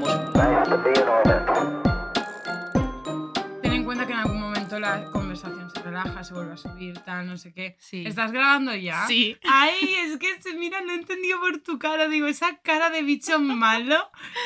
[0.00, 0.26] vamos.
[3.62, 6.98] Ten en cuenta que en algún momento la conversación se relaja, se vuelve a subir,
[7.00, 7.76] tal, no sé qué.
[7.78, 8.04] Sí.
[8.06, 9.06] ¿Estás grabando ya?
[9.06, 9.36] Sí.
[9.48, 9.74] Ay,
[10.06, 12.08] es que, se- mira, no he entendido por tu cara.
[12.08, 13.96] Digo, esa cara de bicho malo,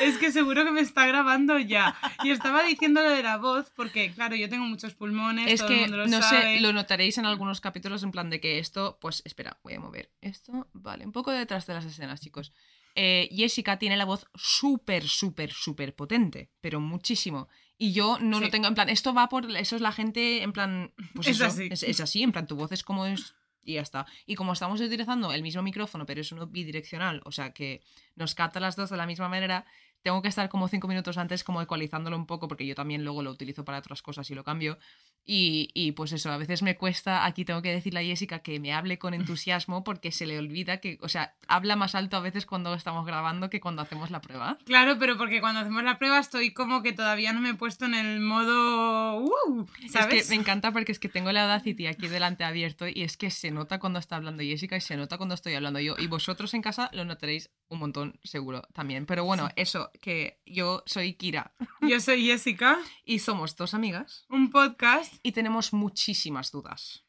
[0.01, 1.95] es que seguro que me está grabando ya.
[2.23, 5.69] Y estaba diciendo lo de la voz, porque, claro, yo tengo muchos pulmones, Es todo
[5.69, 6.55] el que, mundo lo no sabe.
[6.55, 9.79] sé, lo notaréis en algunos capítulos en plan de que esto, pues espera, voy a
[9.79, 12.51] mover esto, vale, un poco detrás de las escenas, chicos.
[12.95, 17.47] Eh, Jessica tiene la voz súper, súper, súper potente, pero muchísimo.
[17.77, 18.45] Y yo no Sí.
[18.45, 21.35] lo tengo, en plan, esto va por, eso es la gente, en plan, pues Es
[21.37, 21.67] eso, así.
[21.71, 23.33] Es, es así, en plan, tu voz es como es
[23.63, 24.05] y ya está.
[24.25, 27.81] Y como estamos utilizando el mismo micrófono, pero es uno bidireccional, o sea que
[28.15, 29.65] nos capta las dos de la misma manera,
[30.01, 33.21] tengo que estar como cinco minutos antes como ecualizándolo un poco, porque yo también luego
[33.21, 34.79] lo utilizo para otras cosas y lo cambio.
[35.25, 38.59] Y, y, pues eso, a veces me cuesta, aquí tengo que decirle a Jessica que
[38.59, 42.21] me hable con entusiasmo porque se le olvida que, o sea, habla más alto a
[42.21, 44.57] veces cuando estamos grabando que cuando hacemos la prueba.
[44.65, 47.85] Claro, pero porque cuando hacemos la prueba estoy como que todavía no me he puesto
[47.85, 49.21] en el modo...
[49.21, 50.15] Uh, ¿Sabes?
[50.15, 53.17] Es que me encanta porque es que tengo la Audacity aquí delante abierto y es
[53.17, 55.95] que se nota cuando está hablando Jessica y se nota cuando estoy hablando yo.
[55.97, 59.05] Y vosotros en casa lo notaréis un montón seguro también.
[59.05, 64.49] Pero bueno, eso, que yo soy Kira Yo soy Jessica, y somos dos amigas un
[64.49, 67.05] podcast y tenemos muchísimas dudas.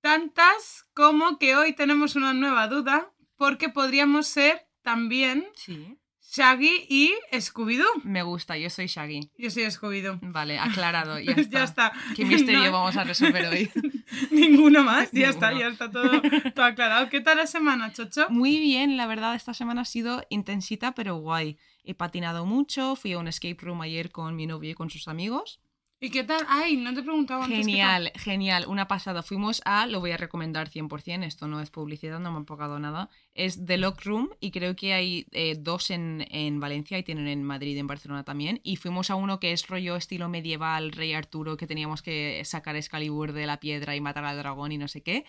[0.00, 5.96] tantas como que hoy tenemos una nueva duda porque podríamos ser también Sí.
[6.36, 8.02] Shaggy y Scooby-Doo.
[8.02, 9.30] Me gusta, yo soy Shaggy.
[9.38, 10.18] Yo soy Scooby-Doo.
[10.20, 11.58] Vale, aclarado, ya está.
[11.58, 11.92] ya está.
[12.16, 13.70] ¿Qué misterio No, vamos a resolver hoy?
[14.32, 16.10] Ninguno más, ya está, ya está todo,
[16.54, 17.08] todo aclarado.
[17.08, 18.26] ¿Qué tal la semana, Chocho?
[18.30, 21.56] Muy bien, la verdad, esta semana ha sido intensita, pero guay.
[21.84, 25.06] He patinado mucho, fui a un escape room ayer con mi novio y con sus
[25.06, 25.60] amigos.
[26.00, 26.44] ¿Y qué tal?
[26.48, 27.60] Ay, no te preguntaba antes.
[27.60, 29.22] Genial, genial, una pasada.
[29.22, 32.78] Fuimos a, lo voy a recomendar 100%, esto no es publicidad, no me han pagado
[32.78, 33.08] nada.
[33.34, 37.28] Es The Lock Room y creo que hay eh, dos en, en Valencia y tienen
[37.28, 38.60] en Madrid y en Barcelona también.
[38.64, 42.76] Y fuimos a uno que es rollo estilo medieval, Rey Arturo, que teníamos que sacar
[42.76, 45.24] Excalibur de la piedra y matar al dragón y no sé qué.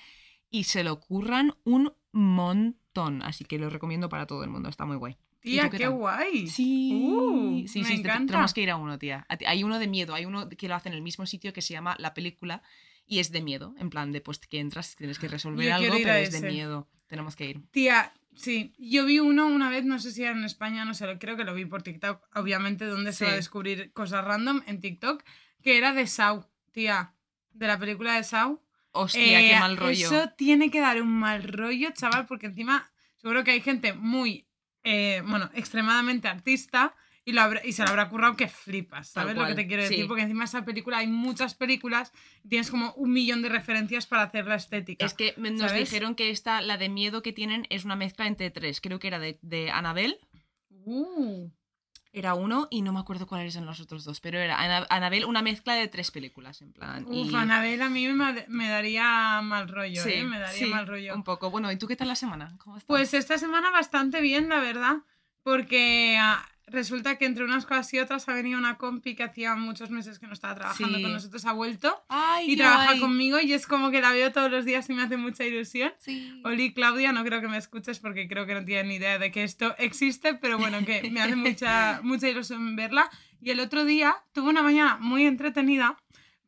[0.50, 4.86] Y se lo curran un montón, así que lo recomiendo para todo el mundo, está
[4.86, 5.18] muy guay.
[5.46, 6.48] ¿Y Tía, tú qué guay.
[6.48, 8.32] Sí, Uh, sí, me sí, encanta.
[8.34, 9.26] tenemos que ir a uno, tía.
[9.46, 11.74] Hay uno de miedo, hay uno que lo hace en el mismo sitio que se
[11.74, 12.64] llama La Película
[13.06, 15.96] y es de miedo, en plan de pues que entras, tienes que resolver Yo algo,
[16.02, 16.90] pero es de miedo.
[17.08, 17.62] Tenemos que ir.
[17.70, 18.74] Tía, sí.
[18.80, 21.44] Yo vi uno una vez, no sé si era en España, no sé, creo que
[21.44, 25.24] lo vi por TikTok, obviamente, donde se va a descubrir cosas random en TikTok,
[25.62, 27.14] que era de Saw, tía.
[27.52, 28.60] De la película de Saw.
[28.92, 30.08] Hostia, Eh, qué mal rollo.
[30.08, 34.48] Eso tiene que dar un mal rollo, chaval, porque encima seguro que hay gente muy,
[34.86, 39.36] eh, bueno, extremadamente artista y, lo habrá- y se lo habrá currado que flipas, ¿sabes
[39.36, 39.98] lo que te quiero decir?
[40.04, 40.08] sí.
[40.08, 42.14] Porque encima de esa película hay muchas películas
[42.44, 45.06] y tienes como un millón de referencias para hacer la estética.
[45.06, 45.90] Es que nos ¿sabes?
[45.90, 48.80] dijeron que esta, la de miedo que tienen, es una mezcla entre tres.
[48.80, 50.20] Creo que era de, de Annabelle,
[50.88, 51.50] Uh.
[52.16, 55.26] Era uno, y no me acuerdo cuáles eran los otros dos, pero era Ana- Annabelle,
[55.26, 57.06] una mezcla de tres películas, en plan.
[57.08, 57.36] Uf, y...
[57.36, 60.24] Anabel a mí me, me daría mal rollo, Sí, ¿eh?
[60.24, 61.14] Me daría sí, mal rollo.
[61.14, 61.52] Un poco.
[61.52, 62.56] Bueno, ¿y tú qué tal la semana?
[62.58, 62.88] ¿Cómo estás?
[62.88, 64.98] Pues esta semana bastante bien, la verdad,
[65.44, 69.56] porque ah, resulta que entre unas cosas y otras ha venido una compi que hacía
[69.56, 71.04] muchos meses que no estaba trabajando Sí.
[71.04, 74.50] con nosotros, ha vuelto Ay, y trabaja conmigo y es como que la veo todos
[74.52, 75.94] los días y me hace mucha ilusión.
[76.00, 76.42] Sí.
[76.44, 79.32] Oli, Claudia, no creo que me escuches porque creo que no tienes ni idea de
[79.32, 83.10] que esto existe, pero bueno, que me hace mucha, mucha ilusión verla.
[83.42, 85.98] Y el otro día tuve una mañana muy entretenida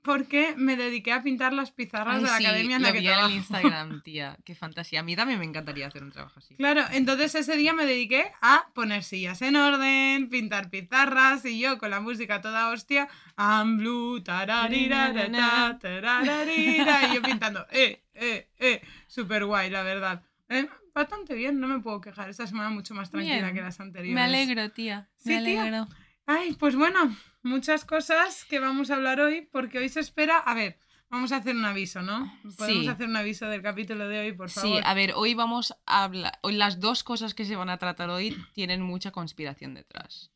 [0.07, 2.99] porque me dediqué a pintar las pizarras Ay, de la sí, academia en la que
[3.01, 3.35] vi en trabajo.
[3.35, 4.37] Instagram, tía.
[4.43, 5.01] Qué fantasía.
[5.01, 6.55] A mí también me encantaría hacer un trabajo así.
[6.55, 11.77] Claro, entonces ese día me dediqué a poner sillas en orden, pintar pizarras y yo
[11.77, 13.07] con la música toda hostia,
[13.37, 20.23] I'm blue, tararirarata, tarararira, y yo pintando, eh, eh, eh, súper guay, la verdad.
[20.49, 23.53] Eh, bastante bien, no me puedo quejar, esta semana mucho más tranquila Bien.
[23.53, 24.15] que las anteriores.
[24.15, 25.09] Me alegro, tía.
[25.17, 25.61] Sí, Me tía.
[25.61, 25.87] alegro.
[26.25, 27.15] Ay, pues bueno,
[27.47, 30.77] muchas cosas que vamos a hablar hoy porque hoy se espera, a ver,
[31.09, 32.31] vamos a hacer un aviso, ¿no?
[32.57, 32.87] Podemos Sí.
[32.87, 34.81] hacer un aviso del capítulo de hoy, por Sí, favor.
[34.85, 36.37] a ver, hoy vamos a hablar.
[36.41, 40.31] Hoy las dos cosas que se van a tratar hoy tienen mucha conspiración detrás.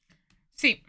[0.53, 0.83] Sí,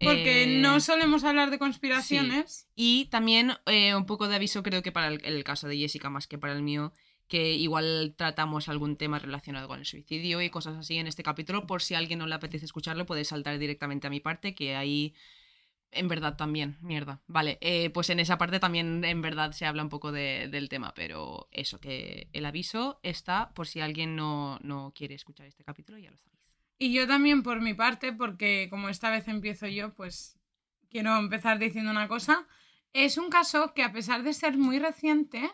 [0.00, 2.68] porque Eh, no solemos hablar de conspiraciones.
[2.76, 6.08] Y también eh, un poco de aviso, creo que para el, el caso de Jessica
[6.10, 6.92] más que para el mío,
[7.26, 11.66] que igual tratamos algún tema relacionado con el suicidio y cosas así en este capítulo.
[11.66, 14.76] Por si a alguien no le apetece escucharlo, puede saltar directamente a mi parte, que
[14.76, 15.14] ahí
[15.92, 17.20] en verdad también, mierda.
[17.26, 20.68] Vale, eh, pues en esa parte también en verdad se habla un poco de- del
[20.68, 25.64] tema, pero eso, que el aviso está por si alguien no, no quiere escuchar este
[25.64, 26.38] capítulo, ya lo sabéis.
[26.78, 30.38] Y yo también por mi parte, porque como esta vez empiezo yo, pues
[30.90, 32.46] quiero empezar diciendo una cosa.
[32.92, 35.50] Es un caso que a pesar de ser muy reciente,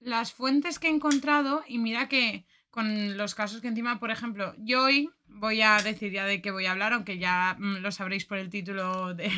[0.00, 4.54] las fuentes que he encontrado, y mira que con los casos que encima, por ejemplo,
[4.58, 7.92] yo hoy voy a decir ya de qué voy a hablar, aunque ya mm, lo
[7.92, 9.28] sabréis por el título de,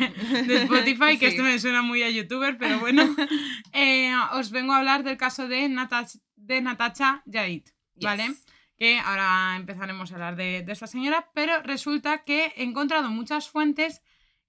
[0.47, 3.05] de Spotify, que esto me suena muy a youtuber, pero bueno,
[3.73, 8.29] Eh, os vengo a hablar del caso de, Natach- de Natacha Yait, ¿vale?
[8.29, 8.45] Yes.
[8.77, 13.49] que ahora empezaremos a hablar de, de esta señora, pero resulta que he encontrado muchas
[13.51, 14.03] fuentes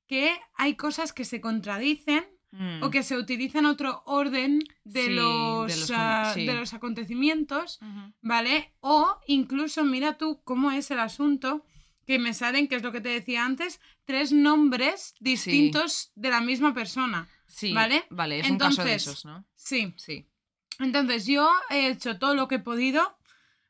[0.08, 2.82] que hay cosas que se contradicen Mm.
[2.84, 5.72] o que se utilizan otro orden de, Sí, de los,
[6.34, 6.46] sí.
[6.48, 7.80] de los acontecimientos.
[8.22, 8.74] ¿vale?
[8.80, 11.64] O incluso, mira tú cómo es el asunto,
[12.08, 16.42] que me salen, que es lo que te decía antes, tres nombres distintos de la
[16.42, 17.28] misma persona.
[17.46, 18.06] Sí, ¿Vale?
[18.10, 19.46] Vale, es un caso de Entonces- esos, ¿no?
[19.56, 19.94] Sí.
[19.98, 20.26] Sí.
[20.80, 23.16] Entonces yo he hecho todo lo que he podido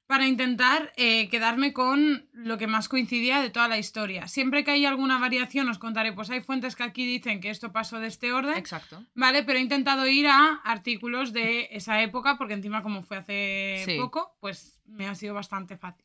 [0.10, 4.28] para intentar eh, quedarme con lo que más coincidía de toda la historia.
[4.28, 7.72] Siempre que hay alguna variación os contaré, pues hay fuentes que aquí dicen que esto
[7.72, 9.06] pasó de este orden, Exacto.
[9.14, 9.44] ¿vale?
[9.44, 13.98] Pero he intentado ir a artículos de esa época porque encima como fue hace Sí.
[14.00, 16.04] poco, pues me ha sido bastante fácil.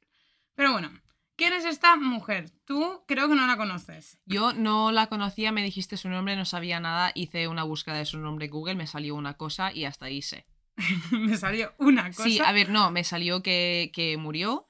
[0.55, 0.91] Pero bueno,
[1.35, 2.51] ¿quién es esta mujer?
[2.67, 4.19] Tú creo que no la conoces.
[4.27, 8.05] Yo no la conocía, me dijiste su nombre, no sabía nada, hice una búsqueda de
[8.05, 10.45] su nombre en Google, me salió una cosa y hasta ahí sé.
[11.13, 12.25] me salió una cosa.
[12.25, 14.67] Sí, a ver, no, me salió que, que murió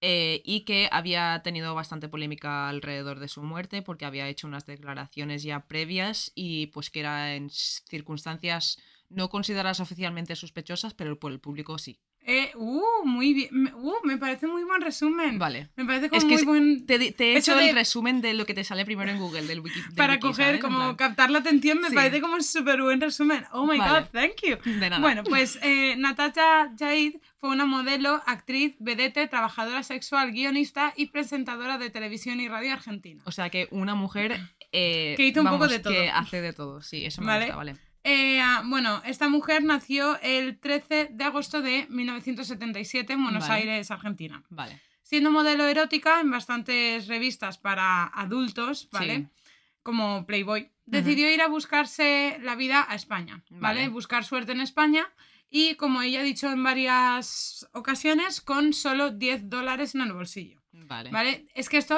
[0.00, 4.66] eh, y que había tenido bastante polémica alrededor de su muerte porque había hecho unas
[4.66, 8.78] declaraciones ya previas y pues que era en circunstancias
[9.08, 12.00] no consideradas oficialmente sospechosas, pero por el público sí.
[12.28, 13.48] Eh, uh, muy bien.
[13.52, 15.38] Me- Uh, me parece muy buen resumen.
[15.38, 15.70] Vale.
[15.76, 16.86] Me parece como Es que muy es- buen...
[16.86, 19.60] Te, he Hecho de- el resumen de lo que te sale primero en Google, del
[19.60, 19.80] wiki.
[19.80, 21.94] del para wiki, coger, como plan, captar la atención, me Sí.
[21.94, 23.44] parece como un súper buen resumen.
[23.52, 24.00] Oh my Vale.
[24.00, 24.56] god, thank you.
[24.80, 24.98] De nada.
[25.00, 31.78] Bueno, pues eh, Natasha Jaid fue una modelo, actriz, vedette, trabajadora sexual, guionista y presentadora
[31.78, 33.22] de televisión y radio argentina.
[33.24, 34.40] O sea que una mujer
[34.72, 35.92] eh, Que hizo un poco de todo.
[35.92, 37.44] Que hace de todo, sí, eso me Vale.
[37.44, 37.76] gusta, vale.
[38.08, 43.62] Eh, ah, bueno, esta mujer nació el 13 de agosto de 1977 en Buenos Vale.
[43.62, 44.44] Aires, Argentina.
[44.48, 44.80] Vale.
[45.02, 49.16] Siendo modelo erótica en bastantes revistas para adultos, ¿vale?
[49.16, 49.50] Sí.
[49.82, 50.70] Como Playboy.
[50.84, 53.80] Decidió ir a buscarse la vida a España, ¿vale?
[53.80, 53.88] Vale.
[53.88, 55.12] Buscar suerte en España.
[55.50, 60.62] Y como ella ha dicho en varias ocasiones, con solo 10 dólares en el bolsillo.
[60.70, 61.10] Vale.
[61.10, 61.48] ¿Vale?
[61.54, 61.96] Es que esto,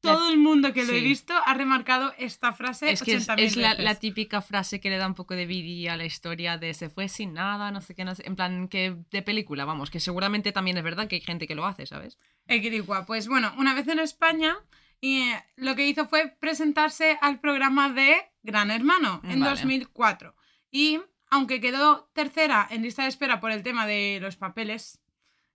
[0.00, 3.40] todo el mundo que lo he visto ha remarcado esta frase Es que es, 80.000
[3.40, 6.74] es la, típica frase que le da un poco de vidilla a la historia de
[6.74, 9.90] se fue sin nada, no sé qué, no sé, en plan que de película, vamos,
[9.90, 12.18] que seguramente también es verdad que hay gente que lo hace, ¿sabes?
[12.46, 13.06] Equiricua.
[13.06, 14.56] Pues bueno, una vez en España,
[15.00, 19.50] y, eh, lo que hizo fue presentarse al programa de Gran Hermano en Vale.
[19.50, 20.34] 2004.
[20.70, 21.00] Y
[21.30, 24.99] aunque quedó tercera en lista de espera por el tema de los papeles,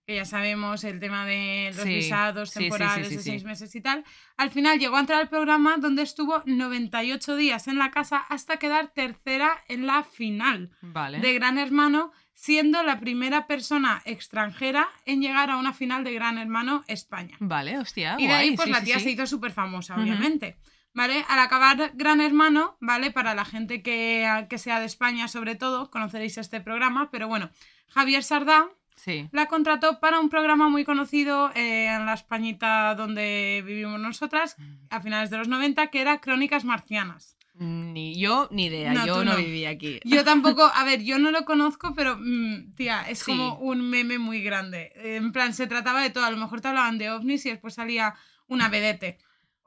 [0.06, 3.42] que ya sabemos, el tema de los Sí, visados sí, sí, sí, temporales de seis
[3.44, 4.04] meses y tal,
[4.36, 8.58] al final llegó a entrar al programa donde estuvo 98 días en la casa hasta
[8.58, 11.18] quedar tercera en la final Vale.
[11.18, 16.38] de Gran Hermano, siendo la primera persona extranjera en llegar a una final de Gran
[16.38, 17.36] Hermano España.
[17.40, 18.14] Vale, hostia.
[18.18, 20.56] y de ahí, pues la tía se hizo súper famosa, obviamente.
[20.94, 21.26] ¿Vale?
[21.28, 23.10] Al acabar Gran Hermano, ¿vale?
[23.10, 27.50] Para la gente que, que sea de España, sobre todo, conoceréis este programa, pero bueno,
[27.88, 29.28] Javier Sardá Sí.
[29.30, 34.56] la contrató para un programa muy conocido eh, en la Españita donde vivimos nosotras,
[34.90, 37.36] a finales de los 90, que era Crónicas Marcianas.
[37.58, 39.36] Ni yo ni idea, No, yo no, no.
[39.38, 40.00] viví aquí.
[40.04, 43.24] Yo tampoco, a ver, yo no lo conozco, pero mm, tía, es Sí.
[43.30, 44.92] como un meme muy grande.
[44.96, 46.24] En plan, se trataba de todo.
[46.24, 48.14] A lo mejor te hablaban de ovnis y después salía
[48.48, 49.18] una vedette.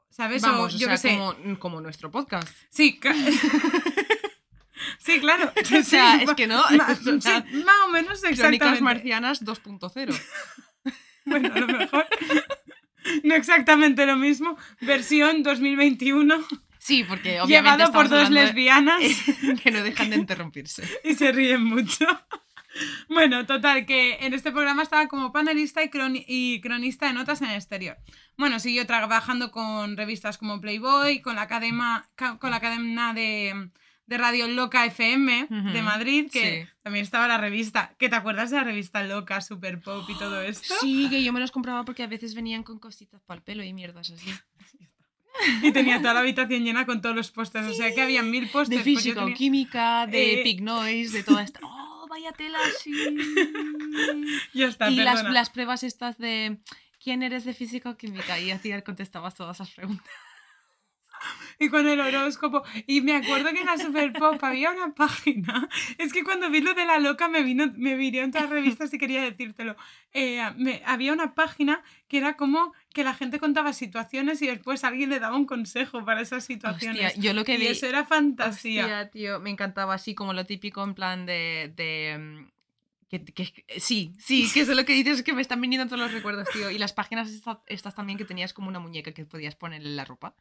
[0.08, 0.42] ¿Sabes?
[0.42, 1.16] Vamos, o o yo sea, qué sé.
[1.16, 2.48] como, como nuestro podcast.
[2.68, 2.98] Sí,
[5.14, 5.52] sí, claro.
[5.80, 8.82] O sea, Sí, es que no, ma- o sea, sí, más o menos Crónicas exactamente.
[8.82, 10.20] marcianas 2.0.
[11.26, 12.06] Bueno, a lo mejor.
[13.22, 14.56] No exactamente lo mismo.
[14.80, 16.42] Versión 2021.
[16.78, 17.48] Sí, porque obviamente
[17.84, 19.00] Llevado por dos de- lesbianas.
[19.62, 20.82] que no dejan de interrumpirse.
[21.04, 22.06] y se ríen mucho.
[23.08, 27.42] Bueno, total, que en este programa estaba como panelista y, croni- y cronista de notas
[27.42, 27.96] en el exterior.
[28.38, 33.70] Bueno, siguió trabajando con revistas como Playboy, con la cadena, ca- con la cadena de,
[34.10, 36.68] de Radio Loca FM de Madrid, que sí.
[36.82, 37.94] también estaba la revista.
[37.96, 40.74] ¿Que te acuerdas de la revista Loca, Super Pop y todo esto?
[40.80, 43.62] Sí, que yo me los compraba porque a veces venían con cositas para el pelo
[43.62, 44.26] y mierdas así.
[45.62, 47.68] Y tenía toda la habitación llena con todos los pósters.
[47.68, 48.84] O sea que había mil pósters.
[48.84, 51.60] De pues física tenía- química, de Eh, Pig Noise, de toda esta.
[51.62, 52.92] ¡Oh, vaya tela, sí.
[54.52, 56.58] Ya está, y las, las pruebas estas de
[57.02, 60.06] quién eres de física o química y hacía contestabas todas esas preguntas.
[61.60, 62.62] Y con el horóscopo.
[62.88, 65.68] Y me acuerdo que en la Super Pop había una página.
[65.98, 68.52] Es que cuando vi lo de la loca me vino, me vino en todas las
[68.52, 69.76] revistas y quería decírtelo.
[70.12, 74.82] Eh, me- había una página que era como que la gente contaba situaciones y después
[74.82, 77.06] alguien le daba un consejo para esas situaciones.
[77.08, 77.66] Hostia, yo lo que y vi...
[77.68, 78.82] eso era fantasía.
[78.84, 81.72] Hostia, tío, me encantaba así como lo típico en plan de...
[81.76, 82.50] de mm,
[83.10, 85.98] que, que- sí, sí, que eso lo que dices es que me están viniendo todos
[86.00, 86.70] los recuerdos, tío.
[86.70, 89.96] Y las páginas esta- estas también que tenías como una muñeca que podías ponerle en
[89.96, 90.34] la ropa.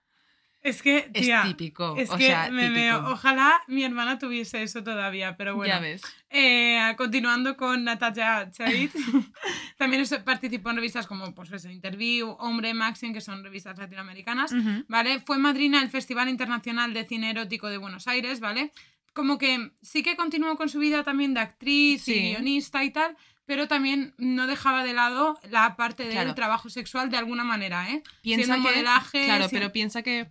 [0.61, 2.79] Es que, Es tía, típico, Es o que sea, me típico.
[2.81, 5.73] veo- ojalá mi hermana tuviese eso todavía, pero bueno.
[5.73, 6.01] Ya ves.
[6.29, 8.91] Eh, continuando con Natalia Charit,
[9.77, 14.51] también participó en revistas como pues eso, Interview, Hombre, Maxim, que son revistas latinoamericanas.
[14.87, 15.19] ¿vale?
[15.21, 18.71] Fue madrina del Festival Internacional de Cine Erótico de Buenos Aires, ¿vale?
[19.13, 22.13] Como que sí que continuó con su vida también de actriz Sí.
[22.13, 26.35] y guionista y tal, pero también no dejaba de lado la parte del Claro.
[26.35, 28.03] trabajo sexual de alguna manera, ¿eh?
[28.21, 30.29] Piensa Siendo que, modelaje, claro, pero piensa que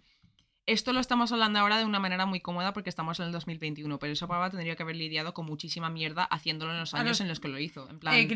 [0.68, 3.98] esto lo estamos hablando ahora de una manera muy cómoda porque estamos en el 2021,
[3.98, 7.20] pero eso Pava tendría que haber lidiado con muchísima mierda haciéndolo en los años los-
[7.22, 7.88] en los que lo hizo.
[7.88, 8.26] En plan, Eh,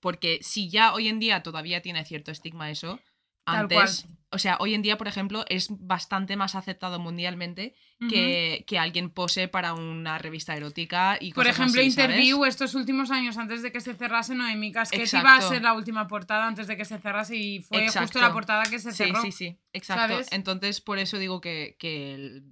[0.00, 3.00] porque si ya hoy en día todavía tiene cierto estigma eso,
[3.44, 7.74] antes, o sea, hoy en día, por ejemplo, es bastante más aceptado mundialmente
[8.08, 12.10] que, que alguien pose para una revista erótica y Por cosas ejemplo, así, ¿sabes?
[12.16, 15.26] Interview estos últimos años antes de que se cerrase Noemi Casquet Exacto.
[15.28, 18.20] iba a ser la última portada antes de que se cerrase y fue justo Exacto.
[18.20, 19.20] la portada que se Sí, cerró.
[19.22, 20.14] sí, sí, exacto.
[20.14, 20.28] ¿sabes?
[20.32, 22.42] Entonces, por eso digo que, que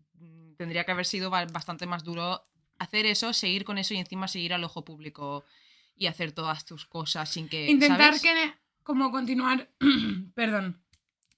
[0.56, 2.42] tendría que haber sido ba- bastante más duro
[2.78, 5.44] hacer eso, seguir con eso y encima seguir al ojo público
[5.96, 7.68] y hacer todas tus cosas sin que.
[7.70, 8.22] Intentar ¿sabes?
[8.22, 8.54] que
[8.90, 9.68] como continuar,
[10.34, 10.80] perdón,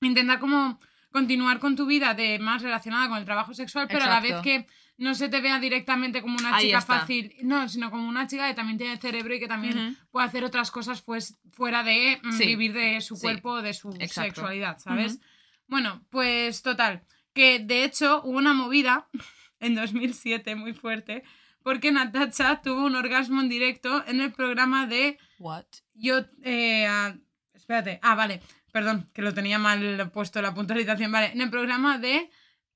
[0.00, 0.78] intentar como
[1.11, 4.40] continuar con tu vida de más relacionada con el trabajo sexual, pero a la vez
[4.42, 4.66] que
[4.97, 7.00] no se te vea directamente como una Ahí chica está.
[7.00, 10.44] fácil, no, sino como una chica que también tiene cerebro y que también puede hacer
[10.44, 12.47] otras cosas pues fuera de mm, Sí.
[12.47, 13.23] vivir de su Sí.
[13.23, 14.23] cuerpo o de su Exacto.
[14.37, 15.21] sexualidad, ¿sabes?
[15.66, 17.02] Bueno, pues total,
[17.35, 19.09] que de hecho hubo una movida
[19.61, 21.23] en 2007 muy fuerte
[21.62, 25.64] porque Natasha tuvo un orgasmo en directo en el programa de What?
[25.94, 26.88] yo, eh,
[27.62, 28.40] espérate, ah, vale,
[28.73, 32.28] perdón, que lo tenía mal puesto la puntualización, vale, en el programa de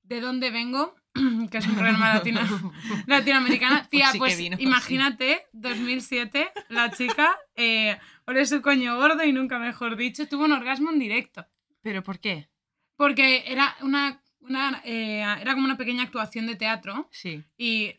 [0.03, 0.95] ¿De dónde vengo?
[1.51, 2.39] que es un programa latino,
[3.07, 3.85] latinoamericano.
[3.89, 4.63] Tía, Pues sí que pues vino, sí.
[4.63, 10.53] imagínate, 2007, la chica, eh, ole su coño gordo y nunca mejor dicho, tuvo un
[10.53, 11.45] orgasmo en directo.
[11.81, 12.47] ¿Pero por qué?
[12.95, 17.93] Porque era una, una eh, era como una pequeña actuación de teatro Sí, y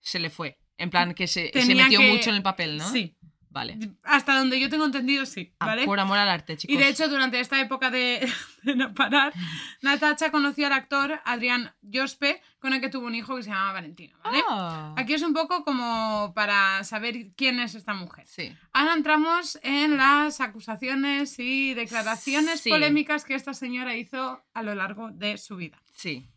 [0.00, 0.58] se le fue.
[0.78, 2.88] En plan, que se, se metió que- mucho en el papel, ¿no?
[2.88, 3.14] sí,
[3.52, 3.78] Vale.
[4.04, 5.84] hasta donde yo tengo entendido sí, Ah, ¿vale?
[5.84, 6.72] por amor al arte, chicos.
[6.72, 8.30] Y de hecho, durante esta época de,
[8.62, 9.32] de no parar,
[9.82, 13.72] Natacha conoció al actor Adrián Jospe, con el que tuvo un hijo que se llamaba
[13.72, 14.40] Valentino, ¿vale?
[14.48, 14.94] Ah.
[14.96, 18.24] Aquí es un poco como para saber quién es esta mujer.
[18.26, 18.54] Sí.
[18.72, 22.70] Ahora entramos en las acusaciones y declaraciones Sí.
[22.70, 25.82] polémicas que esta señora hizo a lo largo de su vida.
[25.96, 26.28] Sí.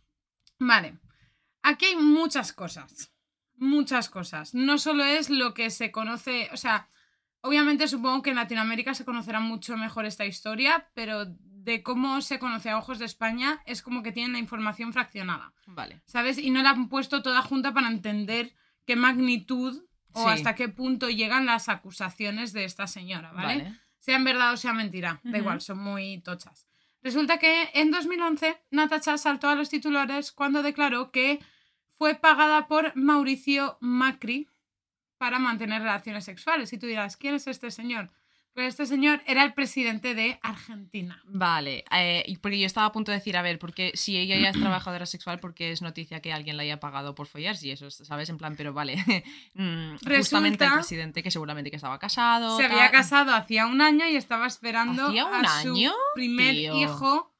[0.60, 0.98] Vale,
[1.62, 3.12] aquí hay muchas cosas,
[3.58, 4.54] muchas cosas.
[4.54, 6.88] No solo es lo que se conoce, o sea,
[7.44, 12.40] obviamente supongo que en Latinoamérica se conocerá mucho mejor esta historia, pero de cómo se
[12.40, 16.02] conoce a ojos de España es como que tienen la información fraccionada, Vale.
[16.06, 16.38] ¿sabes?
[16.38, 18.54] Y no la han puesto toda junta para entender
[18.86, 20.30] qué magnitud o Sí.
[20.30, 23.64] hasta qué punto llegan las acusaciones de esta señora, ¿vale?
[23.64, 23.80] Vale.
[24.00, 26.68] sean verdad o sea mentira, da igual, son muy tochas.
[27.02, 31.40] Resulta que en 2011 Natasha saltó a los titulares cuando declaró que
[31.98, 34.48] fue pagada por Mauricio Macri
[35.18, 36.72] para mantener relaciones sexuales.
[36.74, 38.12] Y tú dirás, ¿quién es este señor?
[38.54, 41.20] Pues este señor era el presidente de Argentina.
[41.26, 44.50] Vale, eh, porque yo estaba a punto de decir, a ver, porque si ella ya
[44.50, 47.58] es trabajadora sexual, porque es noticia que alguien la haya pagado por follar?
[47.58, 48.30] Si eso, es, ¿sabes?
[48.30, 48.96] En plan, pero vale.
[49.56, 52.58] Mm, justamente el Resulta- presidente que seguramente que estaba casado.
[52.58, 52.74] Se tal.
[52.74, 55.92] había casado hacía un año y estaba esperando ¿Hacía un a su año?
[56.14, 56.78] primer Tío.
[56.80, 57.34] hijo.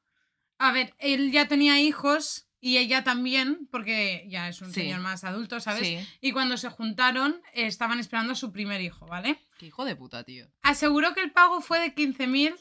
[0.58, 4.80] A ver, él ya tenía hijos y ella también, porque ya es un Sí.
[4.80, 5.86] señor más adulto, ¿sabes?
[5.86, 5.98] Sí.
[6.22, 9.38] Y cuando se juntaron, estaban esperando a su primer hijo, ¿vale?
[9.58, 10.46] Qué hijo de puta, tío.
[10.62, 12.54] Aseguró que el pago fue de 15 mil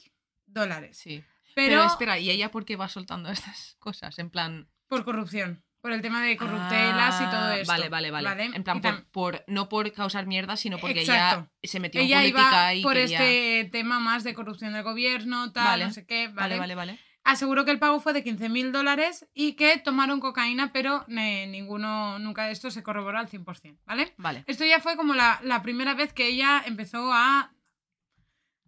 [0.45, 0.97] dólares.
[0.97, 1.23] Sí.
[1.55, 1.85] Pero, Pero...
[1.85, 4.19] espera, ¿y ella por qué va soltando estas cosas?
[4.19, 4.67] En plan.
[4.87, 5.63] por corrupción.
[5.81, 7.71] Por el tema de corruptelas y todo Ah, esto.
[7.73, 8.43] Vale, vale, vale.
[8.53, 8.81] En plan,
[9.11, 11.49] por, no por causar mierda, sino porque Exacto.
[11.61, 13.17] ella se metió ella en política iba y por quería...
[13.19, 15.85] este tema más de corrupción del gobierno, tal, Vale.
[15.85, 16.99] no sé qué, Vale, vale, vale.
[17.23, 21.47] Aseguró que el pago fue de 15 mil dólares y que tomaron cocaína, pero eh,
[21.47, 24.13] ninguno, nunca de esto se corroboró al 100%, ¿vale?
[24.17, 24.43] Vale.
[24.47, 27.53] Esto ya fue como la, la primera vez que ella empezó a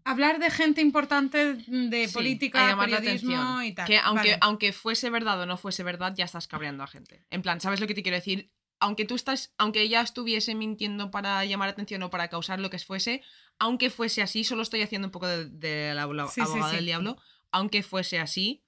[0.04, 3.88] hablar de gente importante de Sí, política, periodismo y tal.
[3.88, 4.38] Que aunque, Vale.
[4.42, 7.26] aunque fuese verdad o no fuese verdad, ya estás cabreando a gente.
[7.32, 8.52] En plan, ¿sabes lo que te quiero decir?
[8.82, 12.78] aunque tú estás, aunque ella estuviese mintiendo para llamar atención o para causar lo que
[12.78, 13.24] fuese,
[13.58, 16.70] aunque fuese así, solo estoy haciendo un poco de, de la la Sí, sí, abogada
[16.72, 16.76] sí.
[16.76, 17.18] del diablo,
[17.56, 18.62] aunque fuese así,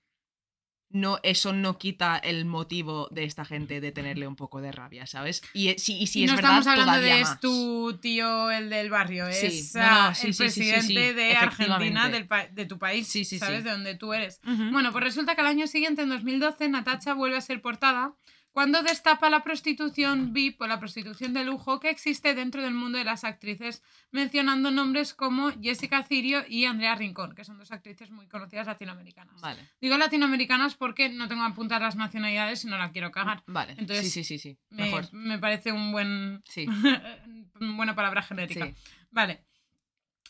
[0.89, 5.06] no, eso no quita el motivo de esta gente de tenerle un poco de rabia,
[5.06, 5.41] ¿sabes?
[5.53, 8.50] Y, eh, si, y si y es no verdad, estamos hablando de es tu tío,
[8.51, 12.25] el del barrio, Sí, es no, ah, no, sí, el sí, presidente de Argentina, del
[12.27, 13.65] pa- de tu país, ¿sabes?
[13.65, 14.39] De donde tú eres.
[14.44, 18.13] Bueno, pues resulta que al año siguiente, en 2012, Natacha vuelve a ser portada
[18.57, 22.97] cuando destapa la prostitución VIP o la prostitución de lujo que existe dentro del mundo
[22.97, 28.09] de las actrices, mencionando nombres como Jessica Cirio y Andrea Rincón, que son dos actrices
[28.09, 29.39] muy conocidas latinoamericanas.
[29.41, 33.43] Vale, Digo latinoamericanas porque no tengo apuntar las nacionalidades y no la quiero cagar.
[33.45, 33.75] vale.
[33.77, 34.57] Entonces, sí, sí, sí, sí.
[34.71, 35.13] Me, Mejor.
[35.13, 36.65] me parece un buen, Sí.
[37.59, 38.65] buena palabra genérica.
[38.65, 38.73] Sí.
[39.11, 39.45] Vale.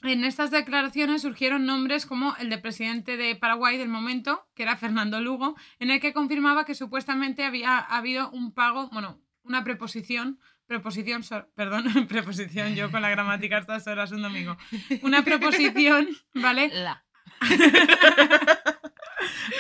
[0.04, 4.78] En estas declaraciones surgieron nombres como el del presidente de Paraguay del momento, que era
[4.78, 10.40] Fernando Lugo, en el que confirmaba que supuestamente había habido un pago, bueno, una preposición,
[10.68, 11.24] preposición,
[11.56, 14.58] perdón, preposición, yo con la gramática a estas horas un domingo,
[15.02, 16.70] una preposición, ¿vale?
[16.74, 17.04] La.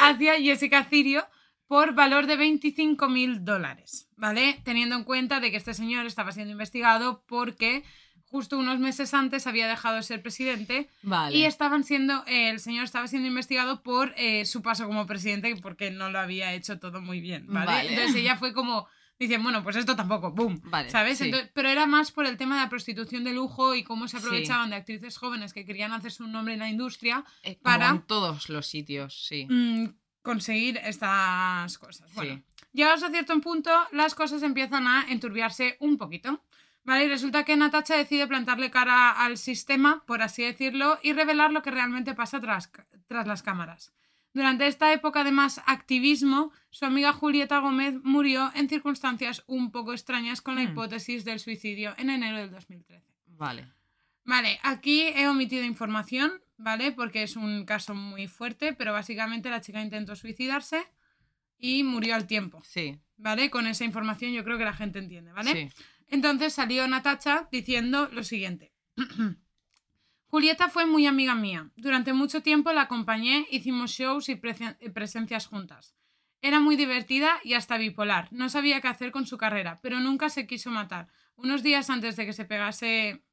[0.01, 1.25] hacia Jessica Cirio
[1.67, 4.61] por valor de 25 mil dólares, ¿vale?
[4.63, 7.83] Teniendo en cuenta de que este señor estaba siendo investigado porque
[8.29, 11.35] justo unos meses antes había dejado de ser presidente Vale.
[11.35, 15.55] y estaban siendo, eh, el señor estaba siendo investigado por eh, su paso como presidente
[15.61, 17.65] porque no lo había hecho todo muy bien, ¿vale?
[17.65, 17.89] Vale.
[17.89, 18.85] Entonces ella fue como,
[19.17, 20.61] dicen, bueno, pues esto tampoco, ¡boom!
[20.65, 21.17] Vale, ¿Sabes?
[21.19, 21.25] sí.
[21.25, 24.17] Entonces, pero era más por el tema de la prostitución de lujo y cómo se
[24.17, 24.23] Sí.
[24.25, 28.01] aprovechaban de actrices jóvenes que querían hacerse un nombre en la industria Eh, para- en
[28.01, 29.47] todos los sitios, sí.
[29.49, 29.85] mm,
[30.21, 32.13] conseguir estas cosas.
[32.13, 32.43] Bueno, Sí.
[32.73, 36.43] llegados a cierto punto, las cosas empiezan a enturbiarse un poquito.
[36.87, 37.03] ¿Vale?
[37.05, 41.61] Y resulta que Natacha decide plantarle cara al sistema, por así decirlo, y revelar lo
[41.61, 42.71] que realmente pasa tras,
[43.07, 43.93] tras las cámaras.
[44.33, 49.91] Durante esta época de más activismo, su amiga Julieta Gómez murió en circunstancias un poco
[49.91, 50.71] extrañas con la Hmm.
[50.71, 53.05] hipótesis del suicidio en enero del 2013.
[53.25, 53.67] Vale.
[54.23, 56.93] Vale, aquí he omitido información, ¿vale?
[56.93, 60.85] Porque es un caso muy fuerte, pero básicamente la chica intentó suicidarse
[61.59, 62.97] y murió al tiempo, Sí.
[63.17, 63.49] ¿vale?
[63.49, 65.51] Con esa información yo creo que la gente entiende, ¿vale?
[65.51, 65.83] Sí.
[66.09, 68.73] Entonces salió Natacha diciendo lo siguiente.
[70.29, 71.69] Julieta fue muy amiga mía.
[71.77, 75.95] Durante mucho tiempo la acompañé, hicimos shows y presen- y presencias juntas.
[76.41, 78.27] Era muy divertida y hasta bipolar.
[78.31, 81.07] No sabía qué hacer con su carrera, pero nunca se quiso matar.
[81.35, 83.23] Unos días antes de que se pegase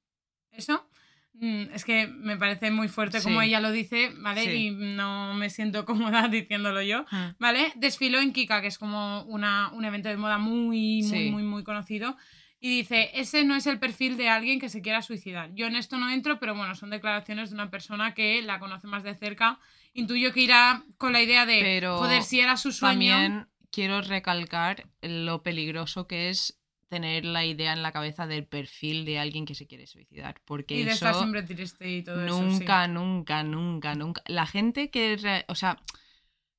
[0.53, 0.89] eso,
[1.35, 4.45] mm, es que me parece muy fuerte como ella lo dice, ¿vale?
[4.45, 4.51] Sí.
[4.51, 7.03] Y no me siento cómoda diciéndolo yo.
[7.11, 7.35] Mm.
[7.41, 7.73] ¿vale?
[7.75, 11.31] Desfiló en Kika, que es como una, un evento de moda muy, muy, Sí.
[11.31, 12.17] muy, muy conocido.
[12.65, 15.55] Y dice, ese no es el perfil de alguien que se quiera suicidar.
[15.55, 18.87] Yo en esto no entro, pero bueno, son declaraciones de una persona que la conoce
[18.87, 19.61] más de cerca.
[19.93, 23.13] Intuyo que irá con la idea de, Pero joder, si era su sueño...
[23.13, 29.05] También quiero recalcar lo peligroso que es tener la idea en la cabeza del perfil
[29.05, 30.41] de alguien que se quiere suicidar.
[30.47, 32.35] Porque y de eso estar siempre triste y todo eso.
[32.35, 32.61] sí.
[32.61, 34.23] nunca, nunca, nunca, nunca.
[34.25, 35.83] La gente que, o sea,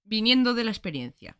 [0.03, 1.35] viniendo de la experiencia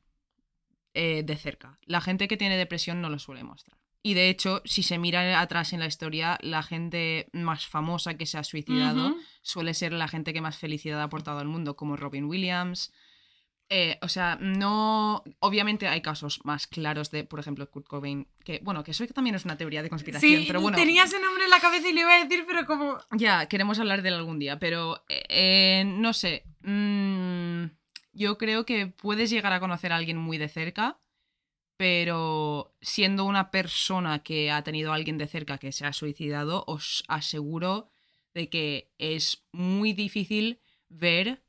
[0.96, 3.78] eh, de cerca, la gente que tiene depresión no lo suele mostrar.
[4.08, 8.28] Y de hecho, si se mira atrás en la historia, la gente más famosa que
[8.28, 11.98] se ha suicidado suele ser la gente que más felicidad ha aportado al mundo, como
[11.98, 12.94] Robin Williams.
[13.68, 15.24] Eh, o sea, no.
[15.40, 19.36] Obviamente hay casos más claros de, por ejemplo, Kurt Cobain, que, bueno, que eso también
[19.38, 20.78] es una teoría de conspiración, Sí, pero bueno.
[20.78, 23.00] tenía ese nombre en la cabeza y le iba a decir, pero como...
[23.10, 26.44] Ya, queremos hablar de él algún día, pero eh, no sé.
[26.62, 27.72] mm,
[28.14, 31.00] yo creo que puedes llegar a conocer a alguien muy de cerca,
[31.78, 36.64] pero siendo una persona que ha tenido a alguien de cerca que se ha suicidado,
[36.68, 37.90] os aseguro
[38.34, 40.60] de que es muy difícil
[40.90, 41.44] ver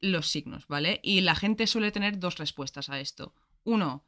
[0.00, 1.00] los signos, ¿vale?
[1.02, 3.34] Y la gente suele tener dos respuestas a esto.
[3.64, 4.04] Uno,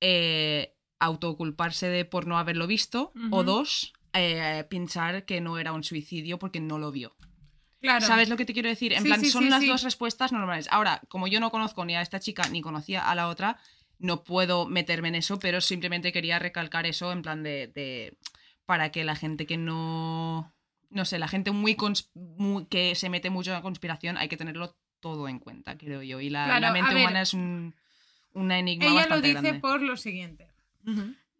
[0.00, 5.84] eh, autoculparse de por no haberlo visto, o dos, eh, pensar que no era un
[5.84, 7.16] suicidio porque no lo vio.
[7.80, 8.06] Claro.
[8.06, 8.94] ¿Sabes lo que te quiero decir?
[8.94, 10.66] En Sí, plan, sí, son sí, las dos respuestas normales.
[10.70, 13.58] Ahora, como yo no conozco ni a esta chica ni conocía a la otra,
[13.98, 17.68] no puedo meterme en eso, pero simplemente quería recalcar eso en plan de.
[17.74, 18.16] de-
[18.66, 20.52] para que la gente que no.
[20.90, 21.76] No sé, la gente muy,
[22.14, 26.02] muy- que se mete mucho en la conspiración, hay que tenerlo todo en cuenta, creo
[26.02, 26.20] yo.
[26.20, 27.74] Y la, Claro, la mente ver, humana es un,
[28.32, 29.60] un enigma Ella lo bastante dice grande.
[29.60, 30.48] por lo siguiente.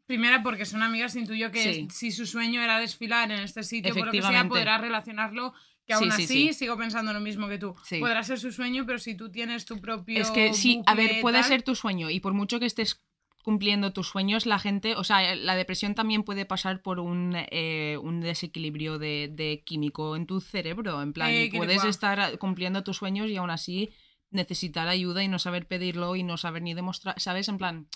[0.07, 1.88] Primera, porque son amigas, intuyo que Sí.
[1.90, 5.53] si su sueño era desfilar en este sitio, por lo que sea, podrás relacionarlo.
[5.87, 6.53] Que aún sí, así sí.
[6.53, 7.77] sigo pensando lo mismo que tú.
[8.01, 10.20] Podrá ser su sueño, pero si tú tienes tu propio.
[10.20, 13.03] Es que sí, a ver, puede tal, ser tu sueño y por mucho que estés
[13.44, 17.96] cumpliendo tus sueños, la gente, o sea, la depresión también puede pasar por un, eh,
[18.03, 22.96] un desequilibrio de, de químico en tu cerebro, en plan, Eh, puedes estar cumpliendo tus
[22.96, 23.92] sueños y aún así
[24.31, 27.49] necesitar ayuda y no saber pedirlo y no saber ni demostrar, ¿sabes?
[27.49, 27.87] En plan,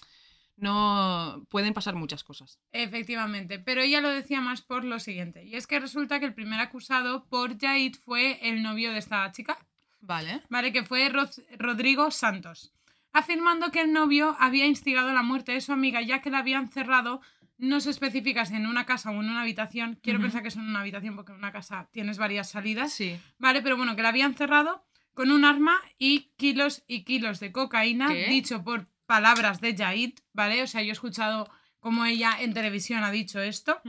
[0.61, 2.59] No pueden pasar muchas cosas.
[2.73, 5.45] Efectivamente, pero ella lo decía más por lo siguiente.
[5.45, 9.31] Y es que resulta que el primer acusado por Jaid fue el novio de esta
[9.33, 9.59] chica,
[10.01, 10.43] Vale.
[10.49, 10.73] ¿vale?
[10.73, 12.73] Que fue Ro- Rodrigo Santos,
[13.13, 16.69] afirmando que el novio había instigado la muerte de su amiga ya que la habían
[16.69, 17.21] cerrado,
[17.59, 20.57] no se especifica si en una casa o en una habitación, quiero pensar que es
[20.57, 23.19] en una habitación porque en una casa tienes varias salidas, Sí.
[23.39, 23.61] ¿vale?
[23.63, 28.09] Pero bueno, que la habían cerrado con un arma y kilos y kilos de cocaína,
[28.09, 28.29] ¿Qué?
[28.29, 30.63] dicho por palabras de Jaid, ¿vale?
[30.63, 33.81] O sea, yo he escuchado cómo ella en televisión ha dicho esto,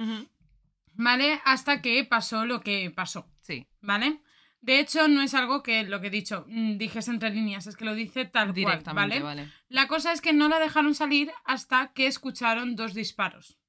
[0.95, 1.39] ¿vale?
[1.45, 3.29] Hasta que pasó lo que pasó.
[3.39, 3.67] Sí.
[3.81, 4.19] ¿vale?
[4.61, 7.75] De hecho, no es algo que lo que he dicho, mm, dijese entre líneas, es
[7.77, 9.41] que lo dice tal cual, Directamente, ¿vale?
[9.43, 9.53] vale.
[9.69, 13.59] La cosa es que no la dejaron salir hasta que escucharon dos disparos.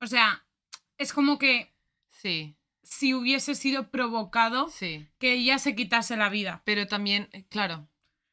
[0.00, 0.46] O sea,
[0.96, 1.74] es como que
[2.08, 5.06] Sí, si hubiese sido provocado sí.
[5.18, 7.89] que ella se quitase la vida, Pero también, eh, claro,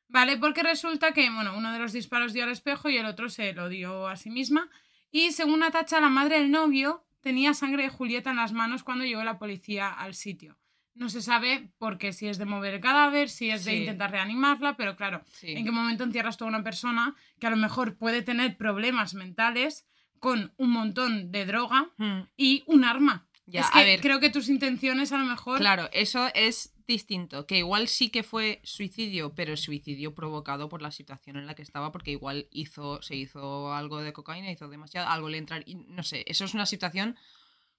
[0.07, 0.37] ¿vale?
[0.37, 3.53] Porque resulta que, bueno, uno de los disparos dio al espejo y el otro se
[3.53, 4.69] lo dio a sí misma.
[5.11, 9.05] Y según Natacha, la madre del novio tenía sangre de Julieta en las manos cuando
[9.05, 10.57] llegó la policía al sitio.
[10.93, 14.09] No se sabe por qué, si es de mover el cadáver, si es de intentar
[14.11, 15.51] reanimarla, pero claro, sí.
[15.51, 19.13] ¿en qué momento encierras tú a una persona que a lo mejor puede tener problemas
[19.13, 19.85] mentales
[20.19, 23.27] con un montón de droga Mm, y un arma?
[23.45, 24.01] Ya, es que a ver.
[24.01, 25.59] creo que tus intenciones a lo mejor...
[25.59, 27.45] Claro, eso es distinto.
[27.45, 31.61] Que igual sí que fue suicidio, pero suicidio provocado por la situación en la que
[31.61, 35.63] estaba, porque igual hizo, se hizo algo de cocaína, hizo demasiado, algo le entrar.
[35.67, 37.17] No sé, eso es una situación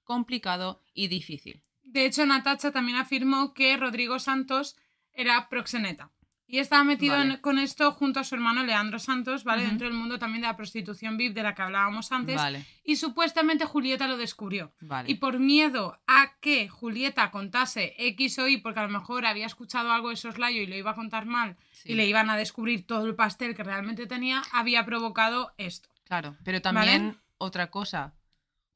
[0.04, 1.62] complicado y difícil.
[1.82, 4.76] De hecho, Natacha también afirmó que Rodrigo Santos
[5.12, 6.12] era proxeneta.
[6.50, 7.34] Y estaba metido Vale.
[7.34, 9.64] en- con esto junto a su hermano Leandro Santos, ¿vale?
[9.66, 12.36] Dentro del mundo también de la prostitución VIP de la que hablábamos antes.
[12.36, 14.72] Vale, Y supuestamente Julieta lo descubrió.
[14.80, 15.10] vale.
[15.10, 19.44] Y por miedo a que Julieta contase X o Y, porque a lo mejor había
[19.44, 22.36] escuchado algo de soslayo y lo iba a contar mal Sí, y le iban a
[22.38, 25.90] descubrir todo el pastel que realmente tenía, había provocado esto.
[26.04, 28.14] Claro, pero también otra cosa.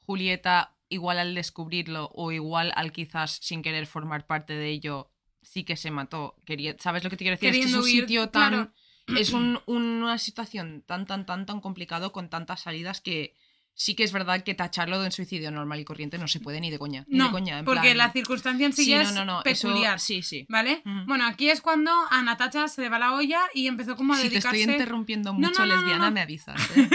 [0.01, 5.11] Julieta, igual al descubrirlo o igual al quizás sin querer formar parte de ello,
[5.43, 6.37] sí que se mató.
[6.47, 7.49] Quería, ¿Sabes lo que te quiero decir?
[7.51, 8.51] Es que es Queriendo un huir, sitio tan...
[8.53, 8.73] claro.
[9.19, 13.35] Es un- una situación tan, tan, tan, tan complicado con tantas salidas que
[13.75, 16.61] sí que es verdad que tacharlo de un suicidio normal y corriente no se puede
[16.61, 17.05] ni de coña.
[17.09, 19.25] Ni No, de coña, en porque plan- la circunstancia en sí, Sí, no, es no,
[19.25, 19.99] no, eso- peculiar.
[19.99, 20.47] sí, sí.
[20.49, 20.83] ¿Vale?
[21.07, 24.17] Bueno, aquí es cuando a Natacha se le va la olla y empezó como a
[24.19, 24.61] Si te dedicarse...
[24.61, 26.61] estoy interrumpiendo mucho, lesbiana, me avisas.
[26.77, 26.89] ¿eh?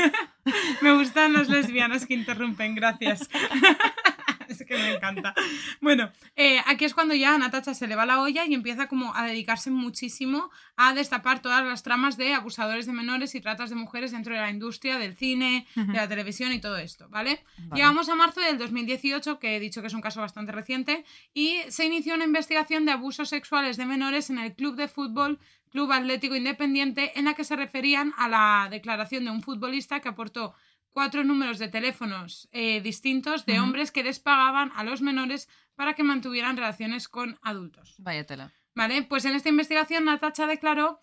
[0.81, 3.27] Me gustan los lesbianos que interrumpen, gracias.
[4.67, 5.33] que me encanta.
[5.81, 8.87] Bueno, eh, aquí es cuando ya a Natacha se le va la olla y empieza
[8.87, 13.69] como a dedicarse muchísimo a destapar todas las tramas de abusadores de menores y tratas
[13.69, 17.43] de mujeres dentro de la industria del cine, de la televisión y todo esto, ¿vale?
[17.57, 17.75] Vale.
[17.75, 21.03] Llegamos a marzo del 2018, que he dicho que es un caso bastante reciente,
[21.33, 25.39] y se inició una investigación de abusos sexuales de menores en el club de fútbol
[25.71, 30.09] Club Atlético Independiente, en la que se referían a la declaración de un futbolista que
[30.09, 30.53] aportó
[30.91, 35.93] cuatro números de teléfonos eh, distintos de hombres que les pagaban a los menores para
[35.93, 37.95] que mantuvieran relaciones con adultos.
[37.99, 38.51] Vaya tela.
[38.75, 39.03] ¿Vale?
[39.03, 40.99] Pues en esta investigación Natacha declaró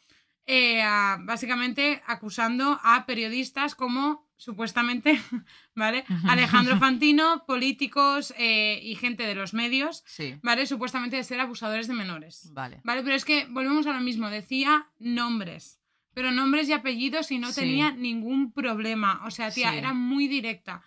[0.46, 5.18] eh, a- básicamente acusando a periodistas como supuestamente,
[5.74, 6.04] ¿vale?
[6.28, 10.66] Alejandro Fantino, políticos eh, y gente de los medios, Sí, ¿vale?
[10.66, 12.50] Supuestamente de ser abusadores de menores.
[12.52, 12.80] vale.
[12.84, 15.80] Vale, pero es que volvemos a lo mismo, decía nombres,
[16.14, 17.61] pero nombres y apellidos y no Sí.
[17.61, 19.20] tenía ningún problema.
[19.27, 19.79] O sea, tía, Sí.
[19.79, 20.83] era muy directa.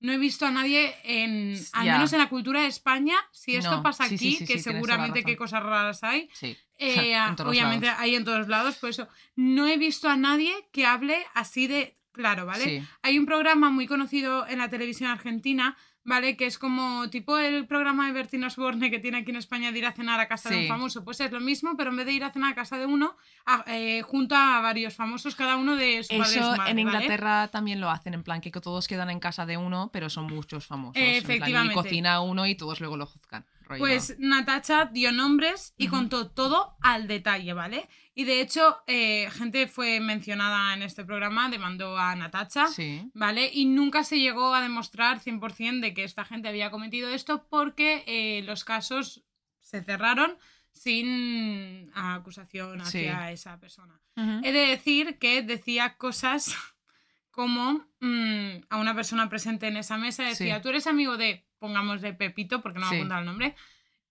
[0.00, 1.92] No he visto a nadie en, al Ya.
[1.92, 5.36] menos en la cultura de España, si esto No, pasa sí, aquí, que seguramente qué
[5.36, 6.56] cosas raras hay, Sí.
[6.78, 7.14] eh,
[7.46, 8.00] obviamente lados.
[8.00, 11.96] hay en todos lados, por eso no he visto a nadie que hable así de
[12.10, 12.64] claro, ¿vale?
[12.64, 12.86] Sí.
[13.02, 16.36] Hay un programa muy conocido en la televisión argentina, ¿vale?
[16.36, 19.78] Que es como tipo el programa de Bertín Osborne que tiene aquí en España de
[19.78, 21.04] ir a cenar a casa de un famoso.
[21.04, 23.16] Pues es lo mismo, pero en vez de ir a cenar a casa de uno,
[23.46, 26.80] a- eh, junto a varios famosos, cada uno de su Eso en ¿vale?
[26.80, 30.26] Inglaterra también lo hacen, en plan que todos quedan en casa de uno, pero son
[30.26, 30.96] muchos famosos.
[30.96, 31.72] en plan, Efectivamente.
[31.72, 33.44] y cocina uno y todos luego lo juzgan.
[33.78, 37.88] Pues Natacha dio nombres y contó todo al detalle, ¿vale?
[38.14, 42.66] Y de hecho, eh, gente fue mencionada en este programa, demandó a Natacha.
[42.66, 43.10] Sí.
[43.14, 43.50] ¿Vale?
[43.52, 48.04] Y nunca se llegó a demostrar 100% de que esta gente había cometido esto porque
[48.06, 49.22] eh, los casos
[49.60, 50.36] se cerraron
[50.72, 54.00] sin acusación hacia esa persona.
[54.16, 56.54] He de decir que decía cosas
[57.30, 60.62] como mm, a una persona presente en esa mesa decía, Sí.
[60.62, 62.96] tú eres amigo de, pongamos de Pepito, porque no me Sí.
[62.96, 63.54] ha apuntado el nombre,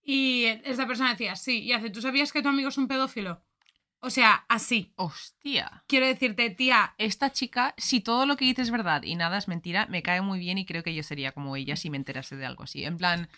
[0.02, 3.44] y esta persona decía, sí, y hace, ¿tú sabías que tu amigo es un pedófilo?
[4.00, 4.92] O sea, así.
[4.96, 5.84] Hostia.
[5.86, 9.46] Quiero decirte, tía, Esta chica, si todo lo que dice es verdad y nada es
[9.46, 12.34] mentira, me cae muy bien y creo que yo sería como ella si me enterase
[12.34, 12.84] de algo así.
[12.84, 13.28] En plan,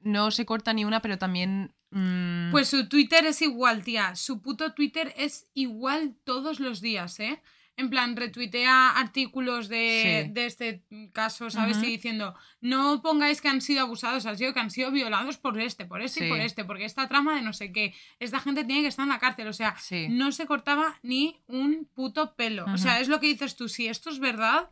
[0.00, 1.74] no se corta ni una, pero también...
[1.90, 4.16] mm, Pues su Twitter es igual, tía.
[4.16, 7.42] Su puto Twitter es igual todos los días, ¿eh?
[7.76, 10.32] En plan, retuitea artículos de, Sí.
[10.32, 11.78] de este caso, ¿sabes?
[11.82, 15.58] Y diciendo, no pongáis que han sido abusados, han sido que han sido violados por
[15.60, 18.64] este, por este y por este, porque esta trama de no sé qué, esta gente
[18.64, 20.06] tiene que estar en la cárcel, o sea, Sí.
[20.08, 22.64] no se cortaba ni un puto pelo.
[22.72, 24.70] O sea, es lo que dices tú, si esto es verdad,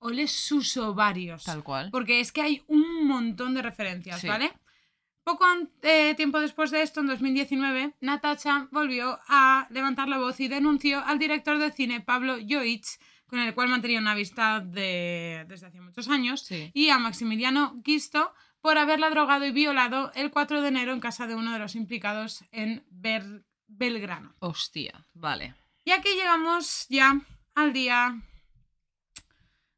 [0.00, 1.44] ole sus ovarios.
[1.44, 1.90] Tal cual.
[1.92, 4.26] Porque es que hay un montón de referencias, Sí.
[4.28, 4.52] ¿vale?
[5.30, 5.46] Poco
[5.82, 11.04] eh, tiempo después de esto, en 2019, Natacha volvió a levantar la voz y denunció
[11.04, 15.80] al director de cine Pablo Joich, con el cual mantenía una amistad de- desde hace
[15.80, 16.72] muchos años, Sí.
[16.74, 21.28] y a Maximiliano Gisto por haberla drogado y violado el 4 de enero en casa
[21.28, 24.34] de uno de los implicados en Ber- Belgrano.
[24.40, 25.54] Hostia, vale.
[25.84, 27.20] Y aquí llegamos ya
[27.54, 28.20] al día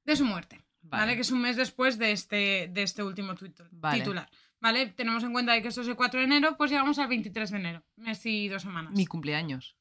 [0.05, 1.03] de su muerte, ¿vale?
[1.03, 1.15] Vale.
[1.17, 3.35] Que es un mes después de este, de este último
[3.71, 3.99] Vale.
[3.99, 4.31] titular.
[4.63, 4.87] ¿Vale?
[4.87, 7.57] Tenemos en cuenta que esto es el 4 de enero, pues llegamos al 23 de
[7.59, 8.93] enero, mes y dos semanas.
[8.95, 9.77] Mi cumpleaños.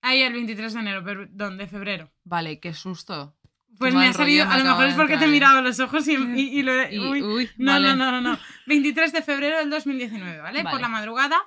[0.00, 2.10] Ahí el 23 de enero, perdón, de febrero.
[2.24, 3.36] Vale, qué susto.
[3.78, 6.14] Pues me ha salido, a lo mejor es porque te he mirado los ojos y,
[6.14, 6.98] y- y lo he...
[7.10, 7.22] Uy.
[7.22, 7.88] uy, No, vale.
[7.88, 8.38] no, no, no, no.
[8.66, 10.62] 23 de febrero del 2019, ¿vale?
[10.62, 10.82] Por Vale.
[10.82, 11.38] la madrugada,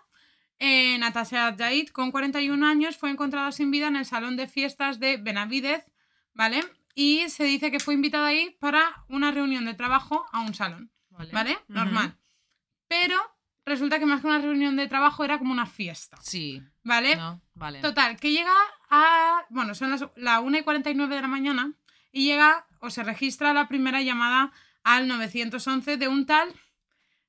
[0.60, 5.00] eh, Natasha Jaid, con 41 años, fue encontrada sin vida en el salón de fiestas
[5.00, 5.84] de Benavidez,
[6.36, 6.62] ¿vale?
[6.93, 10.91] Y se dice que fue invitada ahí para una reunión de trabajo a un salón,
[11.34, 11.58] ¿vale?
[11.67, 12.17] Normal.
[12.92, 13.18] Pero
[13.66, 16.62] resulta que más que una reunión de trabajo era como una fiesta, Sí.
[16.84, 17.16] ¿vale?
[17.16, 17.42] ¿No?
[17.54, 17.80] Vale.
[17.80, 18.54] Total, que llega
[18.90, 19.46] a.
[19.50, 21.74] Bueno, son las la 1 y 49 de la mañana
[22.12, 24.52] y llega o se registra la primera llamada
[24.84, 26.54] al 911 de un tal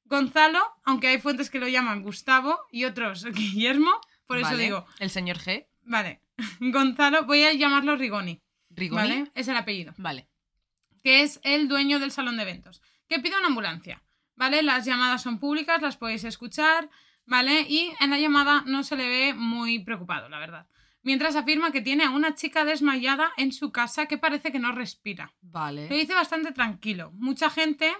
[0.07, 3.93] Gonzalo, aunque hay fuentes que lo llaman Gustavo y otros Guillermo,
[4.27, 4.63] por eso Vale.
[4.65, 5.67] digo, El señor G.
[5.83, 6.21] vale,
[6.61, 9.01] Gonzalo, voy a llamarlo Rigoni, Rigoni.
[9.09, 9.31] ¿vale?
[9.35, 10.29] Es el apellido, Vale.
[11.05, 14.03] que es el dueño del salón de eventos, que pide una ambulancia,
[14.37, 14.63] ¿vale?
[14.63, 16.89] Las llamadas son públicas, las podéis escuchar,
[17.27, 17.63] ¿vale?
[17.69, 20.67] Y en la llamada no se le ve muy preocupado, la verdad.
[21.03, 24.71] Mientras afirma que tiene a una chica desmayada en su casa que parece que no
[24.73, 25.33] respira.
[25.43, 25.89] Lo Vale.
[25.89, 27.11] dice bastante tranquilo.
[27.15, 27.93] Mucha gente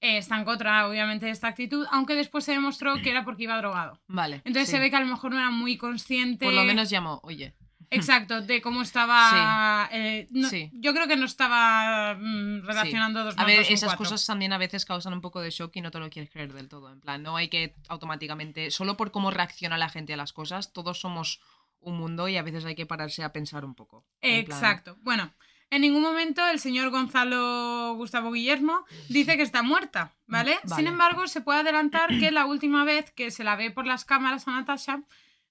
[0.00, 3.44] eh, está en contra, obviamente, de esta actitud, aunque después se demostró que era porque
[3.44, 4.00] iba drogado.
[4.06, 4.36] Vale.
[4.44, 4.72] Entonces sí.
[4.72, 6.44] se ve que a lo mejor no era muy consciente.
[6.44, 7.56] Por lo menos llamo, oye.
[7.94, 9.88] Exacto, de cómo estaba.
[9.92, 10.70] eh, no- Sí.
[10.74, 14.04] Yo creo que no estaba mm, relacionando dos A ver, dos esas cuatro.
[14.04, 16.52] cosas también a veces causan un poco de shock y no te lo quieres creer
[16.52, 16.92] del todo.
[16.92, 20.72] En plan, no hay que automáticamente, solo por cómo reacciona la gente a las cosas,
[20.72, 21.40] todos somos
[21.80, 24.06] un mundo y a veces hay que pararse a pensar un poco.
[24.20, 24.96] Plan, Exacto.
[25.02, 25.32] Bueno,
[25.70, 30.54] en ningún momento el señor Gonzalo Gustavo Guillermo dice que está muerta, ¿vale?
[30.64, 30.80] Mm, Vale.
[30.82, 34.04] Sin embargo, se puede adelantar que la última vez que se la ve por las
[34.04, 35.00] cámaras a Natasha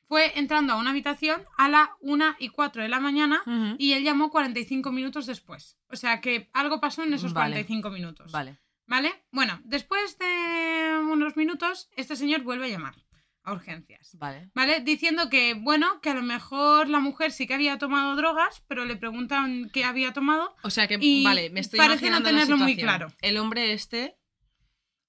[0.07, 3.41] fue entrando a una habitación a la 1 y 4 de la mañana
[3.77, 5.77] y él llamó 45 minutos después.
[5.89, 7.53] O sea que algo pasó en esos Vale.
[7.53, 8.31] 45 minutos.
[8.31, 8.59] Vale.
[8.85, 9.23] ¿Vale?
[9.31, 12.95] Bueno, después de unos minutos, este señor vuelve a llamar
[13.43, 14.15] a urgencias.
[14.17, 14.49] Vale.
[14.53, 14.81] ¿Vale?
[14.81, 18.85] Diciendo que, bueno, que a lo mejor la mujer sí que había tomado drogas, pero
[18.85, 20.55] le preguntan qué había tomado.
[20.63, 23.11] O sea que, Y vale, me estoy parece no la tenerlo muy claro.
[23.21, 24.17] El hombre este,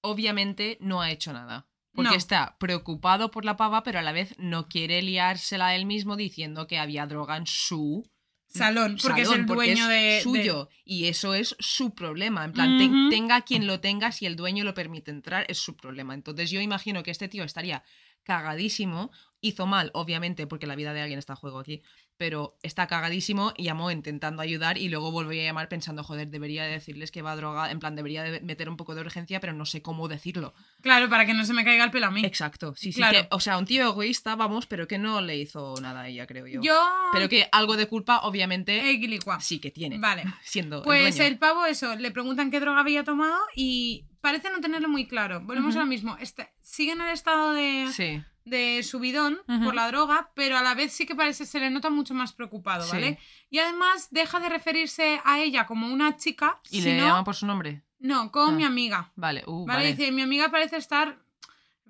[0.01, 1.67] obviamente, no ha hecho nada.
[1.95, 2.15] Porque No.
[2.17, 6.67] está preocupado por la pava, pero a la vez no quiere liársela él mismo diciendo
[6.67, 8.07] que había droga en su
[8.47, 10.69] Salón, porque es el porque dueño es de, de- suyo.
[10.85, 12.45] Y eso es su problema.
[12.45, 15.75] En plan, te- tenga quien lo tenga, si el dueño lo permite entrar, es su
[15.75, 16.13] problema.
[16.13, 17.83] Entonces yo imagino que este tío estaría
[18.23, 19.11] cagadísimo.
[19.41, 21.81] Hizo mal, obviamente, porque la vida de alguien está en juego aquí.
[22.17, 26.63] Pero está cagadísimo y llamó intentando ayudar y luego volvió a llamar pensando, joder, debería
[26.63, 29.39] de decirles que va a droga, en plan, debería de meter un poco de urgencia,
[29.41, 30.53] pero no sé cómo decirlo.
[30.81, 32.23] Claro, para que no se me caiga el pelo a mí.
[32.25, 32.99] Exacto, sí, sí.
[32.99, 33.19] Claro.
[33.19, 36.25] Que, o sea, un tío egoísta, vamos, pero que no le hizo nada a ella,
[36.25, 36.61] creo yo.
[36.61, 36.79] Yo...
[37.11, 39.97] Pero que algo de culpa, obviamente, Eh, sí que tiene.
[39.97, 40.23] Vale.
[40.43, 44.89] Siendo Pues el pavo, eso, le preguntan qué droga había tomado y parece no tenerlo
[44.89, 45.41] muy claro.
[45.41, 45.79] Volvemos Ujú.
[45.79, 46.17] a lo mismo.
[46.19, 48.21] Este, sigue en el estado de, Sí.
[48.43, 51.89] de subidón por la droga, pero a la vez sí que parece se le nota
[51.89, 52.91] mucho más preocupado, Sí.
[52.93, 53.19] ¿vale?
[53.49, 57.35] Y además deja de referirse a ella como una chica, ¿Y le sino, llaman por
[57.35, 57.83] su nombre?
[57.99, 58.51] no, como Ah.
[58.51, 59.11] mi amiga.
[59.15, 59.77] Vale, uh, ¿Vale?
[59.83, 59.95] vale.
[59.95, 61.19] Dice, mi amiga parece estar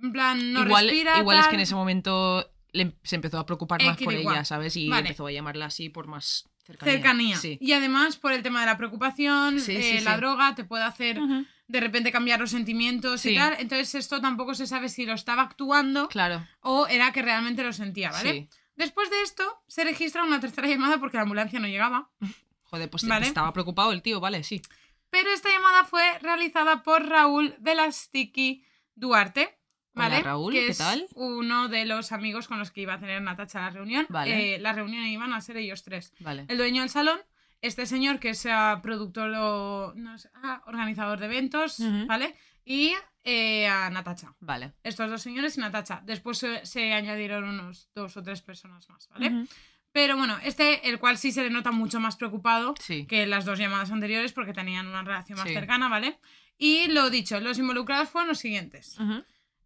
[0.02, 3.40] en plan, no igual respira, igual es que en ese momento le em- se empezó
[3.40, 4.76] a preocupar más por ella, ¿sabes?
[4.76, 5.04] Y Vale.
[5.08, 6.94] empezó a llamarla así por más cercanía.
[6.96, 7.38] cercanía.
[7.38, 7.58] Sí.
[7.62, 10.84] Y además, por el tema de la preocupación, Sí, eh, sí, la droga te puede
[10.84, 11.20] hacer.
[11.68, 13.56] De repente cambiar los sentimientos y tal.
[13.60, 16.48] Entonces, esto tampoco se sabe si lo estaba actuando Claro.
[16.62, 18.32] o era que realmente lo sentía, ¿vale?
[18.32, 18.50] Sí.
[18.76, 22.10] Después de esto, se registra una tercera llamada porque la ambulancia no llegaba.
[22.64, 23.26] Joder, pues Vale.
[23.28, 24.62] estaba preocupado el tío, vale, sí.
[25.10, 29.58] Pero esta llamada fue realizada por Raúl Velastiki Duarte.
[29.96, 30.24] Hola, ¿Vale?
[30.24, 31.08] Raúl, que ¿qué es tal?
[31.14, 34.06] uno de los amigos con los que iba a tener Natacha la reunión.
[34.10, 34.56] Vale.
[34.56, 36.12] Eh, la reunión iban a ser ellos tres.
[36.20, 36.44] Vale.
[36.50, 37.20] El dueño del salón,
[37.66, 38.48] este señor que es
[38.82, 41.78] productor o no sé, ah, organizador de eventos.
[42.08, 42.36] ¿vale?
[42.64, 44.36] Y eh, a Natacha.
[44.40, 44.74] Vale.
[44.84, 46.02] Estos dos señores y Natacha.
[46.06, 49.46] Después se, se añadieron unos dos o tres personas más, ¿vale?
[49.92, 53.06] Pero bueno, este, el cual sí se le nota mucho más preocupado Sí.
[53.08, 55.54] que las dos llamadas anteriores porque tenían una relación más Sí.
[55.54, 56.20] cercana, ¿vale?
[56.58, 58.98] Y lo dicho, los involucrados fueron los siguientes.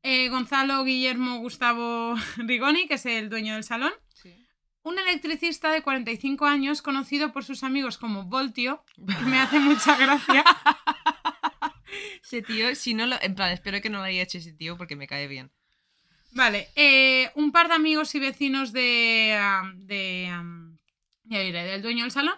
[0.04, 3.92] Eh, Gonzalo Guillermo Gustavo Rigoni, que es el dueño del salón.
[4.82, 9.96] Un electricista de 45 años, conocido por sus amigos como Voltio, que me hace mucha
[9.98, 10.44] gracia.
[12.24, 13.22] Ese tío, si no lo.
[13.22, 15.52] En plan, espero que no lo haya hecho ese tío porque me cae bien.
[16.32, 19.39] Vale, eh, un par de amigos y vecinos de.
[19.76, 20.32] de
[21.24, 22.36] ya diré, del dueño del salón.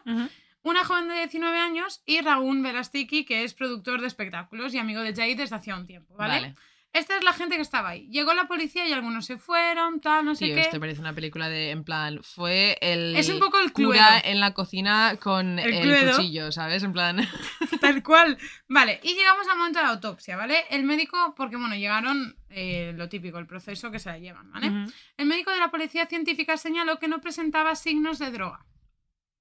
[0.63, 5.01] Una joven de 19 años y Raúl Velastiki, que es productor de espectáculos y amigo
[5.01, 6.33] de Jay desde hacía un tiempo, ¿vale?
[6.33, 6.55] Vale.
[6.93, 8.07] Esta es la gente que estaba ahí.
[8.09, 10.61] Llegó la policía y algunos se fueron, tal, no sé Tío, qué.
[10.61, 11.71] esto parece una película de.
[11.71, 13.15] En plan, fue el.
[13.15, 13.87] Es un poco el cura
[14.19, 14.21] Cluedo.
[14.25, 16.83] en la cocina con El cuchillo, ¿sabes?
[16.83, 17.25] En plan.
[17.79, 18.37] Tal cual.
[18.67, 20.65] Vale, y llegamos al momento de la autopsia, ¿vale?
[20.69, 24.91] El médico, porque bueno, llegaron eh, lo típico, el proceso que se la llevan, ¿vale?
[25.15, 28.65] El médico de la policía científica señaló que no presentaba signos de droga,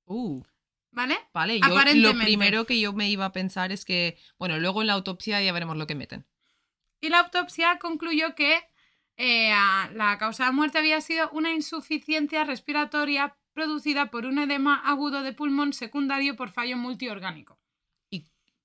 [0.06, 0.42] Uh.
[0.92, 1.16] ¿vale?
[1.34, 4.86] Vale, yo lo primero que yo me iba a pensar es que, bueno, luego en
[4.88, 6.26] la autopsia ya veremos lo que meten.
[7.00, 8.62] Y la autopsia concluyó que
[9.16, 9.52] eh,
[9.94, 15.32] la causa de muerte había sido una insuficiencia respiratoria producida por un edema agudo de
[15.32, 17.58] pulmón secundario por fallo multiorgánico.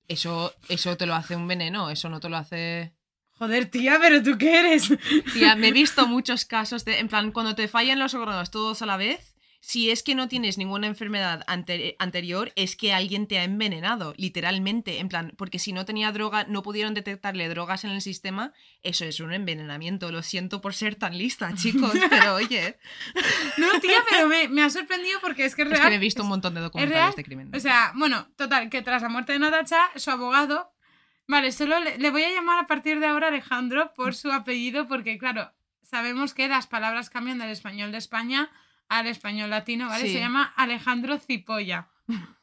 [0.08, 2.94] Eso, eso te lo hace un veneno, eso no te lo hace.
[3.32, 4.94] Joder, tía, pero tú qué eres.
[5.34, 8.82] Tía, me he visto muchos casos de, en plan, cuando te fallan los órganos todos
[8.82, 9.35] a la vez,
[9.68, 14.14] si es que no tienes ninguna enfermedad ante- anterior, es que alguien te ha envenenado,
[14.16, 18.54] literalmente, en plan, porque si no tenía droga, no pudieron detectarle drogas en el sistema,
[18.84, 20.12] eso es un envenenamiento.
[20.12, 22.78] Lo siento por ser tan lista, chicos, pero oye,
[23.58, 26.00] No, tía, pero me, me ha sorprendido porque es que es es que me he
[26.00, 27.50] visto un montón de documentales de crimen.
[27.56, 30.72] O sea, bueno, total, que tras la muerte de Natacha, su abogado.
[31.28, 34.88] Vale, solo le, le voy a llamar a partir de ahora Alejandro por su apellido,
[34.88, 35.52] porque claro,
[35.82, 38.52] sabemos que las palabras cambian del español de España
[38.90, 40.06] al español latino, ¿vale?
[40.06, 40.14] Sí.
[40.14, 41.90] Se llama Alejandro Cipolla.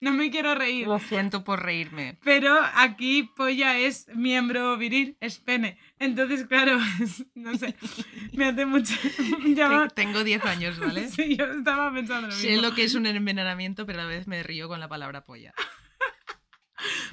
[0.00, 0.88] No me quiero reír.
[0.88, 2.18] Lo siento por reírme.
[2.24, 5.78] Pero aquí polla es miembro viril, es pene.
[6.00, 6.76] Entonces, claro,
[7.36, 7.76] no sé,
[8.32, 8.92] me hace mucho...
[9.44, 11.08] llama- Te- Tengo 10 años, ¿vale?
[11.08, 14.26] Sí, yo estaba pensando lo Sé lo que es un envenenamiento, pero a la vez
[14.26, 15.54] me río con la palabra polla.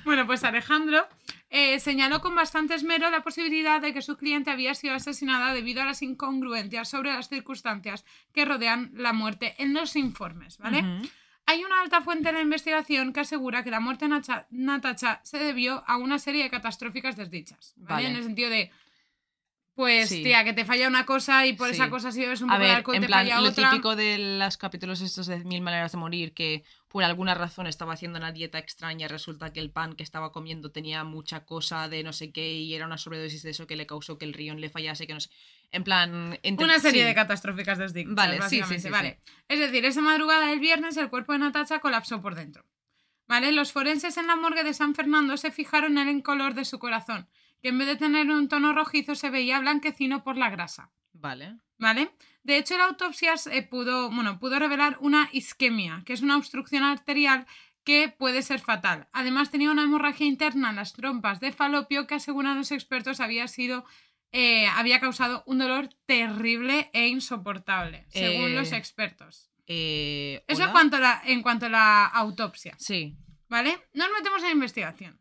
[0.04, 1.08] Bueno, pues Alejandro
[1.50, 5.82] eh, señaló con bastante esmero la posibilidad de que su cliente había sido asesinada debido
[5.82, 10.84] a las incongruencias sobre las circunstancias que rodean la muerte en los informes, ¿vale?
[11.48, 15.40] Hay una alta fuente en la investigación que asegura que la muerte de Natacha se
[15.40, 18.04] debió a una serie de catastróficas desdichas, ¿vale?
[18.04, 18.08] Vale.
[18.10, 18.72] En el sentido de,
[19.80, 20.24] pues, Sí.
[20.24, 21.76] tía, que te falla una cosa y por Sí.
[21.76, 23.70] esa cosa si bebes un poco de alcohol en te plan, falla lo otra.
[23.70, 27.94] típico de los capítulos estos de Mil Maneras de Morir, que por alguna razón estaba
[27.94, 32.04] haciendo una dieta extraña, resulta que el pan que estaba comiendo tenía mucha cosa de
[32.04, 34.60] no sé qué y era una sobredosis de eso que le causó que el riñón
[34.60, 35.30] le fallase, que no sé.
[35.72, 36.38] En plan...
[36.44, 37.08] ente- Una serie sí.
[37.08, 38.92] de catastróficas desdichas, Vale, sí, sí, básicamente, sí, sí.
[38.92, 39.20] vale.
[39.48, 42.66] Es decir, esa madrugada del viernes el cuerpo de Natacha colapsó por dentro.
[43.30, 43.54] ¿Vale?
[43.54, 46.80] Los forenses en la morgue de San Fernando se fijaron en el color de su
[46.80, 47.30] corazón,
[47.62, 50.92] que en vez de tener un tono rojizo se veía blanquecino por la grasa.
[51.14, 51.58] Vale.
[51.78, 52.12] ¿Vale?
[52.44, 56.84] De hecho, la autopsia se pudo, bueno, pudo revelar una isquemia, que es una obstrucción
[56.84, 57.46] arterial
[57.86, 59.08] que puede ser fatal.
[59.14, 63.48] Además, tenía una hemorragia interna en las trompas de falopio que, aseguran los expertos, había
[63.48, 63.86] sido.
[64.32, 69.50] eh, había causado un dolor terrible e insoportable, según Eh, los expertos.
[69.66, 70.72] Eh, Eso en ¿hola?
[70.72, 73.16] cuanto, a la, en cuanto a la autopsia, Sí.
[73.50, 73.78] ¿Vale?
[73.94, 75.18] Nos metemos en investigación.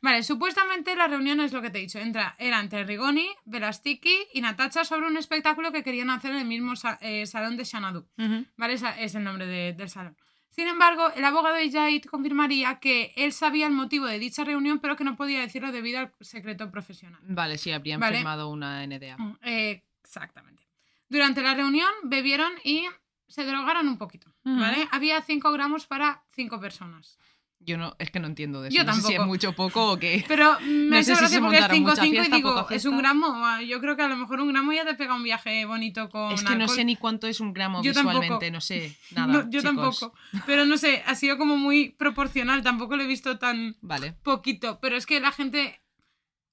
[0.00, 1.98] Vale, supuestamente la reunión es lo que te he dicho.
[1.98, 6.46] Entra, era entre Rigoni, Velastiki y Natacha sobre un espectáculo que querían hacer en el
[6.46, 8.08] mismo sa- eh, salón de Xanadu.
[8.18, 8.46] Ujú.
[8.56, 8.74] ¿Vale?
[8.74, 10.16] Esa es el nombre de- del salón.
[10.50, 14.80] Sin embargo, el abogado de Jaid confirmaría que él sabía el motivo de dicha reunión,
[14.80, 17.20] pero que no podía decirlo debido al secreto profesional.
[17.24, 18.16] Vale, sí, habrían Vale.
[18.18, 19.16] firmado una NDA.
[19.16, 20.62] Mm, eh, exactamente.
[21.08, 22.84] Durante la reunión bebieron y
[23.28, 24.30] se drogaron un poquito.
[24.44, 24.86] ¿Vale?
[24.90, 27.16] Había 5 gramos para 5 personas.
[27.64, 28.76] Yo no, es que no entiendo de eso.
[28.76, 29.28] Yo no sé si es tampoco.
[29.28, 30.24] mucho poco o qué.
[30.28, 32.84] Pero me No sé si se porque es montaron 5 mucha 5 y digo, es
[32.84, 33.26] un gramo.
[33.44, 36.08] Ah, Yo creo que a lo mejor un gramo ya te pega un viaje bonito
[36.10, 38.20] con Es que no sé ni cuánto es un gramo Yo tampoco.
[38.20, 39.26] visualmente, no sé nada.
[39.32, 39.62] No, yo chicos.
[40.00, 40.14] tampoco.
[40.46, 42.62] Pero no sé, ha sido como muy proporcional.
[42.62, 44.14] Tampoco lo he visto tan Vale.
[44.22, 44.78] poquito.
[44.80, 45.81] Pero es que la gente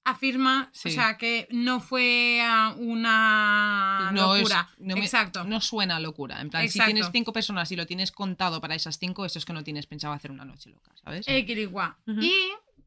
[0.04, 0.88] afirma, Sí.
[0.88, 4.68] o sea, que no fue ah, una No es- locura.
[4.78, 5.44] no me- Exacto.
[5.44, 6.40] No suena locura.
[6.40, 6.86] En plan, Exacto.
[6.88, 9.62] si tienes cinco personas y lo tienes contado para esas cinco, eso es que no
[9.64, 11.26] tienes pensado hacer una noche loca, ¿sabes?
[11.28, 11.46] Eh.
[12.06, 12.20] Ujú.
[12.20, 12.32] Y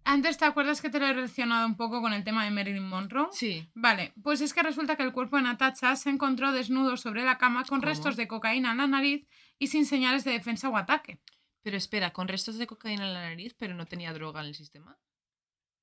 [0.05, 2.87] antes te acuerdas que te lo he relacionado un poco con el tema de Marilyn
[2.87, 3.27] Monroe.
[3.31, 3.69] Sí.
[3.73, 7.37] Vale, pues es que resulta que el cuerpo de Natacha se encontró desnudo sobre la
[7.37, 7.89] cama con ¿Cómo?
[7.89, 9.25] restos de cocaína en la nariz
[9.59, 11.19] y sin señales de defensa o ataque.
[11.61, 14.55] Pero espera, con restos de cocaína en la nariz, pero no tenía droga en el
[14.55, 14.97] sistema.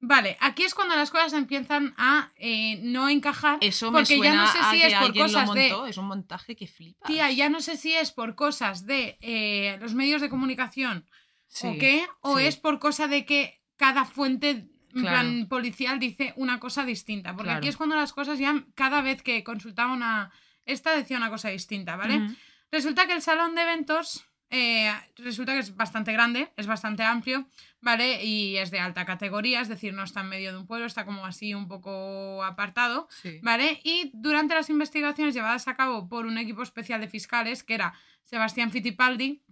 [0.02, 3.58] Vale, aquí es cuando las cosas empiezan a eh, no encajar.
[3.60, 5.68] Eso me porque suena ya no sé si es por cosas lo de.
[5.68, 5.86] montó.
[5.86, 7.06] Es un montaje que flipa.
[7.06, 11.06] Tía, ya no sé si es por cosas de eh, los medios de comunicación
[11.62, 12.44] o qué, o sí.
[12.46, 15.20] es por cosa de que cada fuente en Claro.
[15.20, 17.36] plan policial dice una cosa distinta.
[17.36, 20.32] Porque aquí es cuando las cosas ya, cada vez que consultaba una.
[20.64, 22.34] Esta decía una cosa distinta, ¿vale?
[22.72, 27.46] Resulta que el salón de eventos eh, resulta que es bastante grande, es bastante amplio,
[27.80, 28.24] ¿vale?
[28.24, 31.04] Y es de alta categoría, es decir, no está en medio de un pueblo, está
[31.04, 33.38] como así un poco apartado, Sí.
[33.42, 33.80] ¿vale?
[33.84, 37.94] Y durante las investigaciones llevadas a cabo por un equipo especial de fiscales, que era
[38.24, 39.42] Sebastián Fittipaldi,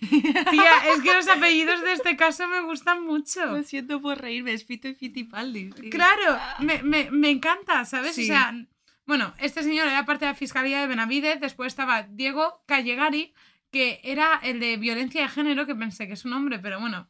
[0.00, 3.46] Tía, es que los apellidos de este caso me gustan mucho.
[3.46, 5.70] Lo siento por reírme, es Fito y Fittipaldi.
[5.80, 5.88] sí.
[5.90, 8.14] Claro, me, me- me encanta, ¿sabes?
[8.14, 8.24] Sí.
[8.24, 8.54] O sea,
[9.06, 13.32] bueno, este señor era parte de la Fiscalía de Benavidez, después estaba Diego Callegari,
[13.70, 17.08] que era el de violencia de género, que pensé que es un hombre, pero bueno,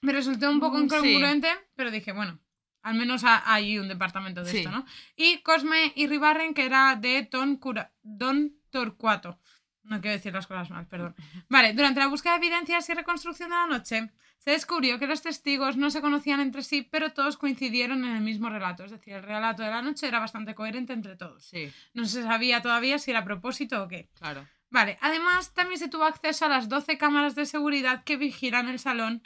[0.00, 0.96] me resultó un poco Mm, sí.
[0.96, 2.38] incongruente, pero dije, bueno,
[2.82, 4.58] al menos ha- hay un departamento de Sí.
[4.58, 4.84] esto, ¿no?
[5.16, 9.40] Y Cosme Irribarren, que era de Don, Cura- Don Torcuato.
[9.82, 11.14] No quiero decir las cosas mal, perdón.
[11.48, 15.22] Vale, durante la búsqueda de evidencias y reconstrucción de la noche, se descubrió que los
[15.22, 18.84] testigos no se conocían entre sí, pero todos coincidieron en el mismo relato.
[18.84, 21.44] Es decir, el relato de la noche era bastante coherente entre todos.
[21.44, 24.08] Sí, No se sabía todavía si era a propósito o qué.
[24.18, 24.46] claro.
[24.68, 28.80] Vale, además también se tuvo acceso a las 12 cámaras de seguridad que vigilan el
[28.80, 29.22] salón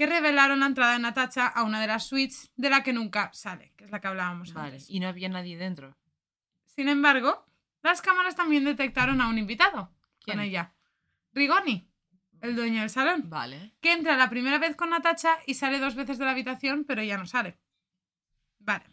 [0.00, 3.28] que revelaron la entrada de Natacha a una de las suites de la que nunca
[3.34, 4.68] sale, que es la que hablábamos Vale.
[4.68, 4.88] antes.
[4.88, 5.94] Y no había nadie dentro.
[6.64, 7.44] Sin embargo,
[7.82, 9.92] las cámaras también detectaron a un invitado
[10.24, 10.38] ¿Quién?
[10.38, 10.72] con ella.
[11.34, 11.86] Rigoni,
[12.40, 13.74] el dueño del salón, Vale.
[13.82, 17.02] que entra la primera vez con Natacha y sale dos veces de la habitación, pero
[17.02, 17.58] ya no sale.
[18.58, 18.86] Vale.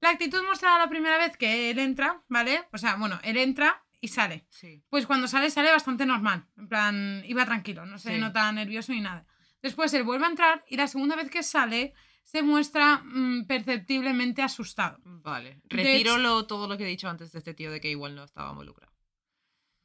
[0.00, 2.68] La actitud mostrada la primera vez que él entra, ¿vale?
[2.72, 4.44] O sea, bueno, él entra y sale.
[4.50, 4.84] Sí.
[4.90, 6.46] Pues cuando sale, sale bastante normal.
[6.58, 8.20] En plan, iba tranquilo, no se Sí.
[8.20, 9.24] nota nervioso ni nada.
[9.62, 11.92] Después él vuelve a entrar y la segunda vez que sale
[12.24, 14.98] se muestra mm, perceptiblemente asustado.
[15.04, 15.60] Vale.
[15.64, 18.24] Retiro lo- todo lo que he dicho antes de este tío de que igual no
[18.24, 18.90] estaba involucrado.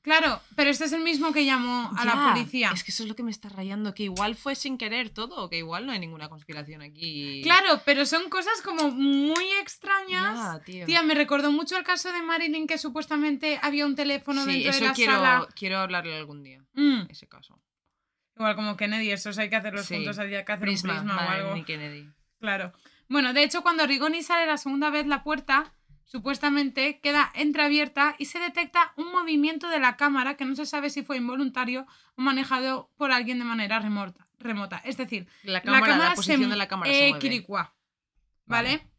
[0.03, 2.69] Claro, pero este es el mismo que llamó a la policía.
[2.71, 5.35] Es que eso es lo que me está rayando, que igual fue sin querer todo,
[5.45, 7.41] o que igual no hay ninguna conspiración aquí.
[7.41, 10.35] Claro, pero son cosas como muy extrañas.
[10.59, 10.85] Ya, tío.
[10.85, 14.73] Tía, me recordó mucho el caso de Marilyn que supuestamente había un teléfono sí, dentro
[14.73, 15.47] de la quiero, sala.
[15.55, 17.59] quiero hablarle algún día, Mm, ese caso.
[18.35, 19.95] Igual como Kennedy, esos hay que hacerlos Sí.
[19.95, 21.65] juntos, hay que hacer Prisma, un prisma o algo.
[21.65, 22.09] Kennedy.
[22.39, 22.73] Claro.
[23.07, 25.73] Bueno, de hecho, cuando Rigoni sale la segunda vez, la puerta
[26.03, 30.89] supuestamente queda entreabierta y se detecta un movimiento de la cámara que no se sabe
[30.89, 34.27] si fue involuntario o manejado por alguien de manera remota.
[34.37, 34.79] remota.
[34.85, 37.19] Es decir, La cámara, la, posición se- de la cámara se mueve.
[37.19, 37.73] quiricua,
[38.45, 38.77] ¿vale?
[38.77, 38.91] Vale.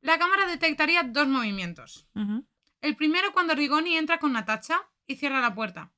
[0.00, 2.08] La cámara detectaría dos movimientos.
[2.80, 5.92] El primero cuando Rigoni entra con Natacha y cierra la puerta.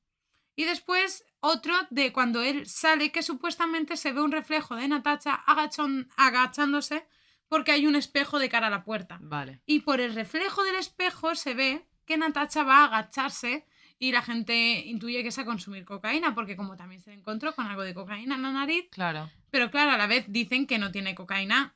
[0.61, 5.41] Y después otro de cuando él sale que supuestamente se ve un reflejo de Natacha
[5.47, 7.07] agachón- agachándose
[7.49, 9.19] porque hay un espejo de cara a la puerta.
[9.23, 9.63] Vale.
[9.65, 13.65] Y por el reflejo del espejo se ve que Natacha va a agacharse
[13.99, 14.55] y la gente
[14.85, 18.35] intuye que es a consumir cocaína porque como también se encontró con algo de cocaína
[18.35, 19.31] en la nariz, Claro.
[19.51, 21.75] pero claro, a la vez dicen que no tiene cocaína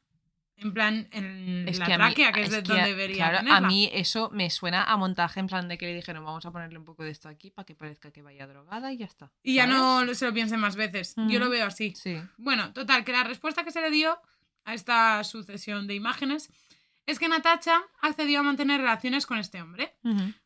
[0.57, 3.17] en plan en Es la que a mí, tráquea, que es, de que, donde debería
[3.17, 3.57] claro, tenerla.
[3.59, 6.51] a mí eso me suena a montaje en plan de que le dijeron vamos a
[6.53, 9.31] ponerle un poco de esto aquí para que parezca que vaya drogada y ya está.
[9.43, 11.15] Y ya no se lo piensen más veces.
[11.29, 11.93] Yo lo veo así.
[11.97, 12.17] Sí.
[12.37, 14.19] Bueno, total, que la respuesta que se le dio
[14.65, 16.51] a esta sucesión de imágenes
[17.07, 19.93] es que Natacha accedió a mantener relaciones con este hombre.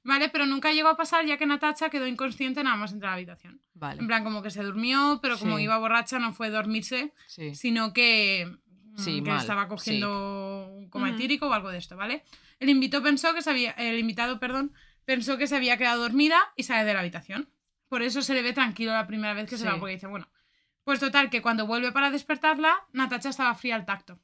[0.02, 0.28] ¿vale?
[0.28, 3.16] Pero nunca llegó a pasar ya que Natacha quedó inconsciente nada más entrar a la
[3.18, 3.61] habitación.
[3.74, 4.00] Vale.
[4.00, 5.62] En plan, como que se durmió, pero como Sí.
[5.64, 7.54] iba borracha no fue dormirse, Sí.
[7.54, 8.56] sino que,
[9.05, 11.14] Sí, que mal, estaba cogiendo un coma Ujú.
[11.16, 12.24] etílico o algo de esto, ¿vale?
[12.61, 14.72] El invitado pensó que se había, el invitado, perdón,
[15.05, 17.49] pensó que se había quedado dormida y sale de la habitación.
[17.88, 19.68] Por eso se le ve tranquilo la primera vez que se Sí.
[19.68, 20.28] va, porque dice, bueno,
[20.84, 24.18] pues total, que cuando vuelve para despertarla, Natacha estaba fría al tacto.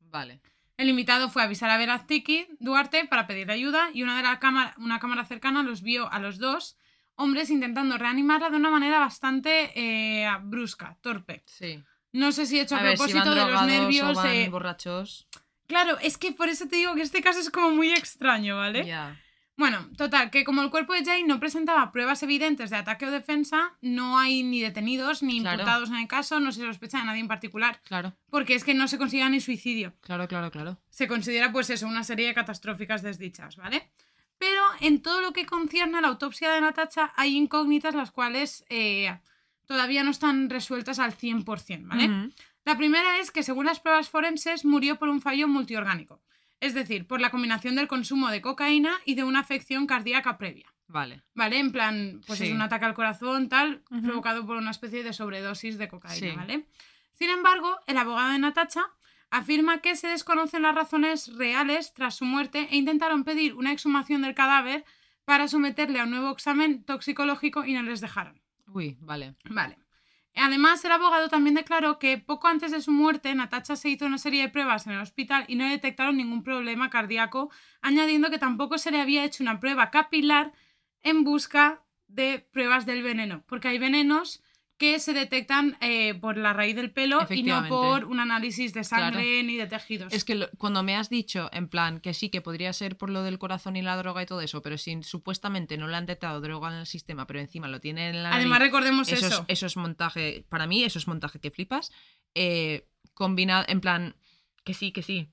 [0.00, 0.40] Vale.
[0.76, 4.38] El invitado fue a avisar a Velazquiki Duarte para pedirle ayuda y una de la
[4.38, 6.78] cámara, una cámara cercana los vio a los dos
[7.16, 11.42] hombres intentando reanimarla de una manera bastante eh, brusca, torpe.
[11.46, 11.84] Sí.
[12.12, 14.10] No sé si he hecho a, A ver, si propósito van de los nervios.
[14.10, 15.26] o van eh, borrachos.
[15.66, 18.84] Claro, es que por eso te digo que este caso es como muy extraño, ¿vale?
[18.84, 19.16] Ya.
[19.56, 23.10] Bueno, total, que como el cuerpo de Jane no presentaba pruebas evidentes de ataque o
[23.10, 25.58] defensa, no hay ni detenidos ni Claro.
[25.60, 28.72] imputados en el caso, no se sospecha de nadie en particular, Claro, porque es que
[28.72, 29.92] no se considera ni suicidio.
[30.00, 30.80] claro, claro, claro.
[30.88, 33.90] se considera pues eso, una serie de catastróficas desdichas, ¿vale?
[34.38, 38.64] Pero en todo lo que concierne a la autopsia de Natacha hay incógnitas las cuales
[38.70, 39.14] eh,
[39.70, 42.32] todavía no están resueltas al 100%, ¿vale?
[42.64, 46.20] La primera es que según las pruebas forenses murió por un fallo multiorgánico,
[46.58, 50.66] es decir, por la combinación del consumo de cocaína y de una afección cardíaca previa.
[50.88, 51.22] Vale.
[51.34, 51.60] ¿Vale?
[51.60, 52.46] En plan, pues Sí.
[52.46, 56.36] es un ataque al corazón, tal, provocado por una especie de sobredosis de cocaína, Sí.
[56.36, 56.66] ¿vale?
[57.12, 58.82] Sin embargo, el abogado de Natacha
[59.30, 64.22] afirma que se desconocen las razones reales tras su muerte e intentaron pedir una exhumación
[64.22, 64.84] del cadáver
[65.24, 68.40] para someterle a un nuevo examen toxicológico y no les dejaron.
[68.72, 69.34] Uy, vale.
[69.44, 69.78] Vale.
[70.36, 74.18] Además, el abogado también declaró que poco antes de su muerte, Natacha se hizo una
[74.18, 77.50] serie de pruebas en el hospital y no detectaron ningún problema cardíaco,
[77.82, 80.52] añadiendo que tampoco se le había hecho una prueba capilar
[81.02, 84.42] en busca de pruebas del veneno, porque hay venenos
[84.80, 88.82] que se detectan eh, por la raíz del pelo y no por un análisis de
[88.82, 90.10] sangre ni de tejidos.
[90.10, 93.10] Es que lo- cuando me has dicho, en plan, que sí, que podría ser por
[93.10, 96.06] lo del corazón y la droga y todo eso, pero si supuestamente no le han
[96.06, 99.26] detectado droga en el sistema, pero encima lo tiene en la Además, nariz, recordemos eso,
[99.26, 99.44] eso.
[99.48, 101.92] Es, eso es montaje, para mí eso es montaje que flipas.
[102.34, 104.16] Eh, combinado, en plan,
[104.64, 105.30] que sí, que sí.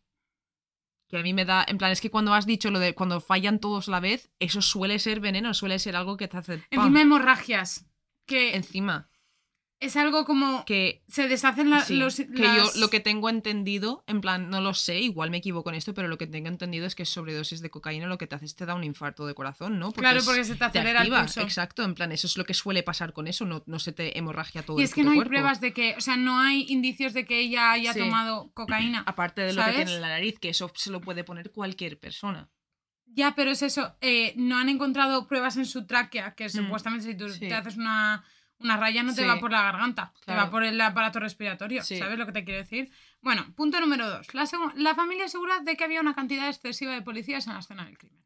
[1.07, 3.21] Que a mí me da, en plan, es que cuando has dicho lo de cuando
[3.21, 6.57] fallan todos a la vez, eso suele ser veneno, suele ser algo que te hace...
[6.57, 6.65] ¡pam!
[6.81, 7.85] Encima hemorragias,
[8.25, 9.09] que Encima,
[9.79, 10.65] es algo como...
[10.65, 12.15] que se deshacen la- Sí, los...
[12.15, 15.69] que las- yo lo que tengo entendido, en plan, no lo sé, igual me equivoco
[15.69, 18.35] en esto, pero lo que tengo entendido es que sobredosis de cocaína lo que te
[18.35, 19.91] hace es te da un infarto de corazón, ¿no?
[19.91, 21.41] Claro, es- porque se te acelera el pulso.
[21.41, 24.17] Exacto, en plan, eso es lo que suele pasar con eso, no, no se te
[24.17, 25.29] hemorragia todo Y el es que no hay cuerpo.
[25.29, 27.99] pruebas de que, o sea, no hay indicios de que ella haya Sí.
[27.99, 29.03] tomado cocaína.
[29.05, 29.75] Aparte de lo ¿sabes?
[29.77, 32.49] que tiene en la nariz, que eso se lo puede poner cualquier persona.
[33.05, 37.15] Ya, pero es eso, eh, no han encontrado pruebas en su tráquea, que supuestamente si
[37.15, 37.31] tú Mm.
[37.31, 37.39] sí.
[37.47, 38.23] te haces una,
[38.59, 39.27] una raya no te Sí.
[39.27, 41.97] va por la garganta, te va por el aparato respiratorio, Sí.
[41.97, 42.91] ¿sabes lo que te quiero decir?
[43.21, 44.33] Bueno, punto número dos.
[44.33, 44.45] La,
[44.75, 47.97] la familia asegura de que había una cantidad excesiva de policías en la escena del
[47.97, 48.17] crimen.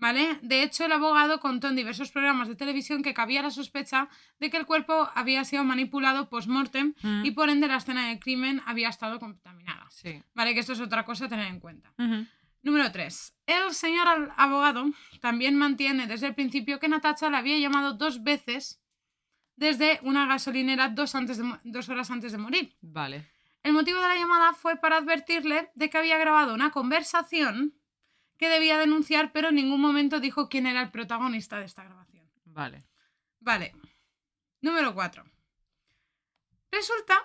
[0.00, 0.38] ¿Vale?
[0.42, 4.48] De hecho, el abogado contó en diversos programas de televisión que cabía la sospecha de
[4.48, 7.24] que el cuerpo había sido manipulado post-mortem Mm.
[7.24, 9.88] y por ende la escena del crimen había estado contaminada.
[9.90, 10.22] Sí.
[10.34, 10.54] ¿Vale?
[10.54, 11.92] Que esto es otra cosa a tener en cuenta.
[12.62, 13.34] Número 3.
[13.46, 14.86] El señor abogado
[15.20, 18.80] también mantiene desde el principio que Natacha le había llamado dos veces
[19.58, 22.76] desde una gasolinera dos, antes de mo- dos horas antes de morir.
[22.80, 23.26] Vale.
[23.64, 27.74] El motivo de la llamada fue para advertirle de que había grabado una conversación
[28.38, 32.30] que debía denunciar, pero en ningún momento dijo quién era el protagonista de esta grabación.
[32.44, 32.84] Vale.
[33.40, 33.74] Vale.
[34.60, 35.24] Número 4.
[36.70, 37.16] Resulta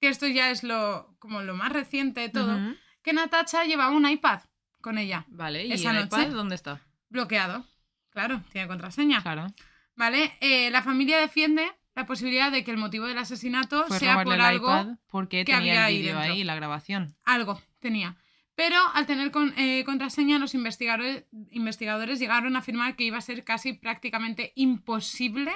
[0.00, 2.58] que esto ya es lo, como lo más reciente de todo,
[3.02, 4.40] que Natacha llevaba un iPad
[4.80, 6.80] con ella, Vale, ¿y Esa el noche- iPad dónde está?
[7.08, 7.66] bloqueado.
[8.10, 9.22] Claro, tiene contraseña.
[9.22, 9.46] Claro.
[9.94, 10.32] ¿Vale?
[10.40, 14.32] Eh, la familia defiende la posibilidad de que el motivo del asesinato Fue sea por
[14.34, 17.14] el algo, iPad porque que tenía había el vídeo ahí la grabación.
[17.24, 18.16] algo tenía.
[18.54, 23.22] Pero al tener con- eh, contraseña, los investigadores, investigadores llegaron a afirmar que iba a
[23.22, 25.52] ser casi prácticamente imposible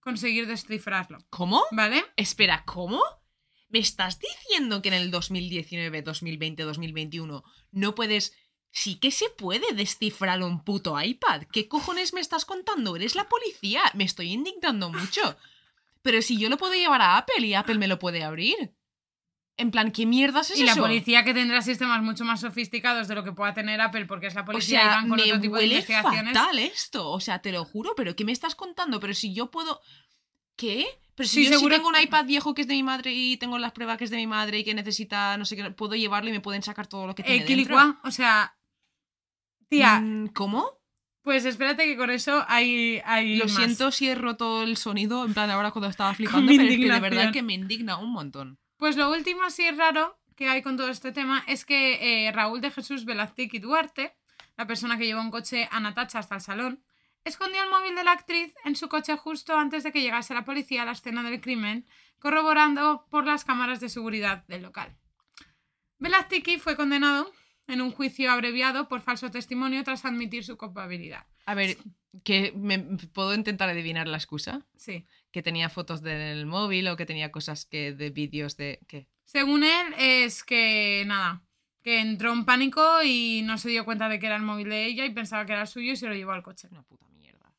[0.00, 1.18] conseguir descifrarlo.
[1.30, 1.62] ¿Cómo?
[1.70, 2.04] ¿Vale?
[2.16, 3.00] Espera, ¿cómo?
[3.68, 8.36] ¿Me estás diciendo que en el 2019, 2020, 2021 no puedes...
[8.74, 11.42] Sí que se puede descifrar un puto iPad.
[11.52, 12.96] ¿Qué cojones me estás contando?
[12.96, 13.82] Eres la policía.
[13.94, 15.36] Me estoy indignando mucho.
[16.00, 18.74] Pero si yo lo puedo llevar a Apple y Apple me lo puede abrir.
[19.58, 20.80] En plan, ¿qué mierdas es y la eso?
[20.80, 24.34] policía que tendrá sistemas mucho más sofisticados de lo que pueda tener Apple porque es
[24.34, 26.32] la O policía y van con me otro tipo de huele investigaciones.
[26.34, 27.10] fatal esto.
[27.10, 28.98] O sea, te lo juro, pero ¿qué me estás contando?
[28.98, 29.80] Pero si yo puedo...
[30.56, 30.86] ¿Qué?
[31.14, 33.12] Pero si Sí, yo sí seguro tengo un iPad viejo que es de mi madre
[33.12, 35.70] y tengo las pruebas que es de mi madre y que necesita, no sé qué,
[35.70, 37.98] puedo llevarlo y me pueden sacar todo lo que tiene Eh, dentro.
[38.04, 38.56] O sea,
[39.76, 40.66] tía, Mm, ¿Cómo?
[41.22, 43.54] pues espérate que con eso hay, hay Lo más.
[43.54, 46.90] siento si he roto el sonido, en plan ahora cuando estaba flipando, pero es que
[46.92, 48.58] de verdad que me indigna un montón.
[48.76, 52.60] Pues lo último así raro que hay con todo este tema es que eh, Raúl
[52.60, 54.16] de Jesús Velazquez y Duarte,
[54.56, 56.82] la persona que llevó un coche a Natacha hasta el salón,
[57.24, 60.44] escondió el móvil de la actriz en su coche justo antes de que llegase la
[60.44, 61.86] policía a la escena del crimen,
[62.18, 64.96] corroborando por las cámaras de seguridad del local.
[65.98, 67.30] Velazquez fue condenado
[67.66, 71.26] en un juicio abreviado por falso testimonio tras admitir su culpabilidad.
[71.46, 71.76] A ver,
[72.24, 72.78] que me,
[73.12, 74.66] puedo intentar adivinar la excusa.
[74.76, 75.06] Sí.
[75.30, 78.80] Que tenía fotos del móvil o que tenía cosas que de vídeos de...
[78.86, 79.08] ¿Qué?
[79.24, 81.42] Según él, es que nada,
[81.82, 84.84] que entró en pánico y no se dio cuenta de que era el móvil de
[84.86, 86.68] ella y pensaba que era el suyo y se lo llevó al coche.
[86.70, 87.52] Una puta mierda.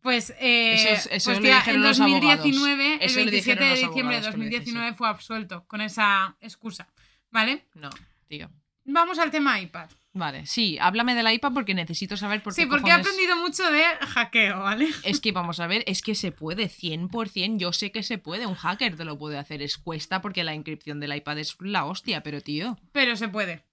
[0.00, 2.98] Pues, eh, Eso es- eso pues, en los 2019, abogados.
[3.02, 5.64] Eso el le 27 dijeron de los diciembre de abogados que le 2019 fue absuelto
[5.66, 6.88] con esa excusa.
[7.30, 7.66] ¿Vale?
[7.74, 7.90] No,
[8.26, 8.50] tío.
[8.84, 9.90] Vamos al tema iPad.
[10.12, 13.70] Vale, sí, háblame del iPad porque necesito saber por qué Sí, porque he aprendido mucho
[13.70, 14.88] de hackeo, ¿vale?
[15.04, 18.46] Es que vamos a ver, es que se puede, 100%, yo sé que se puede,
[18.46, 21.84] un hacker te lo puede hacer, es cuesta porque la inscripción del iPad es la
[21.84, 23.69] hostia, pero tío, Pero se puede.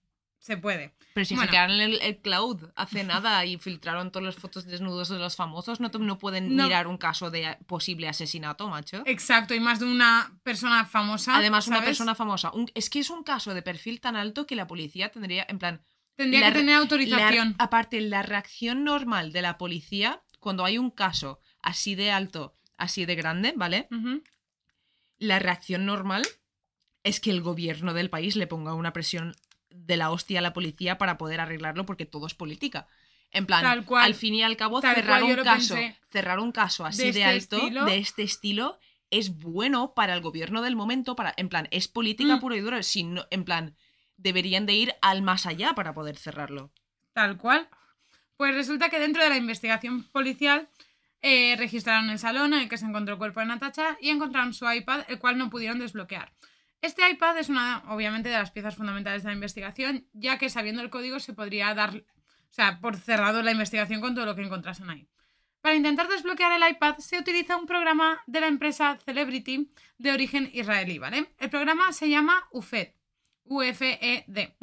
[0.48, 0.94] Se puede.
[1.14, 1.48] pero si Bueno.
[1.48, 5.80] hackearon el, el cloud hace nada y filtraron todas las fotos desnudos de los famosos,
[5.82, 6.64] no, no pueden No.
[6.64, 9.04] mirar un caso de posible asesinato, macho.
[9.06, 11.36] Exacto, y más de una persona famosa.
[11.36, 12.52] Además, una persona famosa.
[12.54, 15.60] Un- es que es un caso de perfil tan alto que la policía tendría, en
[15.60, 15.82] plan,
[16.16, 17.56] Tendría la que tener La- autorización.
[17.60, 23.06] aparte, la reacción normal de la policía cuando hay un caso así de alto, así
[23.06, 23.88] de grande, ¿vale?
[25.20, 26.24] La reacción normal
[27.04, 29.36] es que el gobierno del país le ponga una presión
[29.86, 32.88] de la hostia a la policía para poder arreglarlo porque todo es política.
[33.32, 34.06] En plan, Tal cual.
[34.06, 35.76] al fin y al cabo, cerrar un caso,
[36.10, 37.86] cerrar un caso así de, este alto, estilo.
[37.86, 42.38] de este estilo, es bueno para el gobierno del momento, para, en plan, es política
[42.38, 42.40] Mm.
[42.40, 42.84] pura y dura.
[42.84, 43.76] Si no- en plan,
[44.16, 46.72] deberían de ir al más allá para poder cerrarlo.
[47.14, 47.68] Tal cual.
[48.38, 50.70] Pues resulta que dentro de la investigación policial
[51.22, 54.54] eh, registraron el salón en el que se encontró el cuerpo de Natacha y encontraron
[54.54, 56.32] su iPad, el cual no pudieron desbloquear.
[56.82, 60.82] Este iPad es una, obviamente, de las piezas fundamentales de la investigación, ya que sabiendo
[60.82, 62.04] el código se podría dar, o
[62.54, 65.08] sea, por cerrado la investigación con todo lo que encontrasen ahí.
[65.62, 70.50] Para intentar desbloquear el iPad se utiliza un programa de la empresa Celebrity de origen
[70.54, 71.34] israelí, ¿vale?
[71.40, 72.90] El programa se llama UFED,
[73.46, 74.54] UFED,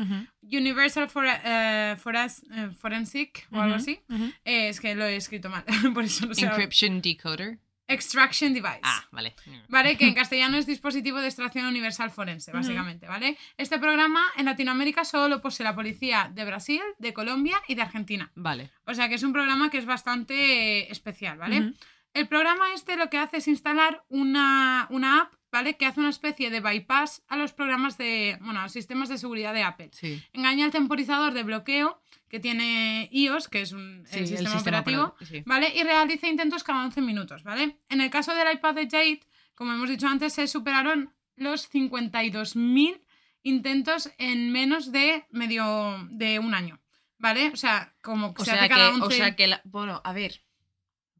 [0.42, 4.00] Universal For- eh, Foras- eh, Forensic o algo así.
[4.44, 6.42] Eh, es que lo he escrito mal, por eso no sé.
[6.52, 7.58] Encryption decoder.
[7.94, 8.80] Extraction Device.
[8.82, 9.34] Ah, vale.
[9.68, 9.96] ¿Vale?
[9.96, 13.36] Que en castellano es dispositivo de extracción universal forense, básicamente, ¿vale?
[13.56, 17.82] Este programa en Latinoamérica solo lo posee la policía de Brasil, de Colombia y de
[17.82, 18.30] Argentina.
[18.34, 18.70] Vale.
[18.84, 21.74] O sea que es un programa que es bastante eh, especial, ¿vale?
[22.14, 25.76] El programa este lo que hace es instalar una, una app, ¿vale?
[25.76, 29.18] Que hace una especie de bypass a los programas de, bueno, a los sistemas de
[29.18, 29.90] seguridad de Apple.
[29.92, 30.22] Sí.
[30.32, 32.00] Engaña al temporizador de bloqueo
[32.34, 35.42] que tiene iOS, que es un, Sí, el sistema operativo, operativo, sí.
[35.46, 35.72] ¿vale?
[35.72, 37.78] Y realiza intentos cada 11 minutos, ¿vale?
[37.88, 39.20] En el caso del iPad de Jade,
[39.54, 43.00] como hemos dicho antes, se superaron los 52.000
[43.44, 45.64] intentos en menos de medio
[46.10, 46.80] de un año,
[47.18, 47.50] ¿vale?
[47.52, 49.60] O sea, como que O se sea, hace que, cada o 11 sea que, la-
[49.64, 50.42] bueno, a ver.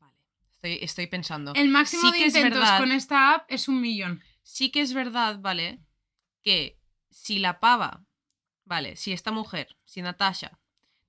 [0.00, 0.14] Vale.
[0.50, 1.52] Estoy, estoy pensando.
[1.54, 2.78] El máximo Sí de que intentos verdad.
[2.80, 4.20] con esta app es un millón.
[4.42, 5.78] Sí que es verdad, ¿vale?
[6.42, 8.04] Que si la pava,
[8.64, 8.96] ¿vale?
[8.96, 10.58] Si esta mujer, si Natasha,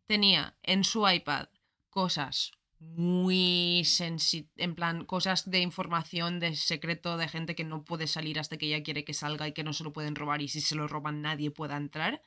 [0.07, 1.47] tenía en su iPad
[1.89, 8.05] cosas muy sensitivas, en plan, cosas de información, de secreto, de gente que no puede
[8.07, 10.47] salir hasta que ella quiere que salga y que no se lo pueden robar y
[10.49, 12.21] si se lo roban nadie pueda entrar,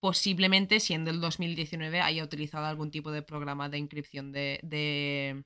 [0.00, 5.44] posiblemente, siendo el 2019, haya utilizado algún tipo de programa de inscripción de, de,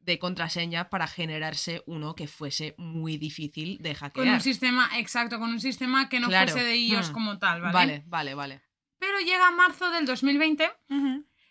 [0.00, 4.26] de contraseña para generarse uno que fuese muy difícil de hackear.
[4.26, 6.52] Con un sistema, exacto, con un sistema que no Claro.
[6.52, 7.12] fuese de iOS Hmm.
[7.14, 7.72] como tal, ¿vale?
[7.72, 8.62] Vale, vale, vale.
[9.06, 10.68] Pero llega marzo del 2020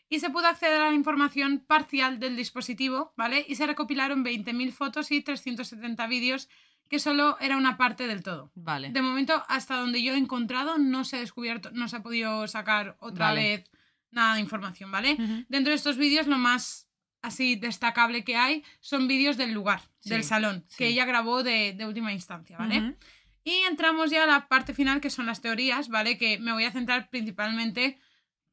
[0.10, 3.46] y se pudo acceder a la información parcial del dispositivo, ¿vale?
[3.48, 6.50] Y se recopilaron 20.000 fotos y 370 vídeos,
[6.90, 8.52] que solo era una parte del todo.
[8.56, 8.90] Vale.
[8.92, 12.46] De momento, hasta donde yo he encontrado, no se ha descubierto, no se ha podido
[12.48, 13.42] sacar otra Vale.
[13.42, 13.72] vez
[14.12, 15.14] nada de información, ¿vale?
[15.14, 15.46] Ujú.
[15.50, 16.90] Dentro de estos vídeos, lo más
[17.22, 20.94] así destacable que hay son vídeos del lugar, Sí, del salón, que sí.
[20.94, 22.80] ella grabó de, de última instancia, ¿vale?
[22.82, 22.96] Ujú.
[23.46, 26.18] Y entramos ya a la parte final, que son las teorías, ¿vale?
[26.18, 28.00] Que me voy a centrar principalmente,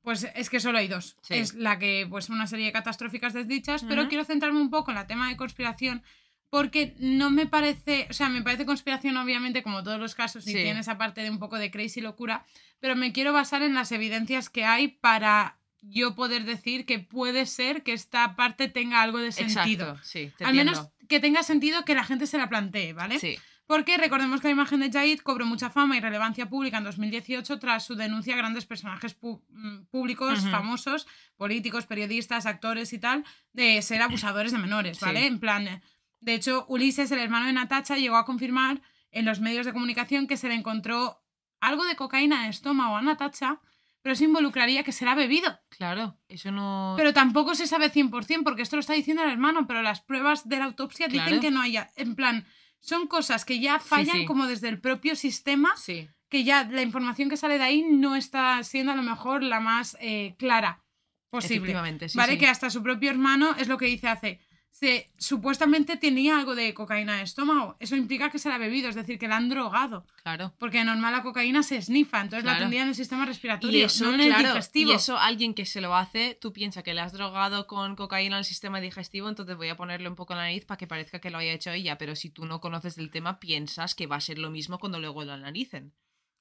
[0.03, 1.17] pues es que solo hay dos.
[1.23, 1.35] Sí.
[1.35, 4.11] Es la que, pues, una serie de catastróficas desdichas, pero Ujú.
[4.11, 6.03] quiero centrarme un poco en la tema de conspiración,
[6.51, 10.51] porque no me parece, o sea, me parece conspiración obviamente como todos los casos y
[10.53, 10.57] Sí.
[10.63, 12.45] tiene esa parte de un poco de crazy locura,
[12.79, 17.47] pero me quiero basar en las evidencias que hay para yo poder decir que puede
[17.47, 19.93] ser que esta parte tenga algo de sentido.
[19.93, 20.31] Exacto, sí.
[20.37, 23.19] te Al menos que tenga sentido que la gente se la plantee, ¿vale?
[23.19, 23.39] Sí.
[23.67, 27.59] Porque recordemos que la imagen de Jaid cobró mucha fama y relevancia pública en 2018
[27.59, 31.07] tras su denuncia a grandes personajes mm, públicos, famosos,
[31.37, 35.05] políticos, periodistas, actores y tal, de ser abusadores de menores, Sí.
[35.05, 35.27] ¿vale?
[35.27, 35.83] En plan,
[36.21, 40.27] de hecho, Ulises, el hermano de Natacha, llegó a confirmar en los medios de comunicación
[40.27, 41.23] que se le encontró
[41.61, 43.61] algo de cocaína en el estómago a Natacha,
[44.03, 45.61] pero eso involucraría que se ha bebido.
[45.69, 46.95] Claro, eso no.
[46.97, 50.49] Pero tampoco se sabe 100%, porque esto lo está diciendo el hermano, pero las pruebas
[50.49, 51.89] de la autopsia dicen que no haya.
[51.95, 52.45] En plan,
[52.83, 54.25] son cosas que ya fallan sí.
[54.27, 56.11] como desde el propio sistema, Sí.
[56.29, 59.61] que ya la información que sale de ahí no está siendo a lo mejor la
[59.61, 60.83] más eh, clara
[61.31, 61.57] posible.
[61.57, 62.19] Efectivamente, sí.
[62.19, 62.37] ¿Vale?
[62.37, 64.41] Que hasta su propio hermano es lo que dice hace.
[64.73, 67.77] Se, supuestamente tenía algo de cocaína en el estómago.
[67.79, 70.07] Eso implica que se la ha bebido, es decir, que la han drogado.
[70.23, 70.55] Claro.
[70.59, 74.07] Porque normal la cocaína se esnifa, entonces la tendría en el sistema respiratorio, Y eso,
[74.07, 74.91] no en el claro, digestivo.
[74.91, 78.39] y eso alguien que se lo hace, tú piensas que le has drogado con cocaína
[78.39, 81.21] al sistema digestivo, entonces voy a ponerle un poco en la nariz para que parezca
[81.21, 84.17] que lo haya hecho ella, pero si tú no conoces del tema, piensas que va
[84.17, 85.93] a ser lo mismo cuando luego lo analicen.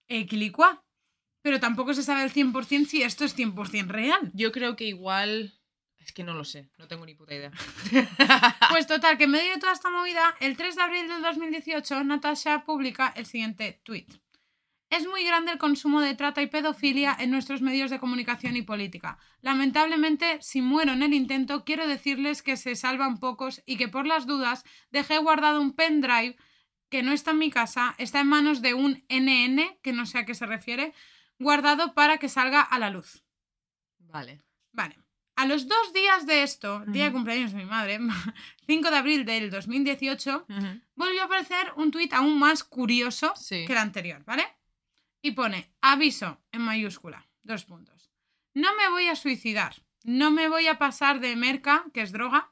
[0.07, 0.84] Equilicua.
[1.43, 4.32] Pero tampoco se sabe al 100% si esto es 100% real.
[4.34, 5.53] Yo creo que igual...
[6.04, 7.52] Es que no lo sé, no tengo ni puta idea.
[8.70, 12.04] Pues total, que en medio de toda esta movida, el 3 de abril del 2018,
[12.04, 14.08] Natasha publica el siguiente tweet.
[14.89, 18.62] Es muy grande el consumo de trata y pedofilia en nuestros medios de comunicación y
[18.62, 19.18] política.
[19.41, 24.06] Lamentablemente, si muero en el intento, quiero decirles que se salvan pocos y que por
[24.06, 26.36] las dudas dejé guardado un pendrive
[26.89, 30.18] que no está en mi casa, está en manos de un NN, que no sé
[30.18, 30.93] a qué se refiere,
[31.39, 33.24] guardado para que salga a la luz.
[33.97, 34.41] Vale.
[34.74, 34.97] Vale.
[35.41, 37.97] A los dos días de esto, día de cumpleaños de mi madre,
[38.67, 40.81] 5 de abril del 2018, Ujú.
[40.95, 43.65] volvió a aparecer un tuit aún más curioso Sí.
[43.65, 44.45] que el anterior, ¿vale?
[45.23, 48.11] Y pone, aviso en mayúscula, dos puntos.
[48.53, 49.73] No me voy a suicidar,
[50.03, 52.51] no me voy a pasar de merca, que es droga,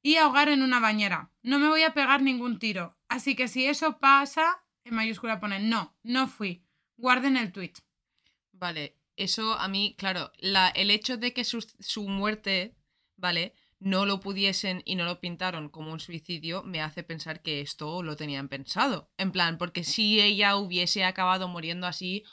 [0.00, 1.32] y ahogar en una bañera.
[1.42, 2.96] No me voy a pegar ningún tiro.
[3.08, 6.62] Así que si eso pasa, en mayúscula pone, no, no fui.
[6.96, 7.78] Guarden el tuit.
[8.52, 12.76] Vale, eso a mí, claro, la, el hecho de que su, su muerte,
[13.16, 13.54] ¿vale?
[13.78, 18.02] No lo pudiesen y no lo pintaron como un suicidio me hace pensar que esto
[18.02, 19.10] lo tenían pensado.
[19.16, 22.24] En plan, porque si ella hubiese acabado muriendo así,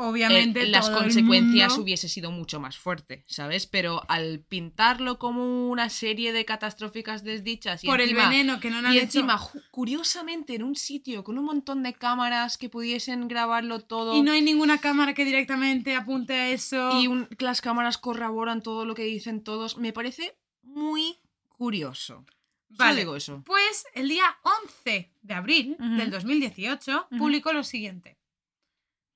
[0.00, 3.66] Obviamente, eh, las consecuencias mundo- hubiese sido mucho más fuerte, ¿sabes?
[3.66, 8.70] Pero al pintarlo como una serie de catastróficas desdichas y por encima, el veneno que
[8.70, 9.40] no han y encima,
[9.72, 14.30] curiosamente, en un sitio con un montón de cámaras que pudiesen grabarlo todo Y no
[14.32, 17.00] hay ninguna cámara que directamente apunte a eso.
[17.00, 21.16] y un- las cámaras corroboran todo lo que dicen todos, me parece muy
[21.48, 22.24] curioso.
[22.70, 23.00] Vale.
[23.00, 23.42] digo eso.
[23.46, 27.18] Pues el día 11 de abril del 2018 Ujú.
[27.18, 28.17] publicó lo siguiente.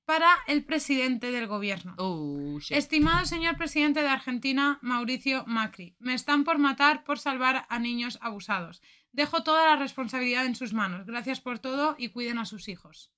[0.05, 1.95] Para el presidente del gobierno.
[1.97, 2.59] Oh.
[2.69, 8.19] Estimado señor presidente de Argentina, Mauricio Macri, me están por matar por salvar a niños
[8.21, 8.81] abusados.
[9.13, 11.05] Dejo toda la responsabilidad en sus manos.
[11.05, 13.11] Gracias por todo y cuiden a sus hijos.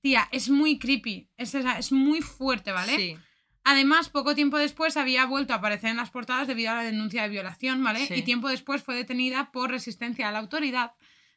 [0.00, 1.28] Tía, es muy creepy.
[1.36, 2.96] Es, es muy fuerte, ¿vale?
[2.96, 3.16] Sí.
[3.64, 7.22] Además, poco tiempo después había vuelto a aparecer en las portadas debido a la denuncia
[7.22, 8.06] de violación, ¿vale?
[8.06, 8.14] Sí.
[8.14, 10.92] Y tiempo después fue detenida por resistencia a la autoridad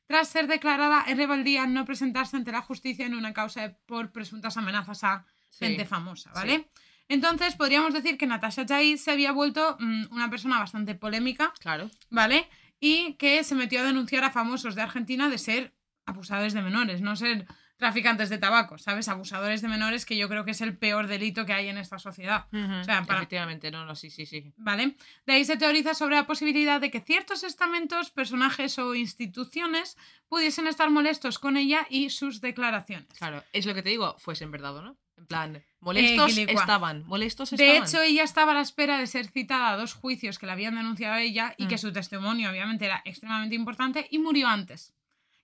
[0.07, 4.57] tras ser declarada en rebeldía no presentarse ante la justicia en una causa por presuntas
[4.57, 5.65] amenazas a Sí.
[5.67, 6.67] gente famosa, ¿vale?
[7.07, 11.89] Entonces, podríamos decir que Natasha Chai se había vuelto mm, una persona bastante polémica, Claro.
[12.09, 12.49] ¿vale?
[12.79, 15.73] Y que se metió a denunciar a famosos de Argentina de ser
[16.05, 17.45] abusadores de menores, no ser
[17.77, 19.07] traficantes de tabaco, ¿sabes?
[19.09, 21.99] Abusadores de menores, que yo creo que es el peor delito que hay en esta
[21.99, 22.45] sociedad.
[22.53, 22.83] Ujú.
[22.85, 24.53] sea, para- Efectivamente, no, no, sí, sí, sí.
[24.57, 24.95] ¿Vale?
[25.25, 29.97] De ahí se teoriza sobre la posibilidad de que ciertos estamentos, personajes o instituciones
[30.29, 33.07] pudiesen estar molestos con ella y sus declaraciones.
[33.17, 34.97] Claro, es lo que te digo, fuesen verdad o no.
[35.17, 37.87] En plan, molestos estaban, molestos De estaban.
[37.87, 40.75] hecho, ella estaba a la espera de ser citada a dos juicios que le habían
[40.75, 41.67] denunciado a ella y Mm.
[41.69, 44.93] que su testimonio obviamente era extremadamente importante y murió antes.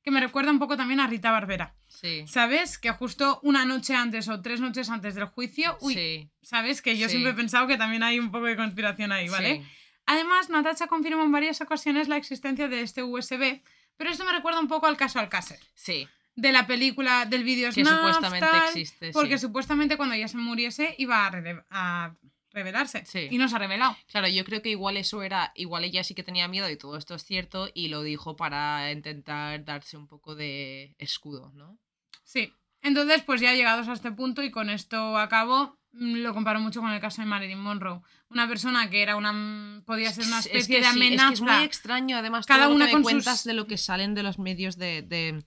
[0.04, 1.76] Que me recuerda un poco también a Rita Barbera.
[1.88, 2.26] sí.
[2.28, 2.78] ¿Sabes?
[2.80, 6.32] Que justo una noche antes o tres noches antes del juicio, uy, sí.
[6.42, 6.82] ¿sabes?
[6.82, 7.12] Que yo Sí.
[7.12, 9.58] siempre he pensado que también hay un poco de conspiración ahí, ¿vale?
[9.58, 9.68] sí.
[10.08, 13.62] Además, Natasha confirmó en varias ocasiones la existencia de este USB,
[13.98, 16.08] pero esto me recuerda un poco al caso Alcácer, Sí.
[16.36, 20.96] de la película del vídeo Que Snapchat, supuestamente existe, Porque supuestamente cuando ella se muriese
[20.98, 21.28] iba
[21.70, 22.16] a
[22.52, 23.06] revelarse.
[23.06, 23.28] Sí.
[23.32, 23.96] Y no se ha revelado.
[24.08, 26.98] Claro, yo creo que igual eso era, igual ella sí que tenía miedo y todo
[26.98, 31.78] esto es cierto y lo dijo para intentar darse un poco de escudo, ¿no?
[32.24, 32.54] Sí.
[32.82, 36.82] Entonces, pues ya llegados a este punto y con esto acabo, mm, lo comparo mucho
[36.82, 38.02] con el caso de Marilyn Monroe.
[38.30, 40.96] Una persona que era una podía ser una Es- especie es que de sí, es
[40.96, 41.34] que amenaza.
[41.34, 43.68] es muy extraño, además, Cada todo lo una que con me cuentas sus- de lo
[43.68, 45.44] que salen de los medios de, de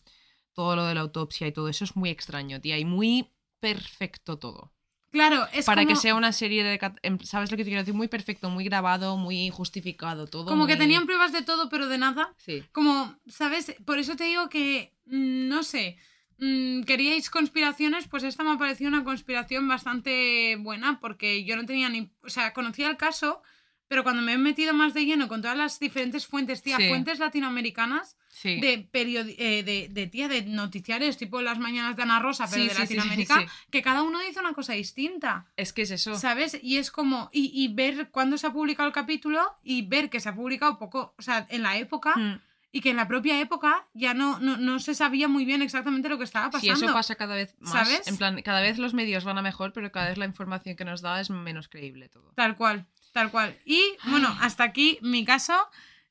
[0.52, 4.38] todo lo de la autopsia y todo eso es muy extraño, tía, y muy perfecto
[4.38, 4.73] todo.
[5.14, 6.80] Claro, es Para que sea una serie de...
[7.02, 7.94] em, ¿Sabes lo que te quiero decir?
[7.94, 10.46] Muy perfecto, muy grabado, muy justificado, todo.
[10.46, 12.34] como que tenían pruebas de todo, pero de nada.
[12.36, 12.64] Sí.
[12.72, 13.76] Como, ¿sabes?
[13.84, 15.98] Por eso te digo que, mm, no sé,
[16.38, 21.64] mm, queríais conspiraciones, pues esta me ha parecido una conspiración bastante buena, porque yo no
[21.64, 23.40] tenía ni, o sea, conocía el caso,
[23.88, 26.88] pero cuando me he metido más de lleno con todas las diferentes fuentes, tía, Sí.
[26.88, 28.60] fuentes latinoamericanas, Sí.
[28.60, 32.68] de, eh, de, de, tía, de noticiarios, tipo las mañanas de Ana Rosa, pero Sí,
[32.68, 33.46] de sí, sí, sí, Latinoamérica, sí.
[33.70, 35.46] que cada uno dice una cosa distinta.
[35.56, 36.16] Es que es eso.
[36.16, 36.58] ¿Sabes?
[36.62, 40.20] Y es como, y, y ver cuándo se ha publicado el capítulo y ver que
[40.20, 42.40] se ha publicado poco, o sea, en la época, Mm.
[42.72, 46.08] y que en la propia época ya no, no, no se sabía muy bien exactamente
[46.08, 46.86] lo que estaba Sí, pasando.
[46.86, 47.70] eso pasa cada vez más.
[47.86, 48.08] ¿Sabes?
[48.08, 50.84] En plan, cada vez los medios van a mejor, pero cada vez la información que
[50.84, 52.32] nos da es menos creíble todo.
[52.34, 53.58] Tal cual, tal cual.
[53.64, 55.54] Y bueno, hasta aquí mi caso.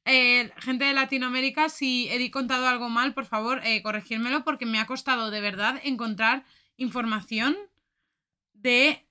[0.06, 4.80] Eh, gente de Latinoamérica, si he contado algo mal, por favor, eh, corregírmelo porque me
[4.80, 6.44] ha costado de verdad encontrar
[6.78, 7.56] información
[8.54, 9.06] de...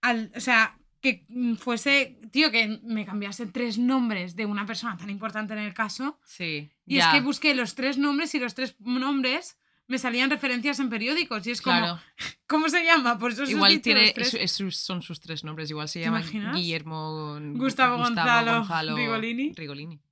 [0.00, 1.26] al- o sea, que
[1.58, 2.18] fuese...
[2.30, 6.18] Tío, que me cambiase tres nombres de una persona tan importante en el caso.
[6.24, 6.70] Sí.
[6.86, 7.06] Y ya.
[7.08, 9.58] es que busqué los tres nombres y los tres nombres
[9.92, 11.46] me salían referencias en periódicos.
[11.46, 12.00] Y es como, Claro.
[12.48, 13.18] ¿cómo se llama?
[13.18, 14.34] Por eso os he Igual tiene, tres.
[14.34, 15.70] es- es sus- son sus tres nombres.
[15.70, 16.22] Igual se ¿Te llama?
[16.54, 18.64] Guillermo Gustavo Gonzalo
[18.96, 19.52] Rigolini.
[19.54, 20.00] Rigolini.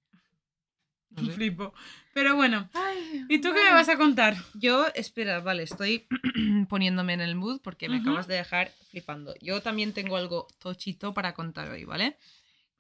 [1.11, 1.33] No sé.
[1.33, 1.75] Flipo.
[2.15, 2.69] Pero bueno,
[3.29, 4.37] ¿y tú qué me vas a contar?
[4.55, 6.07] Yo, espera, vale, estoy
[6.69, 9.35] poniéndome en el mood porque me acabas de dejar flipando.
[9.41, 12.17] Yo también tengo algo tochito para contar hoy, ¿vale?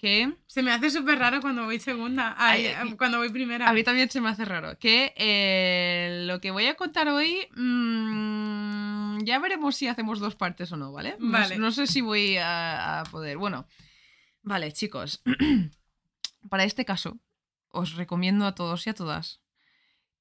[0.00, 2.34] Que Se me hace súper raro cuando voy segunda.
[2.38, 3.68] Ay, Ay, ay, cuando voy primera.
[3.68, 4.78] a mí también se me hace raro.
[4.78, 10.72] Que eh, lo que voy a contar hoy, mm, ya veremos si hacemos dos partes
[10.72, 11.16] o no, ¿vale?
[11.18, 11.58] Vale.
[11.58, 13.36] No, sé si voy a, a poder.
[13.36, 13.66] Bueno,
[14.42, 15.22] Vale, chicos.
[16.48, 17.18] Para este caso,
[17.68, 19.42] os recomiendo a todos y a todas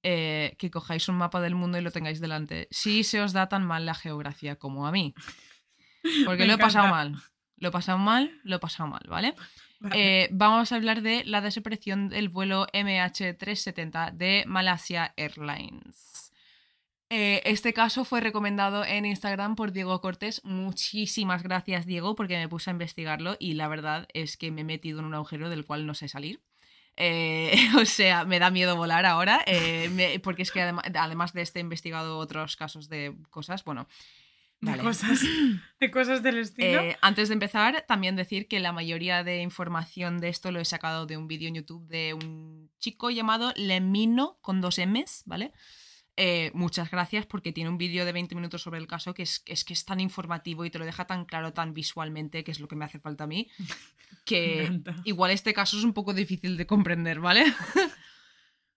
[0.04, 2.68] eh, que cojáis un mapa del mundo y lo tengáis delante.
[2.70, 5.14] Si se os da tan mal la geografía como a mí.
[6.26, 7.16] Porque Me lo he pasado mal.
[7.56, 9.36] Lo he pasado mal, lo he pasado mal, ¿vale?
[9.94, 16.34] Eh, vamos a hablar de la desaparición del vuelo MH370 de Malaysia Airlines.
[17.12, 20.42] Eh, este caso fue recomendado en Instagram por Diego Cortés.
[20.44, 24.66] Muchísimas gracias, Diego, porque me puse a investigarlo y la verdad es que me he
[24.66, 26.42] metido en un agujero del cual no sé salir.
[26.98, 29.44] Eh, o sea, me da miedo volar ahora,
[30.22, 33.64] porque es que adem- además de este he investigado otros casos de cosas.
[33.64, 33.88] Bueno,
[34.62, 34.84] de, vale.
[34.84, 35.22] cosas,
[35.80, 36.82] de cosas del estilo.
[36.82, 40.66] Eh, antes de empezar, también decir que la mayoría de información de esto lo he
[40.66, 45.54] sacado de un vídeo en YouTube de un chico llamado Lemino con dos M's, ¿vale?
[46.22, 49.42] Eh, muchas gracias porque tiene un vídeo de 20 minutos sobre el caso que es,
[49.46, 52.60] es que es tan informativo y te lo deja tan claro, tan visualmente, que es
[52.60, 53.48] lo que me hace falta a mí,
[54.26, 57.46] que igual este caso es un poco difícil de comprender, ¿vale?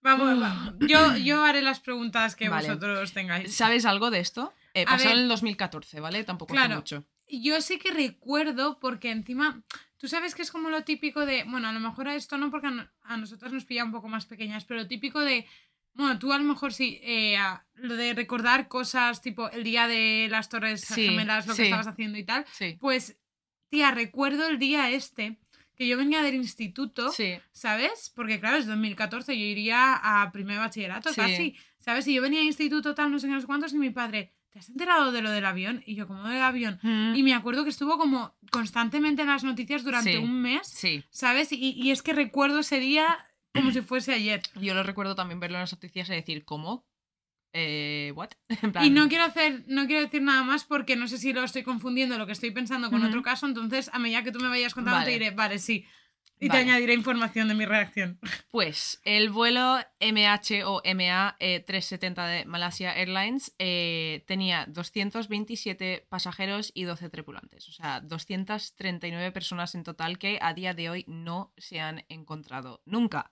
[0.02, 2.68] Vamos, va- yo, yo haré las preguntas que Vale.
[2.68, 3.52] vosotros tengáis.
[3.54, 4.52] ¿Sabes algo de esto?
[4.74, 6.24] Eh, pasó en el 2014, ¿vale?
[6.24, 6.66] Tampoco Claro.
[6.74, 7.04] hace mucho.
[7.28, 9.62] Yo sí que recuerdo, porque encima,
[9.96, 12.50] tú sabes que es como lo típico de, bueno, a lo mejor a esto no,
[12.50, 15.46] porque a, no- a nosotras nos pilla un poco más pequeñas, pero lo típico de,
[15.94, 19.88] bueno, tú a lo mejor sí, eh, a- lo de recordar cosas tipo el día
[19.88, 21.62] de las Torres Sí, Gemelas, lo que sí.
[21.64, 22.76] estabas haciendo y tal, Sí.
[22.80, 23.18] pues,
[23.70, 25.38] tía, recuerdo el día este,
[25.74, 27.34] que yo venía del instituto, Sí.
[27.52, 28.12] ¿sabes?
[28.14, 31.16] Porque claro, es 2014, yo iría a primer bachillerato Sí.
[31.16, 32.06] casi, ¿sabes?
[32.08, 34.32] Y yo venía a instituto tal, no sé qué, no sé cuántos, y mi padre,
[34.52, 35.82] ¿te has enterado de lo del avión?
[35.86, 36.78] Y yo, ¿cómo del avión?
[36.82, 40.18] Mm, Y me acuerdo que estuvo como constantemente en las noticias durante Sí.
[40.18, 41.04] un mes, Sí.
[41.10, 41.52] ¿sabes?
[41.52, 43.16] Y, y es que recuerdo ese día
[43.54, 44.42] como si fuese ayer.
[44.60, 46.86] Yo lo recuerdo también verlo en las noticias y decir, ¿cómo?
[47.54, 48.30] Eh, ¿What?
[48.62, 51.32] En Y plan, no quiero hacer, no quiero decir nada más porque no sé si
[51.32, 54.38] lo estoy confundiendo lo que estoy pensando con otro caso, entonces a medida que tú
[54.40, 55.06] me vayas contando Vale.
[55.12, 55.84] te diré, vale, sí.
[56.42, 56.64] Y Vale.
[56.64, 58.18] te añadiré información de mi reacción.
[58.50, 66.72] Pues el vuelo MH o MA eh, 370 de Malaysia Airlines eh, tenía 227 pasajeros
[66.74, 67.68] y 12 tripulantes.
[67.68, 72.82] O sea, 239 personas en total que a día de hoy no se han encontrado
[72.86, 73.30] nunca.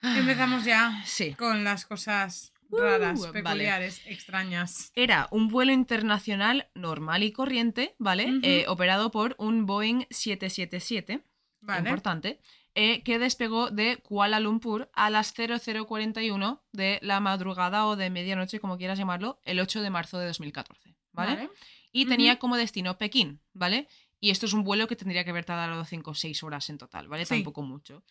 [0.02, 1.34] Empezamos ya Sí.
[1.34, 3.32] con las cosas raras, Uh, vale.
[3.44, 4.90] peculiares, extrañas.
[4.96, 8.40] Era un vuelo internacional normal y corriente, ¿vale?
[8.42, 11.22] Eh, operado por un Boeing 777.
[11.66, 11.88] Vale.
[11.88, 12.40] importante,
[12.74, 18.60] eh, que despegó de Kuala Lumpur a las 0041 de la madrugada o de medianoche,
[18.60, 21.50] como quieras llamarlo, el 8 de marzo de 2014, ¿vale?
[21.92, 22.10] Y Ujú.
[22.10, 23.88] tenía como destino Pekín, ¿vale?
[24.20, 26.78] Y esto es un vuelo que tendría que haber tardado 5 o 6 horas en
[26.78, 27.24] total, ¿vale?
[27.24, 27.34] Sí.
[27.34, 28.04] Tampoco mucho.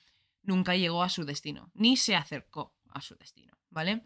[0.44, 4.04] Nunca llegó a su destino, ni se acercó a su destino, ¿vale?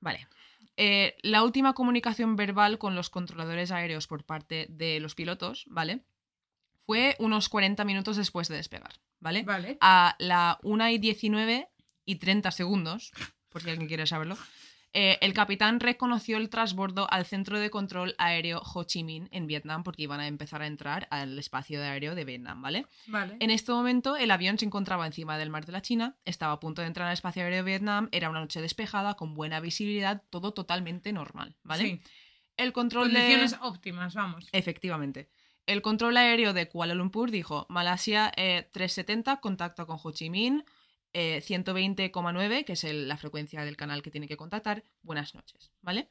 [0.00, 0.28] Vale.
[0.76, 6.04] Eh, la última comunicación verbal con los controladores aéreos por parte de los pilotos, ¿vale?
[6.86, 9.42] Fue unos 40 minutos después de despegar, ¿vale?
[9.42, 9.76] Vale.
[9.80, 11.68] A la 1 y 19
[12.04, 13.12] y 30 segundos,
[13.48, 14.36] por si alguien quiere saberlo,
[14.98, 19.46] eh, el capitán reconoció el trasbordo al centro de control aéreo Ho Chi Minh en
[19.46, 22.86] Vietnam porque iban a empezar a entrar al espacio aéreo de Vietnam, ¿vale?
[23.06, 23.36] Vale.
[23.40, 26.60] En este momento el avión se encontraba encima del mar de la China, estaba a
[26.60, 30.22] punto de entrar al espacio aéreo de Vietnam, era una noche despejada, con buena visibilidad,
[30.30, 31.82] todo totalmente normal, ¿vale?
[31.82, 32.00] Sí.
[32.56, 33.58] El control Condiciones de...
[33.60, 34.48] óptimas, vamos.
[34.52, 35.28] Efectivamente.
[35.66, 40.64] El control aéreo de Kuala Lumpur dijo, Malasia eh, 370, contacta con Ho Chi Minh,
[41.12, 45.72] eh, 120,9, que es el- la frecuencia del canal que tiene que contactar, buenas noches,
[45.82, 46.08] ¿vale?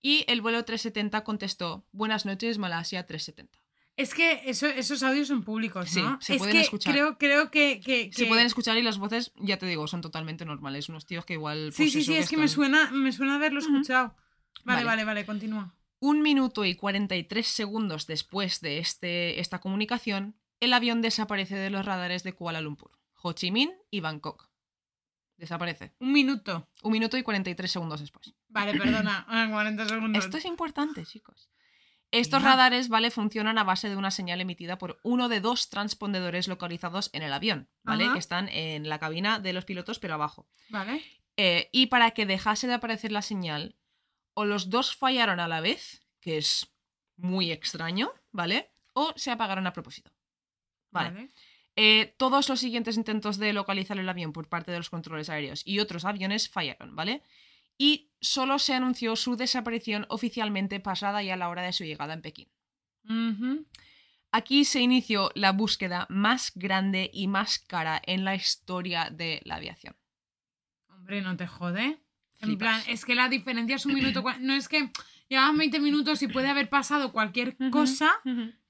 [0.00, 3.58] Y el vuelo 370 contestó, buenas noches, Malasia 370.
[3.96, 6.18] Es que eso- esos audios son públicos, Sí, ¿no?
[6.20, 6.92] se es pueden que escuchar.
[6.94, 10.44] Creo, creo que, que- Se pueden escuchar y las voces, ya te digo, son totalmente
[10.44, 10.88] normales.
[10.88, 11.72] Unos tíos que igual.
[11.72, 14.14] Sí, pues sí, sí, es que me suena, me suena haberlo escuchado.
[14.64, 14.84] Vale, Vale.
[14.86, 15.74] vale, vale, continúa.
[16.02, 21.86] Un minuto y 43 segundos después de este, esta comunicación, el avión desaparece de los
[21.86, 24.50] radares de Kuala Lumpur, Ho Chi Minh y Bangkok.
[25.36, 25.94] Desaparece.
[26.00, 26.68] Un minuto.
[26.82, 28.34] Un minuto y 43 segundos después.
[28.48, 29.24] Vale, perdona.
[29.28, 30.24] ah, 40 segundos.
[30.24, 31.48] Esto es importante, chicos.
[32.10, 33.12] Estos radares, ¿vale?
[33.12, 37.32] Funcionan a base de una señal emitida por uno de dos transpondedores localizados en el
[37.32, 38.06] avión, ¿vale?
[38.06, 38.14] Ajá.
[38.14, 40.48] Que están en la cabina de los pilotos, pero abajo.
[40.68, 41.00] Vale.
[41.36, 43.76] Eh, y para que dejase de aparecer la señal,
[44.34, 46.72] o los dos fallaron a la vez, que es
[47.16, 48.70] muy extraño, ¿vale?
[48.92, 50.10] O se apagaron a propósito.
[50.90, 51.10] Vale.
[51.10, 51.30] Vale.
[51.74, 55.62] Eh, todos los siguientes intentos de localizar el avión por parte de los controles aéreos
[55.64, 57.22] y otros aviones fallaron, ¿vale?
[57.78, 62.22] Y solo se anunció su desaparición oficialmente pasada ya la hora de su llegada en
[62.22, 62.48] Pekín.
[64.30, 69.56] Aquí se inició la búsqueda más grande y más cara en la historia de la
[69.56, 69.96] aviación.
[70.88, 71.98] Hombre, no te jode.
[72.42, 74.22] En plan, es que la diferencia es un minuto.
[74.40, 74.90] No es que
[75.28, 78.12] llevan 20 minutos y puede haber pasado cualquier cosa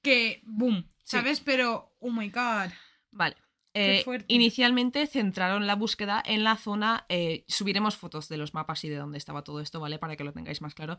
[0.01, 1.17] que, boom, Sí.
[1.17, 1.41] ¿Sabes?
[1.41, 2.69] Pero, oh my god.
[3.11, 3.35] Vale.
[3.73, 7.05] Eh, inicialmente centraron la búsqueda en la zona.
[7.09, 9.99] eh, subiremos fotos de los mapas y de dónde estaba todo esto, ¿vale?
[9.99, 10.97] Para que lo tengáis más claro.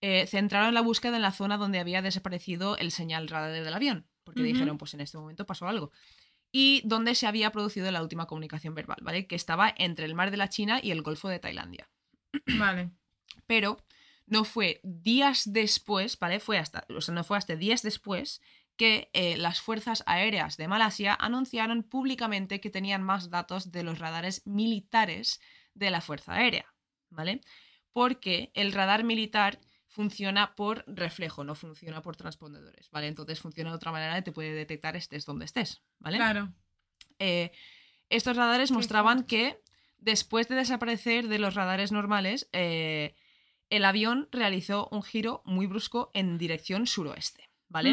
[0.00, 4.06] Eh, centraron la búsqueda en la zona donde había desaparecido el señal radar del avión.
[4.24, 5.92] Porque dijeron, pues en este momento pasó algo.
[6.50, 9.26] Y donde se había producido la última comunicación verbal, ¿vale?
[9.26, 11.88] Que estaba entre el mar de la China y el Golfo de Tailandia.
[12.58, 12.90] Vale.
[13.46, 13.78] pero
[14.26, 16.38] no fue días después, ¿vale?
[16.38, 18.40] Fue hasta, o sea, no fue hasta días después
[18.76, 23.98] que eh, las fuerzas aéreas de Malasia anunciaron públicamente que tenían más datos de los
[23.98, 25.40] radares militares
[25.74, 26.72] de la Fuerza Aérea,
[27.10, 27.40] ¿vale?
[27.92, 29.58] Porque el radar militar
[29.88, 33.08] funciona por reflejo, no funciona por transpondedores, ¿vale?
[33.08, 36.18] Entonces funciona de otra manera y te puede detectar estés donde estés, ¿vale?
[36.18, 36.52] Claro.
[37.18, 37.50] Eh,
[38.10, 39.60] estos radares mostraban que
[39.98, 43.14] después de desaparecer de los radares normales, eh,
[43.70, 47.92] el avión realizó un giro muy brusco en dirección suroeste, ¿vale?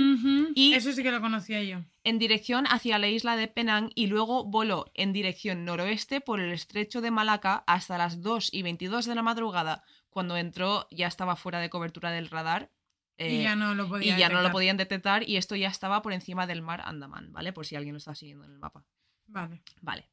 [0.55, 1.79] Y- Eso sí que lo conocía yo.
[2.03, 6.51] En dirección hacia la isla de Penang y luego voló en dirección noroeste por el
[6.53, 11.35] estrecho de Malaca hasta las 2 y 22 de la madrugada, cuando entró ya estaba
[11.35, 12.71] fuera de cobertura del radar.
[13.17, 16.01] y eh, ya no lo y ya no lo podían detectar y esto ya estaba
[16.01, 17.51] por encima del mar Andaman, ¿vale?
[17.53, 18.85] Por si alguien lo está siguiendo en el mapa.
[19.27, 19.61] Vale.
[19.81, 20.09] Vale.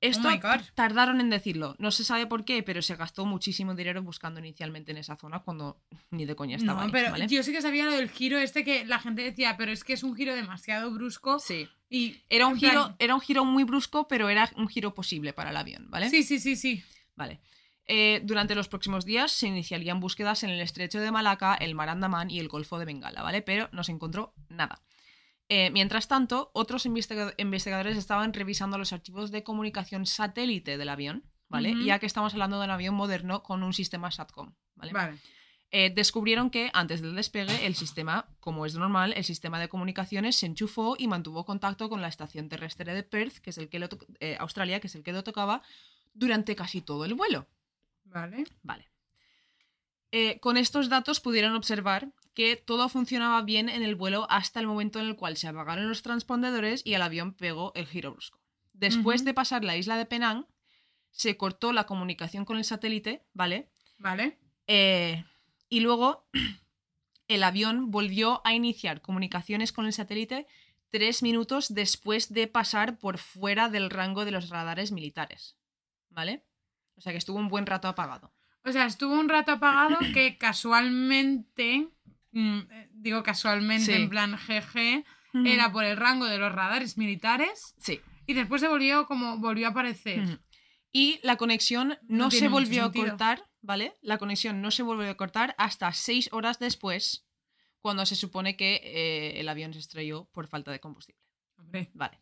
[0.00, 0.60] Esto Oh God.
[0.74, 1.74] tardaron en decirlo.
[1.78, 5.40] No se sabe por qué, pero se gastó muchísimo dinero buscando inicialmente en esa zona
[5.40, 5.80] cuando
[6.10, 7.26] ni de coña estaba No, ahí, pero ¿vale?
[7.28, 9.94] yo sí que sabía lo del giro este que la gente decía, pero es que
[9.94, 11.38] es un giro demasiado brusco.
[11.38, 11.68] Sí.
[11.88, 15.32] Y Era un, plan- giro, era un giro muy brusco, pero era un giro posible
[15.32, 16.10] para el avión, ¿vale?
[16.10, 16.82] Sí, sí, sí, sí.
[17.14, 17.40] Vale.
[17.88, 21.88] Eh, durante los próximos días se iniciarían búsquedas en el estrecho de Malaca, el mar
[21.88, 23.42] Andaman y el Golfo de Bengala, ¿vale?
[23.42, 24.82] Pero no se encontró nada.
[25.48, 31.24] Eh, mientras tanto, otros investiga- investigadores estaban revisando los archivos de comunicación satélite del avión,
[31.48, 31.74] ¿vale?
[31.84, 34.92] Ya que estamos hablando de un avión moderno con un sistema SATCOM, ¿vale?
[34.92, 35.18] Vale.
[35.70, 40.36] Eh, descubrieron que antes del despegue el sistema, como es normal, el sistema de comunicaciones
[40.36, 43.78] se enchufó y mantuvo contacto con la estación terrestre de Perth, que es el que
[43.78, 43.88] lo
[44.20, 45.62] eh, Australia, que es el que lo tocaba,
[46.14, 47.46] durante casi todo el vuelo.
[48.04, 48.44] Vale.
[48.62, 48.88] Vale.
[50.12, 54.66] Eh, con estos datos pudieron observar que todo funcionaba bien en el vuelo hasta el
[54.66, 58.38] momento en el cual se apagaron los transpondedores y el avión pegó el giro brusco.
[58.74, 60.46] Después de pasar la isla de Penang,
[61.10, 63.70] se cortó la comunicación con el satélite, ¿vale?
[63.96, 64.38] Vale.
[64.66, 65.24] Eh,
[65.70, 66.28] y luego
[67.28, 70.46] el avión volvió a iniciar comunicaciones con el satélite
[70.90, 75.56] tres minutos después de pasar por fuera del rango de los radares militares.
[76.10, 76.44] ¿Vale?
[76.96, 78.34] O sea que estuvo un buen rato apagado.
[78.62, 81.88] O sea, estuvo un rato apagado que casualmente,
[82.38, 83.92] mm, eh, digo casualmente Sí.
[83.92, 85.04] en plan GG,
[85.44, 88.00] era por el rango de los radares militares Sí.
[88.26, 90.20] y después se volvió como volvió a aparecer.
[90.20, 90.38] Ujú.
[90.92, 93.94] Y la conexión no, No se volvió a cortar, ¿vale?
[94.00, 97.26] La conexión no se volvió a cortar hasta seis horas después,
[97.80, 101.20] cuando se supone que eh, el avión se estrelló por falta de combustible.
[101.58, 102.18] Hombre, Vale.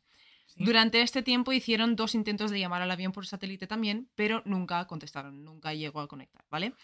[0.46, 0.64] sí.
[0.64, 4.84] Durante este tiempo hicieron dos intentos de llamar al avión por satélite también, pero nunca
[4.88, 6.74] contestaron, nunca llegó a conectar, ¿vale?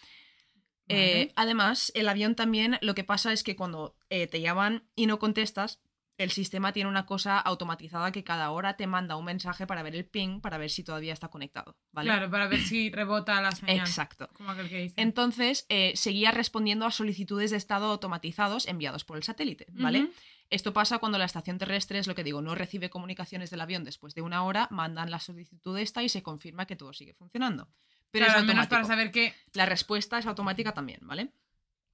[0.91, 5.07] Eh, además, el avión también lo que pasa es que cuando eh, te llaman y
[5.07, 5.79] no contestas,
[6.17, 9.95] el sistema tiene una cosa automatizada que cada hora te manda un mensaje para ver
[9.95, 12.07] el ping, para ver si todavía está conectado, ¿vale?
[12.09, 13.79] Claro, para ver si rebota la señal.
[13.79, 14.29] Exacto.
[14.33, 15.01] Como aquel que dice.
[15.01, 20.09] Entonces, eh, seguía respondiendo a solicitudes de estado automatizados enviados por el satélite, ¿vale?
[20.49, 23.85] Esto pasa cuando la estación terrestre, es lo que digo, no recibe comunicaciones del avión
[23.85, 27.69] después de una hora, mandan la solicitud esta y se confirma que todo sigue funcionando.
[28.11, 29.33] Pero Claro, es menos para saber que.
[29.53, 31.29] La respuesta es automática también, ¿vale?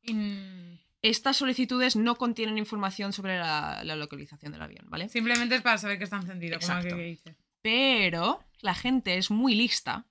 [0.03, 5.09] in- Estas solicitudes no contienen información sobre la, la localización del avión, ¿vale?
[5.09, 6.95] Simplemente es para saber que está encendido, como Exacto.
[6.95, 7.36] que dice.
[7.61, 10.05] Pero la gente es muy lista A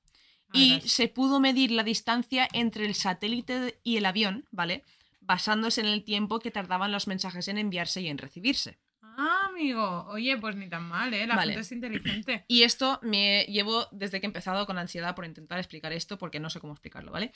[0.53, 4.85] y se pudo medir la distancia entre el satélite y el avión, ¿vale?
[5.21, 8.79] Basándose en el tiempo que tardaban los mensajes en enviarse y en recibirse.
[9.17, 10.05] Ah, amigo.
[10.09, 11.27] Oye, pues ni tan mal, ¿eh?
[11.27, 11.53] La Vale.
[11.55, 12.45] gente es inteligente.
[12.49, 16.39] Y esto me llevo desde que he empezado con ansiedad por intentar explicar esto porque
[16.41, 17.33] no sé cómo explicarlo, ¿vale?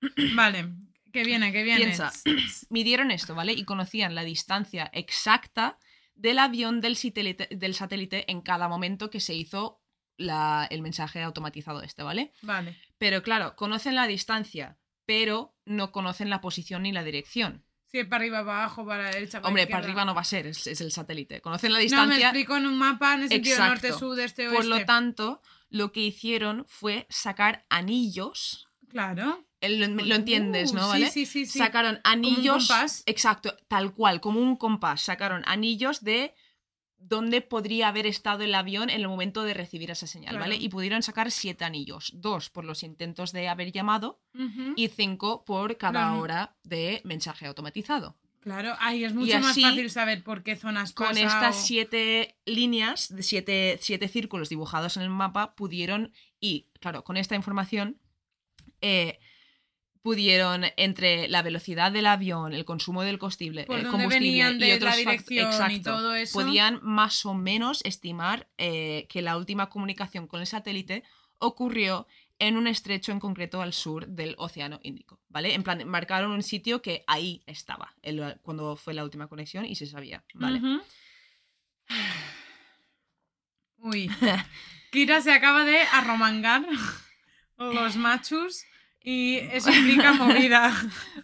[0.34, 0.68] Vale.
[1.12, 1.80] Que viene, que viene.
[1.84, 2.10] Piensa,
[2.70, 3.52] midieron esto, ¿vale?
[3.52, 5.78] Y conocían la distancia exacta
[6.14, 9.80] del avión del satélite, del satélite en cada momento que se hizo
[10.16, 12.32] la- el mensaje automatizado este, ¿vale?
[12.42, 12.76] Vale.
[12.98, 17.64] Pero claro, conocen la distancia, pero no conocen la posición ni la dirección.
[17.92, 19.80] Si es para arriba, para abajo, para la derecha, para Hombre, izquierda.
[19.82, 21.42] para arriba no va a ser, es, es el satélite.
[21.42, 22.28] Conocen la No, me distancia.
[22.28, 23.88] explico en un mapa en el sentido Exacto.
[23.88, 24.86] norte, sur, este, por lo oeste.
[24.86, 28.66] tanto, lo que hicieron fue sacar anillos.
[28.88, 29.44] Claro.
[29.60, 30.82] Lo, lo entiendes, Uh, ¿no?
[30.84, 31.10] sí, ¿Vale?
[31.10, 31.58] sí, sí, sí.
[31.58, 32.66] Sacaron un anillos.
[32.68, 33.02] compás.
[33.06, 35.02] Exacto, tal cual, como un compás.
[35.02, 36.34] Sacaron anillos de
[37.04, 40.44] dónde podría haber estado el avión en el momento de recibir esa señal, Claro.
[40.44, 40.56] ¿vale?
[40.56, 42.10] Y pudieron sacar siete anillos.
[42.14, 44.20] Dos por los intentos de haber llamado
[44.76, 46.18] y cinco por cada Claro.
[46.20, 48.16] hora de mensaje automatizado.
[48.40, 52.36] Claro, ahí es mucho más fácil saber por qué zonas Con pasa estas o- siete
[52.44, 58.00] líneas, de siete, siete círculos dibujados en el mapa, pudieron, y claro, con esta información,
[58.80, 59.20] eh,
[60.02, 64.68] pudieron entre la velocidad del avión, el consumo del combustible, Por el dónde combustible de
[64.68, 66.32] y otros la fact- dirección y exacto, todo eso.
[66.38, 71.04] podían más o menos estimar eh, que la última comunicación con el satélite
[71.38, 72.06] ocurrió
[72.40, 75.54] en un estrecho en concreto al sur del Océano Índico, ¿vale?
[75.54, 79.76] En plan, marcaron un sitio que ahí estaba el- cuando fue la última conexión y
[79.76, 80.60] se sabía, ¿vale?
[83.78, 84.10] Uy.
[84.90, 86.64] Kira se acaba de arromangar
[87.58, 88.64] los machos
[89.04, 90.72] y eso implica movida.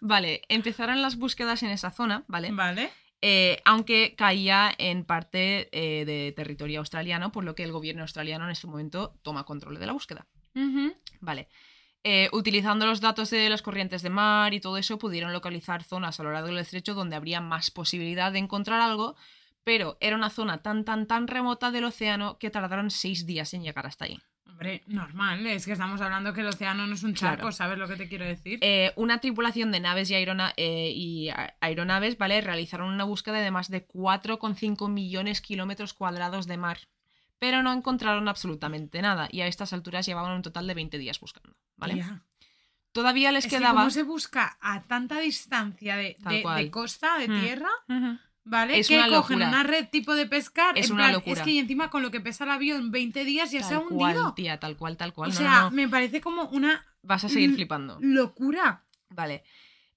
[0.01, 2.51] Vale, empezaron las búsquedas en esa zona, ¿vale?
[2.53, 2.91] Vale.
[3.20, 8.45] Eh, aunque caía en parte eh, de territorio australiano, por lo que el gobierno australiano
[8.45, 10.26] en este momento toma control de la búsqueda.
[11.20, 11.49] Vale.
[12.05, 16.18] Eh, utilizando los datos de las corrientes de mar y todo eso, pudieron localizar zonas
[16.18, 19.16] a lo largo del estrecho donde habría más posibilidad de encontrar algo,
[19.64, 23.62] pero era una zona tan, tan, tan remota del océano que tardaron seis días en
[23.62, 24.18] llegar hasta ahí.
[24.59, 27.53] Hombre, normal, es que estamos hablando que el océano no es un charco, Claro.
[27.53, 28.59] ¿sabes lo que te quiero decir?
[28.61, 31.31] Eh, una tripulación de naves y, aerona- eh, y
[31.61, 32.41] aeronaves, ¿vale?
[32.41, 36.79] Realizaron una búsqueda de más de 4,5 millones de kilómetros cuadrados de mar,
[37.39, 41.21] pero no encontraron absolutamente nada y a estas alturas llevaban un total de 20 días
[41.21, 41.57] buscando.
[42.91, 43.83] Todavía les Es que quedaba...
[43.83, 46.17] ¿Cómo se busca a tanta distancia de,
[46.73, 47.41] costa, de Mm.
[47.41, 47.69] tierra?
[48.51, 48.79] ¿Vale?
[48.79, 49.49] Es que una cogen locura.
[49.49, 50.77] una red tipo de pescar.
[50.79, 51.41] Es en una plan, locura.
[51.41, 53.79] Es que y encima con lo que pesa el avión 20 días ya se ha
[53.81, 54.35] Tal cual, hundido.
[54.35, 55.31] tía, tal cual, tal cual.
[55.31, 57.99] o No, sea, no, me parece como una Vas a seguir flipando.
[58.01, 58.85] locura.
[59.11, 59.43] Vale.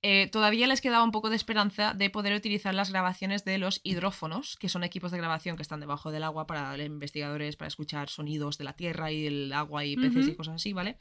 [0.03, 3.81] Eh, todavía les quedaba un poco de esperanza de poder utilizar las grabaciones de los
[3.83, 8.09] hidrófonos, que son equipos de grabación que están debajo del agua para investigadores, para escuchar
[8.09, 10.97] sonidos de la tierra y del agua y peces y cosas así, ¿vale?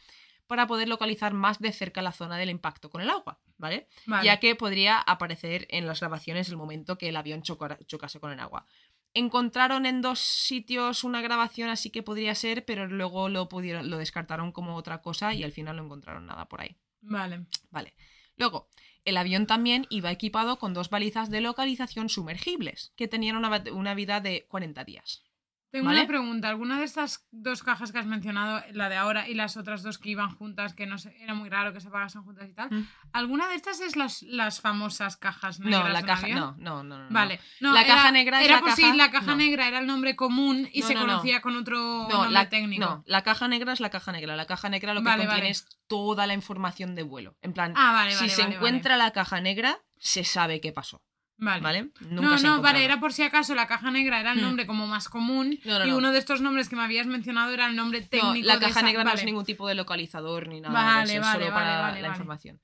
[0.50, 3.86] Para poder localizar más de cerca la zona del impacto con el agua, ¿vale?
[4.06, 4.26] Vale.
[4.26, 8.40] Ya que podría aparecer en las grabaciones el momento que el avión chocase con el
[8.40, 8.66] agua.
[9.14, 13.98] Encontraron en dos sitios una grabación, así que podría ser, pero luego lo, pudieron, lo
[13.98, 16.76] descartaron como otra cosa y al final no encontraron nada por ahí.
[17.00, 17.46] Vale.
[17.70, 17.94] Vale.
[18.36, 18.68] Luego,
[19.04, 24.20] el avión también iba equipado con dos balizas de localización sumergibles, que tenían una vida
[24.20, 25.22] de 40 días.
[25.70, 26.00] Tengo ¿Vale?
[26.00, 26.48] una pregunta.
[26.48, 29.98] ¿Alguna de estas dos cajas que has mencionado, la de ahora y las otras dos
[29.98, 32.70] que iban juntas, que no sé, era muy raro que se apagasen juntas y tal?
[32.70, 32.88] Mm.
[33.12, 35.92] ¿Alguna de estas es las, las famosas cajas No, negras?
[35.92, 37.10] la de un caja, no, no, no, no, no.
[37.10, 37.38] Vale.
[37.60, 39.36] No, La era- caja negra es era la por si la caja no.
[39.36, 41.06] negra era el nombre común y No, se no, no.
[41.06, 42.84] conocía con otro No, nombre la, técnico.
[42.84, 44.34] no, la caja negra es la caja negra.
[44.34, 45.50] La caja negra lo que Vale, contiene vale.
[45.50, 47.36] es toda la información de vuelo.
[47.42, 51.00] En plan, Ah, vale, si se encuentra la caja negra, se sabe qué pasó.
[51.40, 51.62] Vale.
[51.62, 51.90] ¿Vale?
[52.10, 54.42] No, se no, vale, era por si acaso la caja negra era el Hmm.
[54.42, 55.96] nombre como más común No, no, y no.
[55.96, 58.46] uno de estos nombres que me habías mencionado era el nombre No, técnico.
[58.46, 59.20] la de caja esa- negra no vale.
[59.20, 62.60] es ningún tipo de localizador ni nada Vale, de eso, vale, solo para la información.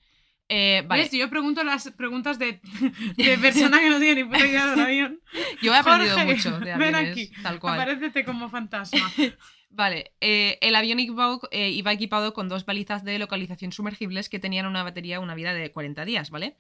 [0.49, 1.11] Eh, vale, ¿Ves?
[1.13, 2.61] Yo pregunto las preguntas de,
[3.17, 5.21] de persona que no tiene ni puta idea del avión.
[5.63, 7.81] yo he aprendido Jorge, mucho de ven aviones, aquí, tal cual.
[7.81, 9.11] Aparécete como fantasma.
[9.71, 14.39] Vale, eh, el avión iba, eh, iba equipado con dos balizas de localización sumergibles que
[14.39, 16.57] tenían una batería, una vida de 40 días, ¿vale?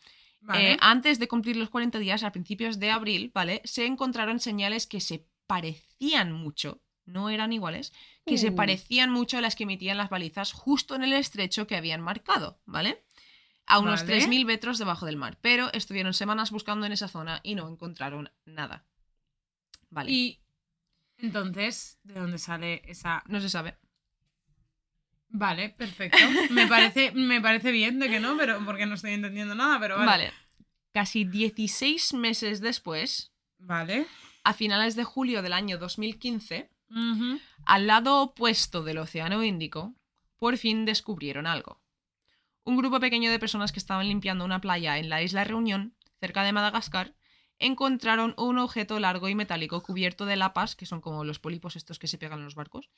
[0.46, 0.72] Vale.
[0.72, 3.60] Eh, antes de cumplir los 40 días, a principios de abril, ¿vale?
[3.64, 7.92] Se encontraron señales que se parecían mucho, no eran iguales,
[8.24, 8.54] que se Uh.
[8.54, 12.60] parecían mucho a las que emitían las balizas justo en el estrecho que habían marcado,
[12.64, 13.04] ¿vale?
[13.66, 14.28] A unos Vale.
[14.28, 18.30] 3.000 metros debajo del mar, pero estuvieron semanas buscando en esa zona y no encontraron
[18.44, 18.86] nada.
[19.90, 20.40] Vale, Y
[21.18, 23.22] entonces, ¿de dónde sale esa...?
[23.26, 23.76] no se sabe.
[25.28, 26.18] Vale, perfecto.
[26.50, 29.96] Me parece, me parece bien de que no, pero porque no estoy entendiendo nada, pero
[29.96, 30.06] vale.
[30.06, 30.32] Vale.
[30.92, 34.06] Casi 16 meses después, Vale.
[34.44, 37.38] a finales de julio del año 2015, Ujú.
[37.66, 39.94] al lado opuesto del Océano Índico,
[40.38, 41.82] por fin descubrieron algo.
[42.64, 46.42] Un grupo pequeño de personas que estaban limpiando una playa en la isla Reunión, cerca
[46.44, 47.14] de Madagascar,
[47.58, 51.98] encontraron un objeto largo y metálico cubierto de lapas, que son como los pólipos estos
[51.98, 52.90] que se pegan en los barcos,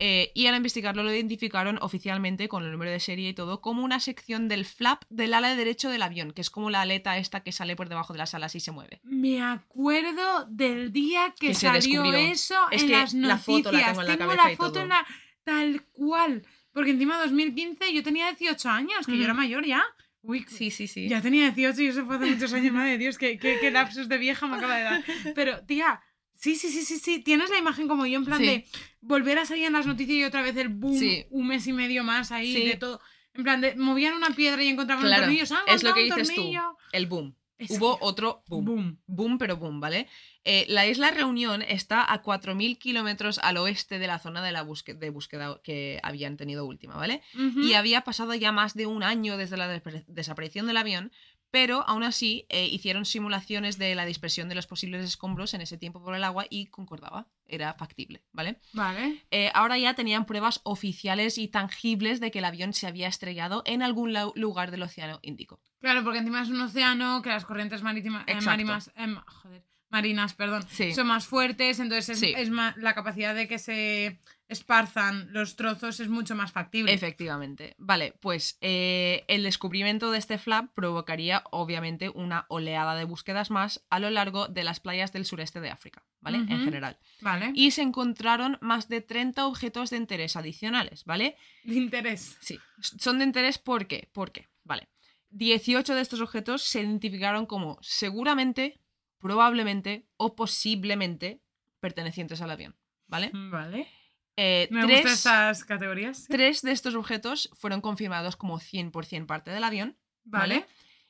[0.00, 3.84] eh, y al investigarlo lo identificaron oficialmente con el número de serie y todo como
[3.84, 7.42] una sección del flap del ala derecho del avión, que es como la aleta esta
[7.42, 9.00] que sale por debajo de las alas y se mueve.
[9.04, 13.44] Me acuerdo del día que, Que salió eso Es en que las la noticias.
[13.44, 14.82] foto la tengo en la cabeza la y foto todo.
[14.82, 15.06] en la
[15.44, 16.42] tal cual.
[16.72, 19.82] Porque encima 2015 yo tenía 18 años, que yo era mayor ya.
[20.22, 21.08] Uy, Sí, sí, sí.
[21.08, 22.72] ya tenía 18 y eso fue hace muchos años.
[22.72, 25.04] Madre de Dios, qué, qué, qué lapsus de vieja me acaba de dar.
[25.34, 26.00] Pero, tía,
[26.40, 27.20] sí, sí, sí, sí, sí.
[27.20, 28.46] Tienes la imagen como yo, en plan Sí.
[28.46, 28.66] de
[29.00, 31.24] volver a salir en las noticias y otra vez el boom, Sí.
[31.30, 32.64] un mes y medio más ahí Sí.
[32.66, 33.00] de todo.
[33.34, 35.46] En plan de movían una piedra y encontraban Claro, un tornillo.
[35.46, 36.34] "Se ha es lo que dices tú.
[36.34, 36.76] tornillo".
[36.92, 37.36] El boom.
[37.68, 38.64] Hubo otro boom.
[38.64, 38.98] boom.
[39.06, 40.08] Boom, pero boom, ¿vale?
[40.44, 44.62] Eh, la isla Reunión está a 4.000 kilómetros al oeste de la zona de, la
[44.62, 47.20] búsqueda, de búsqueda que habían tenido última, ¿vale?
[47.62, 51.12] Y había pasado ya más de un año desde la des- desaparición del avión,
[51.50, 55.76] pero aún así eh, hicieron simulaciones de la dispersión de los posibles escombros en ese
[55.78, 58.60] tiempo por el agua y concordaba, era factible, ¿vale?
[58.72, 59.24] Vale.
[59.30, 63.62] Eh, ahora ya tenían pruebas oficiales y tangibles de que el avión se había estrellado
[63.66, 65.60] en algún lugar del Océano Índico.
[65.80, 70.34] Claro, porque encima es un océano que las corrientes marítimas, eh, marimas, em, joder, marinas,
[70.34, 70.92] perdón, Sí.
[70.94, 72.32] son más fuertes, entonces es, Sí.
[72.36, 74.20] es más, la capacidad de que se
[74.50, 76.92] esparzan los trozos es mucho más factible.
[76.92, 77.74] Efectivamente.
[77.78, 83.84] Vale, pues eh, el descubrimiento de este flap provocaría obviamente una oleada de búsquedas más
[83.90, 86.38] a lo largo de las playas del sureste de África, ¿vale?
[86.38, 86.98] En general.
[87.20, 87.52] Vale.
[87.54, 91.36] Y se encontraron más de 30 objetos de interés adicionales, ¿vale?
[91.62, 92.36] De interés.
[92.40, 94.08] Sí, son de interés ¿por qué?
[94.12, 94.88] Porque, vale,
[95.30, 98.80] 18 de estos objetos se identificaron como seguramente,
[99.18, 101.40] probablemente o posiblemente
[101.78, 103.30] pertenecientes al avión, ¿vale?
[103.32, 103.99] Vale.
[104.36, 106.26] Eh, Me tres, gustan estas categorías.
[106.28, 110.54] tres de estos objetos fueron confirmados como 100% parte del avión, Vale.
[110.60, 110.66] ¿vale?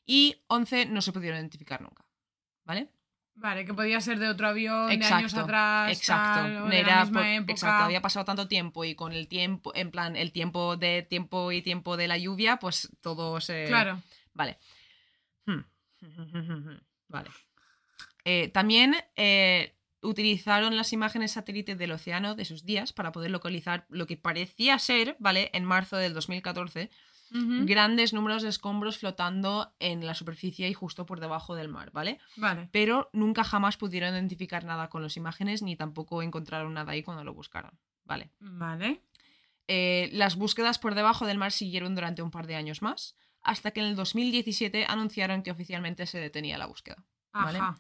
[0.07, 2.05] Y 11 no se pudieron identificar nunca,
[2.65, 2.89] ¿vale?
[3.35, 5.93] Vale, que podía ser de otro avión de años Exacto, atrás.
[5.97, 6.41] Exacto.
[6.43, 7.53] tal, o de Era la misma por- época.
[7.53, 11.53] exacto, había pasado tanto tiempo y con el tiempo, en plan, el tiempo de tiempo
[11.53, 13.67] y tiempo de la lluvia, pues todo se.
[13.69, 14.03] Claro.
[14.35, 14.59] Vale.
[15.47, 15.61] Hmm.
[17.09, 17.31] Vale.
[18.25, 23.87] Eh, también eh, utilizaron las imágenes satélite del océano de sus días para poder localizar
[23.89, 25.51] lo que parecía ser, ¿vale?
[25.53, 26.91] En marzo del 2014,
[27.33, 27.65] Ujú.
[27.67, 32.19] grandes números de escombros flotando en la superficie y justo por debajo del mar, ¿vale?
[32.37, 32.69] Vale.
[32.73, 37.23] Pero nunca jamás pudieron identificar nada con las imágenes ni tampoco encontraron nada ahí cuando
[37.23, 38.31] lo buscaron, ¿vale?
[38.41, 39.03] Vale.
[39.69, 43.71] Eh, las búsquedas por debajo del mar siguieron durante un par de años más, hasta
[43.71, 47.05] que en el 2017 anunciaron que oficialmente se detenía la búsqueda.
[47.33, 47.59] Vale.
[47.59, 47.79] Ajá.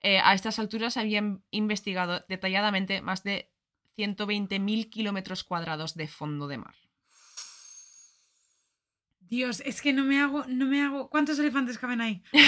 [0.00, 3.50] Eh, a estas alturas habían investigado detalladamente más de
[3.96, 6.74] 120.000 kilómetros cuadrados de fondo de mar.
[9.20, 11.10] Dios, es que no me hago, no me hago.
[11.10, 12.22] ¿Cuántos elefantes caben ahí?
[12.32, 12.44] Iba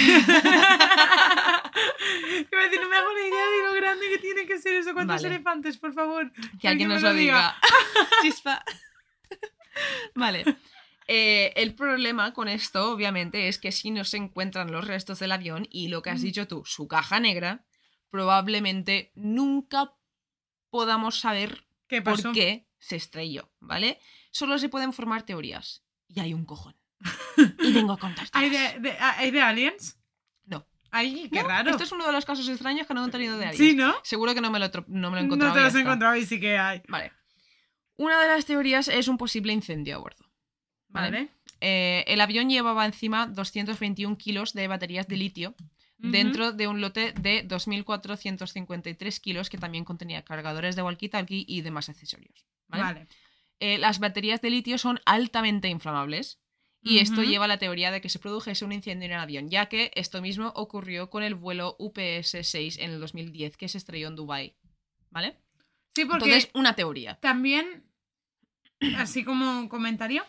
[2.61, 4.93] a decir, no me hago la idea de lo grande que tiene que ser eso.
[4.93, 5.35] ¿Cuántos Vale.
[5.35, 6.31] elefantes, por favor?
[6.61, 7.35] Que alguien nos lo lo diga.
[7.35, 8.09] diga.
[8.21, 8.63] Chispa.
[10.15, 10.45] vale.
[11.11, 15.31] Eh, el problema con esto, obviamente, es que si no se encuentran los restos del
[15.31, 17.65] avión y lo que has dicho tú, su caja negra,
[18.11, 19.93] probablemente nunca
[20.69, 21.65] podamos saber
[22.03, 23.99] por qué se estrelló, ¿vale?
[24.31, 25.83] Solo se pueden formar teorías.
[26.07, 26.75] Y hay un cojón.
[27.63, 28.31] y vengo a contarte.
[28.37, 29.97] ¿Hay de, de- ¿Hay de aliens?
[30.45, 30.67] No.
[30.91, 31.71] Ay, qué No, raro.
[31.71, 33.69] Esto es uno de los casos extraños que no he tenido de alguien.
[33.71, 33.95] Sí, ¿no?
[34.03, 35.53] Seguro que no me lo, no me lo he No encontrado.
[35.53, 36.81] te y lo has encontrado y sí que hay.
[36.87, 37.13] Vale.
[37.95, 40.28] Una de las teorías es un posible incendio a bordo.
[40.89, 41.11] ¿Vale?
[41.11, 41.29] Vale.
[41.61, 45.55] Eh, el avión llevaba encima 221 kilos de baterías de litio
[45.97, 51.89] dentro de un lote de 2.453 kilos que también contenía cargadores de walkie-talkie y demás
[51.89, 52.45] accesorios.
[52.69, 52.83] ¿vale?
[52.83, 53.07] Vale.
[53.59, 56.39] Eh, las baterías de litio son altamente inflamables
[56.81, 59.49] y esto lleva a la teoría de que se produjese un incendio en el avión,
[59.49, 64.07] ya que esto mismo ocurrió con el vuelo UPS-6 en el 2010 que se estrelló
[64.07, 64.55] en Dubái.
[65.11, 65.35] ¿Vale?
[65.93, 67.19] Sí, porque Entonces, una teoría.
[67.19, 67.83] también,
[68.97, 70.23] así como comentario,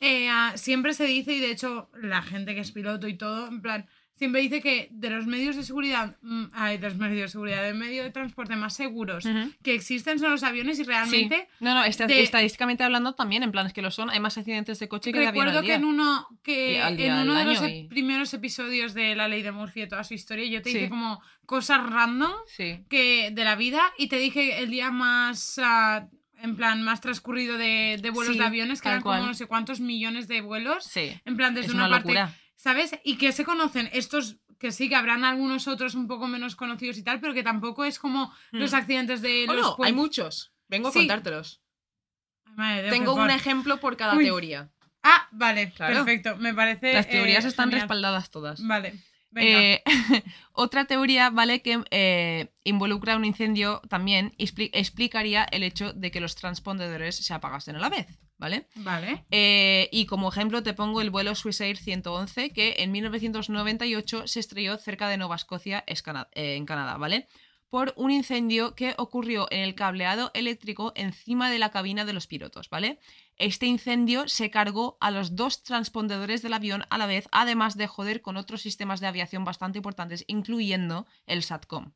[0.00, 3.60] eh, siempre se dice, y de hecho la gente que es piloto y todo, en
[3.62, 7.28] plan, siempre dice que de los medios de seguridad, mm, ay, de los medios de
[7.28, 9.24] seguridad, de medio de transporte más seguros
[9.62, 11.48] que existen son los aviones y realmente...
[11.50, 11.56] Sí.
[11.64, 14.10] No, no, de- estadísticamente hablando también, en plan, es que lo son.
[14.10, 17.34] Hay más accidentes de coche que de avión Recuerdo que en uno, que en uno
[17.34, 20.60] de los y- primeros episodios de La Ley de Murphy y toda su historia, yo
[20.60, 20.76] te Sí.
[20.76, 22.84] dije como cosas random Sí.
[22.90, 26.06] que de la vida y te dije el día más ah,
[26.42, 29.46] en plan más transcurrido de, de vuelos Sí, de aviones que eran como no sé
[29.46, 31.20] cuántos millones de vuelos Sí.
[31.24, 34.88] en plan desde Es una, una parte sabes y que se conocen estos que sí
[34.90, 38.32] que habrán algunos otros un poco menos conocidos y tal pero que tampoco es como
[38.50, 38.76] los Mm.
[38.76, 40.52] accidentes de Oh, los no, hay muchos.
[40.68, 41.60] Vengo a contártelos.
[42.44, 44.24] Ay, madre Tengo un ejemplo por cada Uy.
[44.24, 44.70] teoría.
[45.02, 45.94] ah vale Claro.
[45.94, 47.82] perfecto me parece Las teorías eh, están genial.
[47.88, 48.62] respaldadas todas.
[48.66, 48.94] vale
[49.36, 49.82] Eh,
[50.52, 51.62] otra teoría, ¿vale?
[51.62, 57.32] Que eh, involucra un incendio también expli- explicaría el hecho de que los transpondedores se
[57.34, 58.06] apagasen a la vez,
[58.38, 58.66] ¿vale?
[58.76, 64.40] vale Eh, y como ejemplo te pongo el vuelo Swissair 111 que en 1998 se
[64.40, 67.28] estrelló cerca de Nova Scotia, es Cana- eh, en Canadá, ¿vale?
[67.70, 72.26] Por un incendio que ocurrió en el cableado eléctrico encima de la cabina de los
[72.26, 72.98] pilotos, ¿vale?
[73.36, 77.86] Este incendio se cargó a los dos transpondedores del avión a la vez, además de
[77.86, 81.92] joder con otros sistemas de aviación bastante importantes, incluyendo el SATCOM.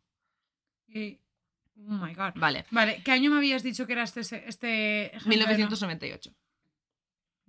[0.88, 1.18] Y-
[1.76, 5.32] oh my god Vale, vale qué año me habías dicho que era este este ejemplo
[5.32, 6.30] de no- 1998.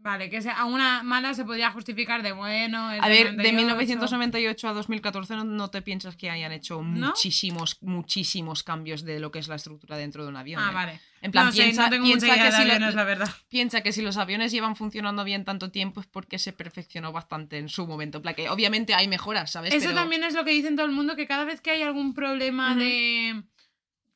[0.05, 2.89] Vale, que sea, a una mala se podría justificar de bueno.
[2.89, 3.55] A ver, de 98.
[3.55, 7.07] 1998 a 2014 no, no te piensas que hayan hecho ¿No?
[7.07, 10.61] muchísimos, muchísimos cambios de lo que es la estructura dentro de un avión.
[10.63, 10.73] Ah, ¿eh?
[10.75, 10.99] vale.
[11.23, 14.75] En plan, no piensa, piensa que si aviones, la piensa que si los aviones llevan
[14.75, 18.19] funcionando bien tanto tiempo es porque se perfeccionó bastante en su momento.
[18.19, 19.73] En plan, que obviamente hay mejoras, ¿sabes?
[19.73, 21.81] Eso Pero- también es lo que dicen todo el mundo, que cada vez que hay
[21.81, 23.41] algún problema de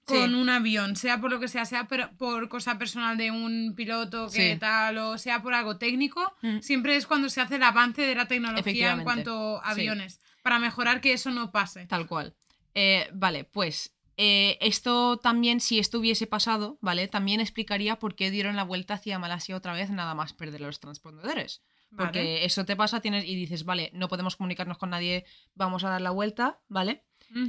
[0.09, 0.15] Sí.
[0.15, 3.73] con un avión, sea por lo que sea, sea por, por cosa personal de un
[3.75, 4.59] piloto que Sí.
[4.59, 6.59] tal, o sea por algo técnico, Mm.
[6.59, 9.81] siempre es cuando se hace el avance de la tecnología en cuanto a Sí.
[9.81, 11.85] aviones, para mejorar que eso no pase.
[11.87, 12.35] Tal cual.
[12.75, 17.07] Eh, vale, pues eh, esto también, si esto hubiese pasado, ¿vale?
[17.07, 20.81] También explicaría por qué dieron la vuelta hacia Malasia otra vez nada más perder los
[20.81, 21.61] transpondedores.
[21.97, 22.45] Porque Vale.
[22.45, 25.25] eso te pasa tienes, y dices, vale, no podemos comunicarnos con nadie,
[25.55, 27.03] vamos a dar la vuelta, ¿vale?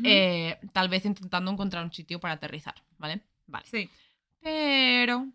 [0.05, 3.23] Eh, tal vez intentando encontrar un sitio para aterrizar, ¿vale?
[3.47, 3.67] Vale.
[3.67, 3.89] sí.
[4.43, 5.27] Pero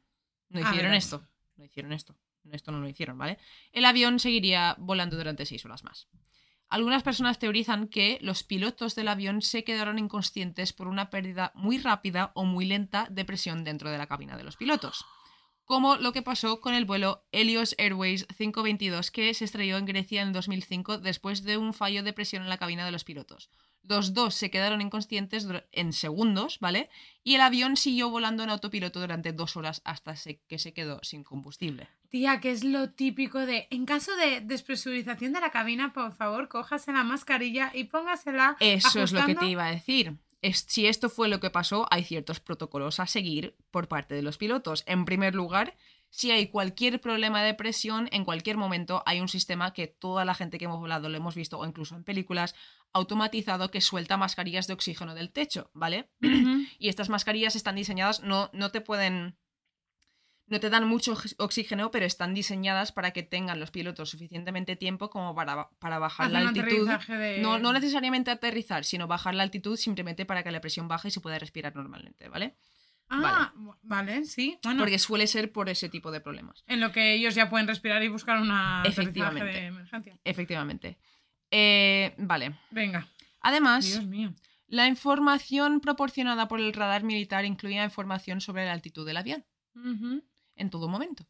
[0.50, 1.24] no A hicieron esto.
[1.58, 2.16] No hicieron esto.
[2.52, 3.38] Esto no lo hicieron, ¿vale?
[3.72, 6.08] El avión seguiría volando durante seis horas más.
[6.70, 11.78] Algunas personas teorizan que los pilotos del avión se quedaron inconscientes por una pérdida muy
[11.78, 15.06] rápida o muy lenta de presión dentro de la cabina de los pilotos.
[15.64, 20.22] Como lo que pasó con el vuelo Helios Airways 522 que se estrelló en Grecia
[20.22, 23.50] en 2005 después de un fallo de presión en la cabina de los pilotos.
[23.88, 26.90] Los dos se quedaron inconscientes en segundos, ¿vale?
[27.24, 30.16] Y el avión siguió volando en autopiloto durante dos horas hasta
[30.48, 31.88] que se quedó sin combustible.
[32.10, 36.48] Tía, que es lo típico de, en caso de despresurización de la cabina, por favor,
[36.48, 38.58] cójase la mascarilla y póngasela.
[38.60, 40.16] Eso es lo que te iba a decir.
[40.42, 44.22] Es- si esto fue lo que pasó, hay ciertos protocolos a seguir por parte de
[44.22, 44.84] los pilotos.
[44.86, 45.76] En primer lugar,
[46.18, 50.34] si hay cualquier problema de presión, en cualquier momento hay un sistema que toda la
[50.34, 52.56] gente que hemos volado lo hemos visto, o incluso en películas,
[52.94, 56.10] automatizado que suelta mascarillas de oxígeno del techo, ¿vale?
[56.80, 59.38] Y estas mascarillas están diseñadas, no, no te pueden.
[60.48, 64.76] No te dan mucho ox- oxígeno, pero están diseñadas para que tengan los pilotos suficientemente
[64.76, 66.88] tiempo como para, para bajar la altitud.
[66.88, 66.94] de-
[67.42, 71.12] No, no necesariamente aterrizar, sino bajar la altitud simplemente para que la presión baje y
[71.12, 72.56] se pueda respirar normalmente, ¿vale?
[73.10, 73.54] Ah,
[73.84, 74.58] vale, sí.
[74.64, 76.64] Bueno, Porque suele ser por ese tipo de problemas.
[76.68, 79.46] en lo que ellos ya pueden respirar y buscar una Efectivamente.
[79.52, 80.20] de emergencia.
[80.24, 80.98] Efectivamente.
[81.52, 82.60] Eh, vale.
[82.72, 83.08] Venga.
[83.42, 84.34] Además, Dios mío.
[84.68, 89.46] la información proporcionada por el radar militar incluía información sobre la altitud del avión
[90.56, 91.28] en todo momento.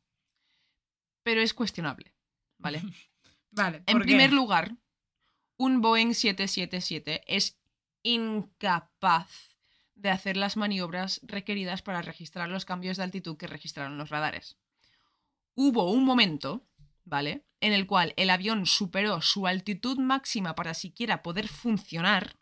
[1.23, 2.13] Pero es cuestionable,
[2.57, 2.81] ¿vale?
[3.51, 3.83] Vale.
[3.85, 4.75] En primer lugar,
[5.57, 7.57] un Boeing 777 es
[8.03, 9.54] incapaz
[9.95, 14.57] de hacer las maniobras requeridas para registrar los cambios de altitud que registraron los radares.
[15.55, 16.67] Hubo un momento,
[17.03, 17.45] ¿vale?
[17.61, 22.35] En el cual el avión superó su altitud máxima para siquiera poder funcionar,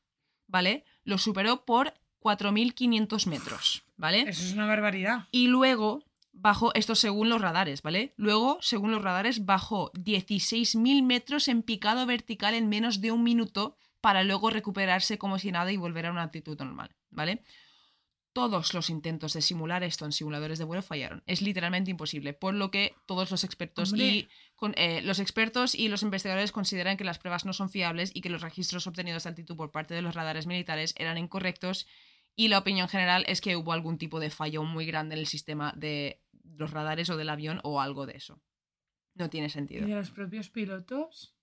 [0.48, 0.84] ¿vale?
[1.04, 4.22] Lo superó por 4.500 metros, ¿vale?
[4.22, 5.28] Eso es una barbaridad.
[5.32, 8.14] Y luego bajó, esto según los radares, ¿vale?
[8.18, 13.78] Luego, según los radares, bajó 16.000 metros en picado vertical en menos de un minuto
[14.02, 17.42] para luego recuperarse como si nada y volver a una altitud normal, ¿vale?
[18.34, 21.22] Todos los intentos de simular esto en simuladores de vuelo fallaron.
[21.28, 25.88] Es literalmente imposible, por lo que todos los expertos y con- eh, los expertos y
[25.88, 29.30] los investigadores consideran que las pruebas no son fiables y que los registros obtenidos de
[29.30, 31.86] altitud por parte de los radares militares eran incorrectos
[32.36, 35.28] y la opinión general es que hubo algún tipo de fallo muy grande en el
[35.28, 38.42] sistema de los radares o del avión o algo de eso.
[39.14, 39.86] No tiene ¿Y sentido.
[39.86, 41.36] de los propios pilotos?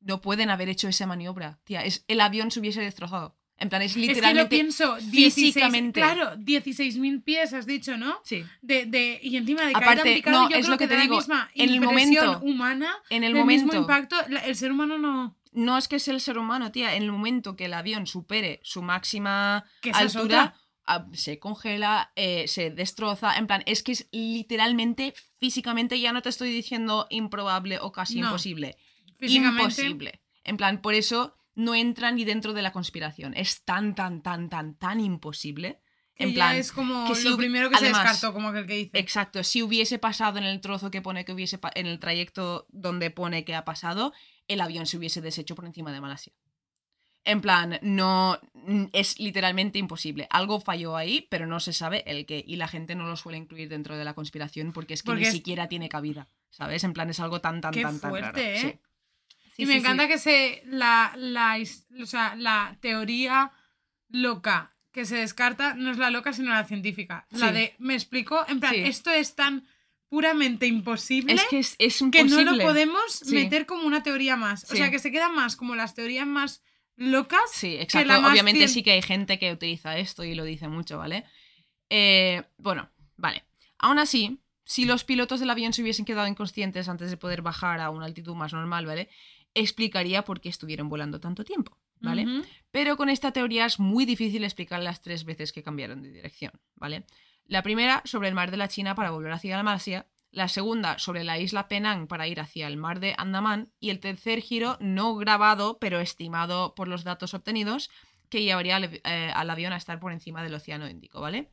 [0.00, 1.60] No pueden haber hecho esa maniobra.
[1.62, 3.38] Tía, es, el avión se hubiese destrozado.
[3.58, 4.48] En plan, es Es que lo literalmente.
[4.48, 4.96] pienso.
[4.96, 6.00] 16, físicamente.
[6.00, 8.18] Claro, 16.000 pies, has dicho, ¿no?
[8.24, 8.44] Sí.
[8.60, 10.98] De, de, y encima de Aparte, picado, no, yo es creo lo que te da
[10.98, 13.76] la digo, misma en el momento- humana, En el el mismo momento.
[13.76, 15.36] impacto, el ser humano no...
[15.54, 16.96] No es que es el ser humano, tía.
[16.96, 20.54] En el momento que el avión supere su máxima altura,
[20.86, 23.36] ah, se congela, eh, se destroza.
[23.36, 28.18] En plan, es que es literalmente, físicamente, ya no te estoy diciendo improbable o casi
[28.20, 28.28] No.
[28.28, 28.76] imposible.
[29.18, 30.20] Físicamente, Imposible.
[30.42, 33.34] En plan, por eso no entra ni dentro de la conspiración.
[33.36, 35.80] Es tan, tan, tan, tan, tan imposible.
[36.14, 38.66] que En plan, es como que si lo primero que además- se descartó, como aquel
[38.66, 38.98] que dice.
[38.98, 43.10] Exacto, si hubiese pasado en el trozo que pone que hubiese en el trayecto donde
[43.10, 44.12] pone que ha pasado,
[44.48, 46.32] el avión se hubiese deshecho por encima de Malasia.
[47.24, 48.38] En plan, no
[48.92, 50.26] es literalmente imposible.
[50.30, 53.38] Algo falló ahí, pero no se sabe el qué y la gente no lo suele
[53.38, 56.82] incluir dentro de la conspiración porque es que Porque ni es- siquiera tiene cabida, ¿sabes?
[56.82, 58.24] En plan es algo tan tan Qué tan tan raro.
[58.32, 58.60] fuerte, ¿eh?
[58.60, 58.78] Sí.
[59.56, 60.08] Sí, y me sí, encanta sí.
[60.08, 61.58] que se la, la,
[62.00, 63.52] o sea, la teoría
[64.08, 67.26] loca que se descarta no es la loca, sino la científica.
[67.30, 69.66] La de, me explico, en plan, esto es tan
[70.08, 72.44] puramente imposible es que es, es que imposible.
[72.44, 74.70] no lo podemos meter como una teoría más.
[74.70, 76.62] O sea, que se quedan más como las teorías más
[76.96, 77.40] locas.
[77.50, 78.08] Sí, que exacto.
[78.08, 81.24] la más Obviamente sí que hay gente que utiliza esto y lo dice mucho, ¿vale?
[81.88, 83.44] Eh, bueno, vale.
[83.78, 87.80] Aún así, si los pilotos del avión se hubiesen quedado inconscientes antes de poder bajar
[87.80, 89.08] a una altitud más normal, ¿vale?
[89.54, 92.26] Explicaría por qué estuvieron volando tanto tiempo, ¿vale?
[92.70, 96.52] Pero con esta teoría es muy difícil explicar las tres veces que cambiaron de dirección,
[96.74, 97.04] ¿vale?
[97.46, 100.98] La primera sobre el mar de la China para volver hacia la Malasia, la segunda
[100.98, 104.78] sobre la isla Penang para ir hacia el mar de Andamán y el tercer giro
[104.80, 107.90] no grabado pero estimado por los datos obtenidos
[108.30, 111.52] que llevaría al, eh, al avión a estar por encima del Océano Índico, ¿vale?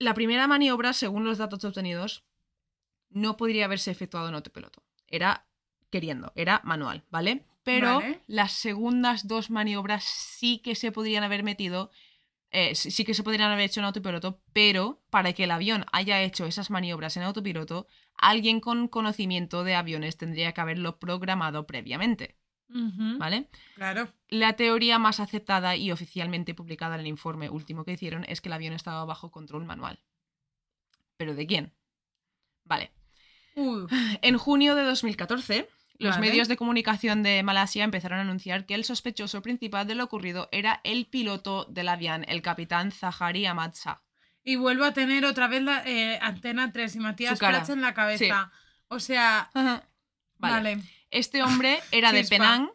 [0.00, 2.24] La primera maniobra, según los datos obtenidos,
[3.10, 4.82] no podría haberse efectuado en autopiloto.
[5.06, 5.46] Era
[5.90, 7.44] queriendo, era manual, ¿vale?
[7.62, 8.20] Pero Vale.
[8.26, 11.90] las segundas dos maniobras sí que se podrían haber metido,
[12.50, 16.22] eh, sí que se podrían haber hecho en autopiloto, pero para que el avión haya
[16.22, 17.86] hecho esas maniobras en autopiloto,
[18.16, 22.36] alguien con conocimiento de aviones tendría que haberlo programado previamente.
[23.18, 23.48] ¿vale?
[23.74, 24.08] Claro.
[24.28, 28.48] La teoría más aceptada y oficialmente publicada en el informe último que hicieron es que
[28.48, 29.98] el avión estaba bajo control manual.
[31.16, 31.72] ¿Pero de quién?
[32.64, 32.92] Vale.
[34.22, 35.68] En junio de 2014,
[36.00, 36.28] los Vale.
[36.28, 40.48] medios de comunicación de Malasia empezaron a anunciar que el sospechoso principal de lo ocurrido
[40.50, 44.02] era el piloto del avión, el capitán Zahari Ahmad Shah.
[44.42, 47.38] Y vuelvo a tener otra vez la eh, antena 3 y Matías.
[47.38, 48.50] Prats en la cabeza.
[48.88, 49.82] O sea, Vale.
[50.38, 50.78] vale.
[51.10, 52.24] Este hombre era de.
[52.24, 52.70] Penang,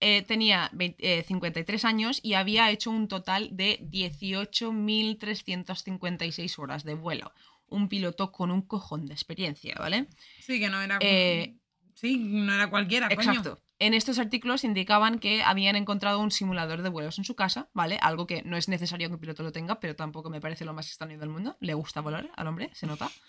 [0.00, 6.94] eh, tenía 20 eh, 53 años y había hecho un total de 18.356 horas de
[6.94, 7.34] vuelo.
[7.66, 10.06] Un piloto con un cojón de experiencia, ¿vale?
[10.40, 10.96] Sí, que no era.
[11.00, 11.59] Eh,
[12.00, 13.20] sí, no era cualquiera, coño.
[13.30, 13.60] Exacto.
[13.78, 17.98] En estos artículos indicaban que habían encontrado un simulador de vuelos en su casa, ¿vale?
[18.02, 20.74] Algo que no es necesario que un piloto lo tenga, pero tampoco me parece lo
[20.74, 21.56] más extraño del mundo.
[21.60, 23.10] Le gusta volar al hombre, se nota.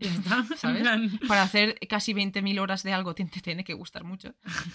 [0.00, 0.44] Ya está.
[0.56, 0.82] ¿Sabes?
[0.82, 4.34] Plan, Para hacer casi 20.000 horas de algo te te tiene que gustar mucho.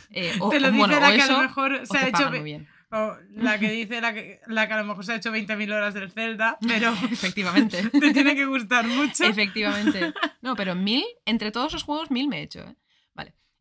[0.10, 2.08] Eh, o, Te lo dice bueno, la o que a eso, lo mejor se ha
[2.10, 2.68] hecho muy bien.
[2.92, 5.74] o la que dice la que, la que a lo mejor se ha hecho 20.000
[5.74, 7.90] horas del Zelda, pero Efectivamente.
[7.90, 9.24] te tiene que gustar mucho.
[9.24, 10.14] Efectivamente.
[10.42, 12.76] No, pero mil, entre todos los juegos, mil me he hecho, ¿eh?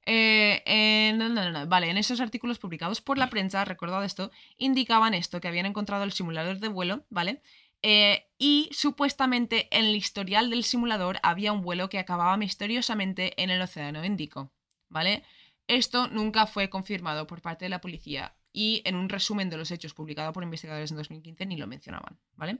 [0.06, 1.66] Eh, no, no, no.
[1.66, 6.04] Vale, en esos artículos publicados por la prensa, recordad esto, indicaban esto, que habían encontrado
[6.04, 7.42] el simulador de vuelo, ¿vale?
[7.82, 13.50] Eh, y supuestamente en el historial del simulador había un vuelo que acababa misteriosamente en
[13.50, 14.52] el Océano Índico,
[14.88, 15.24] ¿vale?
[15.66, 19.70] Esto nunca fue confirmado por parte de la policía y en un resumen de los
[19.70, 22.58] hechos publicado por investigadores en 2015 ni lo mencionaban, ¿vale?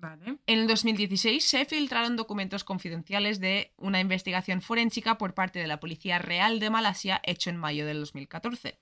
[0.00, 0.38] Vale.
[0.46, 5.78] En el 2016 se filtraron documentos confidenciales de una investigación forénsica por parte de la
[5.78, 8.78] Policía Real de Malasia hecho en mayo del 2014,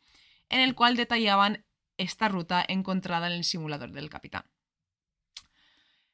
[0.48, 1.64] en el cual detallaban
[1.96, 4.44] esta ruta encontrada en el simulador del capitán.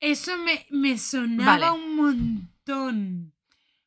[0.01, 1.70] Eso me, me sonaba Vale.
[1.70, 3.35] un montón.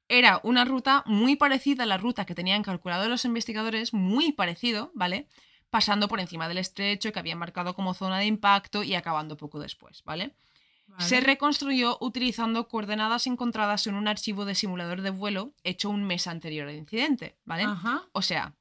[0.08, 4.92] Era una ruta muy parecida a la ruta que tenían calculado los investigadores, muy parecido,
[4.94, 5.28] ¿vale?
[5.70, 9.60] Pasando por encima del estrecho que habían marcado como zona de impacto y acabando poco
[9.60, 10.34] después, ¿vale?
[10.88, 11.04] Vale.
[11.04, 16.28] Se reconstruyó utilizando coordenadas encontradas en un archivo de simulador de vuelo hecho un mes
[16.28, 17.64] anterior al incidente, ¿vale?
[17.64, 18.04] Ajá.
[18.14, 18.56] O sea,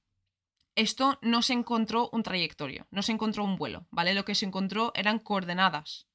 [0.75, 4.13] esto no se encontró un trayectorio, no se encontró un vuelo, ¿vale?
[4.13, 6.07] Lo que se encontró eran coordenadas.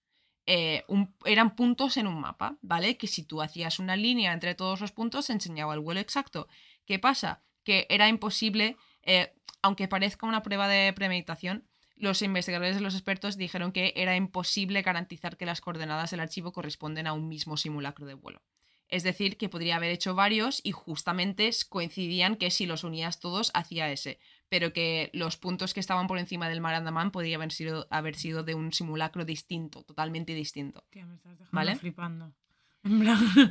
[0.48, 2.98] eh, un- eran puntos en un mapa, ¿vale?
[2.98, 6.48] Que si tú hacías una línea entre todos los puntos, enseñaba el vuelo exacto.
[6.88, 7.44] ¿Qué pasa?
[7.64, 11.68] Que era imposible, eh, aunque parezca una prueba de premeditación,
[12.02, 16.52] los investigadores y los expertos dijeron que era imposible garantizar que las coordenadas del archivo
[16.52, 18.42] corresponden a un mismo simulacro de vuelo.
[18.90, 23.52] Es decir, que podría haber hecho varios y justamente coincidían que si los unías todos
[23.54, 24.20] hacía ese,
[24.50, 28.16] pero que los puntos que estaban por encima del mar Andaman podrían haber sido, haber
[28.16, 30.84] sido de un simulacro distinto, totalmente distinto.
[30.90, 31.76] Tía, me estás dejando ¿Vale?
[31.78, 32.34] flipando.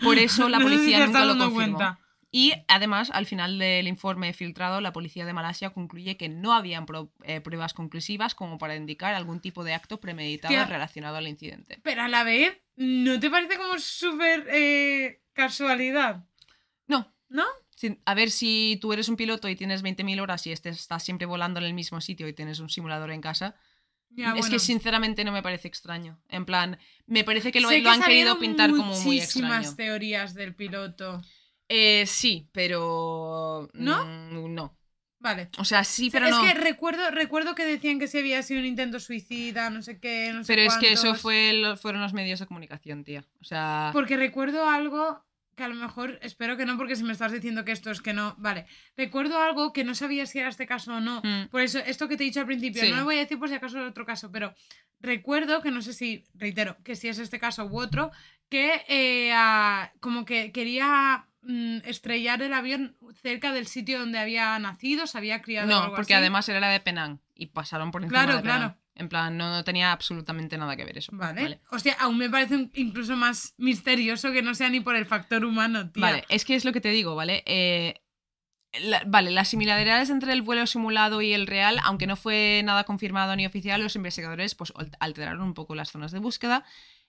[0.03, 1.79] Por eso la no sé si policía nunca estás lo confirmó.
[1.79, 2.01] cuenta.
[2.33, 6.87] Y además, al final del informe filtrado, la policía de Malasia concluye que no habían
[6.87, 10.65] pro- eh, pruebas conclusivas como para indicar algún tipo de acto premeditado Tía.
[10.65, 11.81] relacionado al incidente.
[11.83, 16.25] Pero a la vez, ¿no te parece como súper eh, casualidad?
[16.87, 17.13] No.
[17.29, 17.45] ¿No?
[18.05, 21.27] A ver, si tú eres un piloto y tienes 20.000 horas y este- estás siempre
[21.27, 23.55] volando en el mismo sitio y tienes un simulador en casa,
[24.11, 24.51] Ya, es bueno.
[24.51, 26.21] que sinceramente no me parece extraño.
[26.29, 29.77] En plan, me parece que lo, han ha querido pintar como muy muchísimas extraño.
[29.77, 31.23] teorías del piloto.
[31.73, 33.69] Eh, sí, pero...
[33.75, 34.05] ¿No?
[34.05, 34.77] mm, no.
[35.21, 35.51] Vale.
[35.59, 36.43] O sea, sí, O sea, pero es no.
[36.45, 40.33] que recuerdo, recuerdo que decían que si había sido un intento suicida, no sé qué,
[40.33, 43.25] no sé Pero es que eso fue lo- fueron los medios de comunicación, tía.
[43.41, 43.91] O sea...
[43.93, 45.23] Porque recuerdo algo
[45.57, 48.01] que a lo mejor, espero que no, porque si me estás diciendo que esto es
[48.01, 48.35] que no.
[48.39, 48.65] Vale.
[48.97, 51.21] Recuerdo algo que no sabía si era este caso o no.
[51.23, 51.49] Mm.
[51.51, 52.91] Por eso, esto que te he dicho al principio, Sí.
[52.91, 54.55] no lo voy a decir por si acaso es otro caso, pero
[55.01, 58.11] recuerdo que no sé si, reitero, que si es este caso u otro,
[58.49, 59.35] que eh,
[60.01, 65.43] como que quería mm, estrellar el avión cerca del sitio donde había nacido, se había
[65.43, 65.67] criado.
[65.69, 66.21] o No, algo porque así.
[66.21, 68.59] además era la de Penang y pasaron por encima Claro, de Penang.
[68.59, 68.77] claro.
[68.97, 71.11] En plan, no, no tenía absolutamente nada que ver eso.
[71.15, 71.61] Vale.
[71.71, 75.91] Hostia, aún me parece incluso más misterioso que no sea ni por el factor humano,
[75.91, 76.03] tía.
[76.03, 77.43] Vale, es que es lo que te digo, ¿vale?
[77.47, 77.95] Eh,
[78.83, 82.85] la- vale, las similaridades entre el vuelo simulado y el real, aunque no fue nada
[82.85, 86.65] confirmado ni oficial, los investigadores pues al- alteraron un poco las zonas de búsqueda.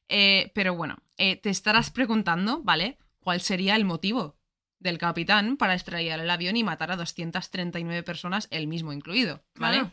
[0.08, 2.98] Eh, pero bueno, eh, te estarás preguntando, ¿vale?
[3.22, 4.35] ¿Cuál sería el motivo
[4.80, 9.80] del capitán para estrellar el avión y matar a 239 personas, él mismo incluido, ¿vale?
[9.80, 9.91] Claro.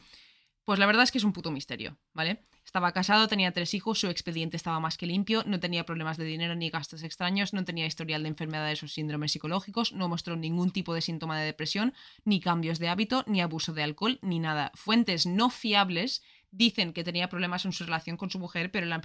[0.64, 2.42] Pues la verdad es que es un puto misterio, ¿vale?
[2.62, 6.24] Estaba casado, tenía tres hijos, su expediente estaba más que limpio, no tenía problemas de
[6.24, 10.70] dinero ni gastos extraños, no tenía historial de enfermedades o síndromes psicológicos, no mostró ningún
[10.70, 11.94] tipo de síntoma de depresión,
[12.26, 14.70] ni cambios de hábito, ni abuso de alcohol, ni nada.
[14.74, 19.02] Fuentes no fiables dicen que tenía problemas en su relación con su mujer, pero la-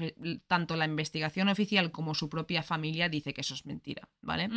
[0.47, 4.49] tanto la investigación oficial como su propia familia dice que eso es mentira, ¿vale?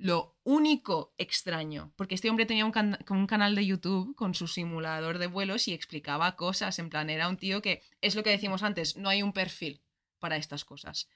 [0.00, 4.46] Lo único extraño, porque este hombre tenía un, can- un canal de YouTube con su
[4.46, 8.30] simulador de vuelos y explicaba cosas, en plan, era un tío que, es lo que
[8.30, 9.82] decimos antes, no hay un perfil
[10.20, 11.08] para estas cosas.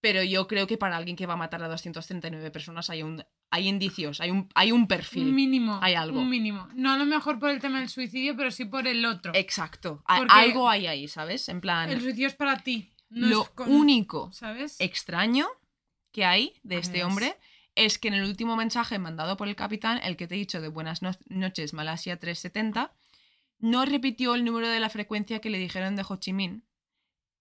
[0.00, 3.24] Pero yo creo que para alguien que va a matar a 239 personas hay, un,
[3.50, 5.24] hay indicios, hay un, hay un perfil.
[5.28, 5.78] Un mínimo.
[5.82, 6.20] Hay algo.
[6.20, 6.68] Un mínimo.
[6.74, 9.32] No a lo mejor por el tema del suicidio, pero sí por el otro.
[9.34, 10.02] Exacto.
[10.06, 11.48] Porque- Algo hay ahí, ¿sabes?
[11.48, 12.90] En plan, El suicidio es para ti.
[13.08, 14.76] No lo es con- único ¿Sabes?
[14.80, 15.48] extraño
[16.12, 17.36] que hay de este hombre
[17.74, 20.60] es que en el último mensaje mandado por el capitán, el que te he dicho
[20.60, 22.92] de buenas no- noches Malasia 370,
[23.58, 26.62] no repitió el número de la frecuencia que le dijeron de Ho Chi Minh,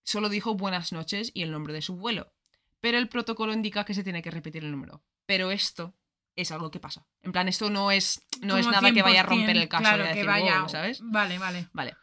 [0.03, 2.31] solo dijo buenas noches y el nombre de su vuelo.
[2.81, 5.03] Pero el protocolo indica que se tiene que repetir el número.
[5.25, 5.93] Pero esto
[6.41, 7.05] es algo que pasa.
[7.21, 9.81] En plan, esto no es, no es nada que vaya a 100%, romper el caso
[9.83, 10.59] Claro, de que decir, vaya.
[10.61, 10.99] "Wow", ¿sabes?
[11.03, 11.67] Vale, vale.
[11.73, 11.95] Vale.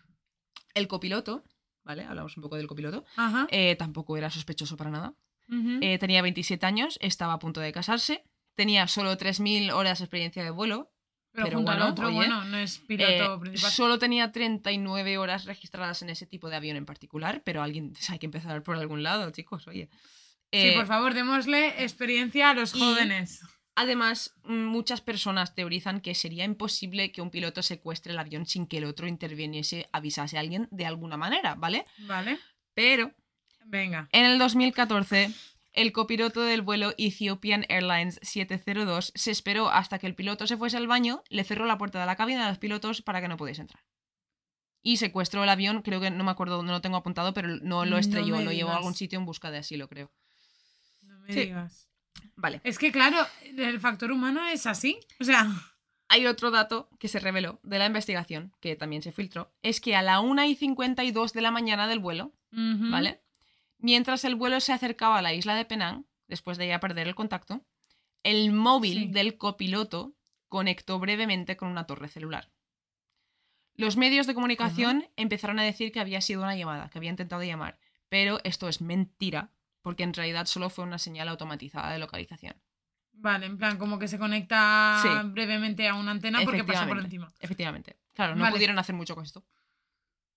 [0.75, 1.45] El copiloto,
[1.85, 2.05] ¿vale?
[2.05, 3.05] Hablamos un poco del copiloto.
[3.17, 3.47] Ajá.
[3.51, 5.15] eh, tampoco era sospechoso para nada.
[5.81, 8.25] Eh, tenía 27 años, estaba a punto de casarse,
[8.57, 10.91] tenía solo 3.000 horas de experiencia de vuelo,
[11.33, 13.71] pero pero junto al bueno, otro, oye, bueno, no es piloto eh, principal.
[13.71, 18.19] solo tenía 39 horas registradas en ese tipo de avión en particular, pero alguien hay
[18.19, 19.89] que empezar por algún lado, chicos, oye.
[20.53, 23.41] Sí, Eh, por favor, démosle experiencia a los y- jóvenes.
[23.77, 28.79] Además, muchas personas teorizan que sería imposible que un piloto secuestre el avión sin que
[28.79, 31.85] el otro interviniese, avisase a alguien de alguna manera, ¿vale?
[31.99, 32.39] Vale.
[32.75, 33.13] Pero
[33.69, 34.09] Venga.
[34.13, 35.31] En el 2014,
[35.73, 40.77] el copiloto del vuelo Ethiopian Airlines 702 se esperó hasta que el piloto se fuese
[40.77, 43.37] al baño, le cerró la puerta de la cabina a los pilotos para que no
[43.37, 43.85] pudiese entrar.
[44.83, 47.85] Y secuestró el avión, creo que no me acuerdo, no lo tengo apuntado, pero no
[47.85, 50.13] lo estrelló, lo llevó a algún sitio en busca de asilo, creo.
[51.03, 51.41] No me Sí.
[51.41, 51.86] digas.
[52.37, 52.61] Vale.
[52.65, 53.17] Es que, claro,
[53.57, 54.99] el factor humano es así.
[55.21, 55.47] O sea,
[56.09, 59.97] Hay otro dato que se reveló de la investigación, que también se filtró, es que
[59.97, 62.33] a la 1 y 52 de la mañana del vuelo.
[62.53, 63.21] ¿vale?
[63.79, 67.15] Mientras el vuelo se acercaba a la isla de Penang, después de ya perder el
[67.17, 67.67] contacto,
[68.23, 69.07] el móvil Sí.
[69.09, 70.15] del copiloto
[70.49, 72.51] conectó brevemente con una torre celular.
[73.75, 77.43] Los medios de comunicación empezaron a decir que había sido una llamada, que había intentado
[77.43, 79.51] llamar, pero esto es mentira,
[79.87, 82.61] porque en realidad solo fue una señal automatizada de localización.
[83.13, 85.09] Vale, en plan, como que se conecta Sí.
[85.29, 87.33] brevemente a una antena porque pasó por encima.
[87.39, 87.97] Efectivamente.
[88.13, 88.55] Claro, no Vale.
[88.55, 89.47] pudieron hacer mucho con esto.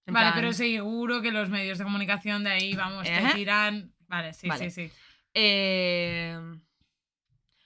[0.06, 3.34] En Vale, plan, pero seguro que los medios de comunicación de ahí, vamos, te Ajá.
[3.34, 3.92] tiran.
[4.08, 4.70] Vale, sí, Vale.
[4.70, 4.94] sí, sí.
[5.34, 6.38] eh,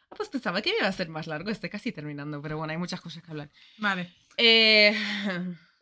[0.09, 2.77] Ah, pues pensaba que iba a ser más largo, estoy casi terminando, pero bueno, hay
[2.77, 3.49] muchas cosas que hablar.
[3.79, 4.09] Vale.
[4.37, 4.95] Eh,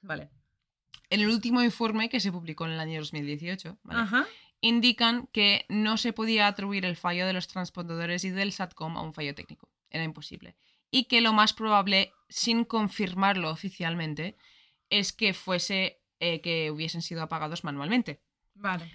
[0.01, 0.29] vale.
[1.11, 3.99] En el último informe que se publicó en el año 2018, ¿vale?
[4.01, 4.25] Ajá.
[4.61, 9.01] Indican que no se podía atribuir el fallo de los transpondedores y del SATCOM a
[9.01, 9.69] un fallo técnico.
[9.89, 10.55] Era imposible.
[10.91, 14.37] Y que lo más probable, sin confirmarlo oficialmente,
[14.89, 18.21] es que fuese eh, que hubiesen sido apagados manualmente.
[18.53, 18.91] Vale.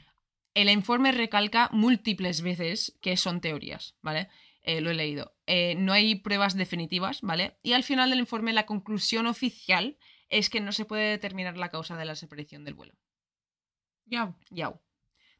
[0.54, 4.28] El informe recalca múltiples veces que son teorías, ¿vale?
[4.62, 5.36] Eh, lo he leído.
[5.46, 7.58] Eh, no hay pruebas definitivas, ¿vale?
[7.62, 9.98] Y al final del informe la conclusión oficial
[10.28, 12.94] es que no se puede determinar la causa de la desaparición del vuelo.
[14.06, 14.36] Ya.
[14.50, 14.80] Yau.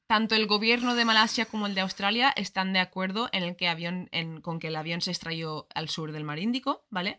[0.06, 3.68] Tanto el gobierno de Malasia como el de Australia están de acuerdo en el que
[3.68, 7.18] avión, en- con que el avión se estrelló al sur del Mar Índico, ¿vale?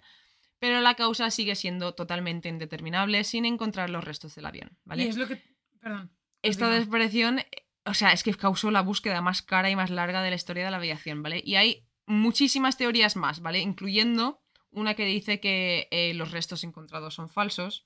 [0.59, 5.03] Pero la causa sigue siendo totalmente indeterminable sin encontrar los restos del avión, ¿vale?
[5.03, 5.41] Y es lo que.
[5.79, 6.11] Perdón.
[6.41, 7.41] Esta desaparición,
[7.85, 10.65] o sea, es que causó la búsqueda más cara y más larga de la historia
[10.65, 11.41] de la aviación, ¿vale?
[11.45, 13.59] Y hay muchísimas teorías más, ¿vale?
[13.59, 14.41] Incluyendo
[14.71, 17.85] una que dice que eh, los restos encontrados son falsos,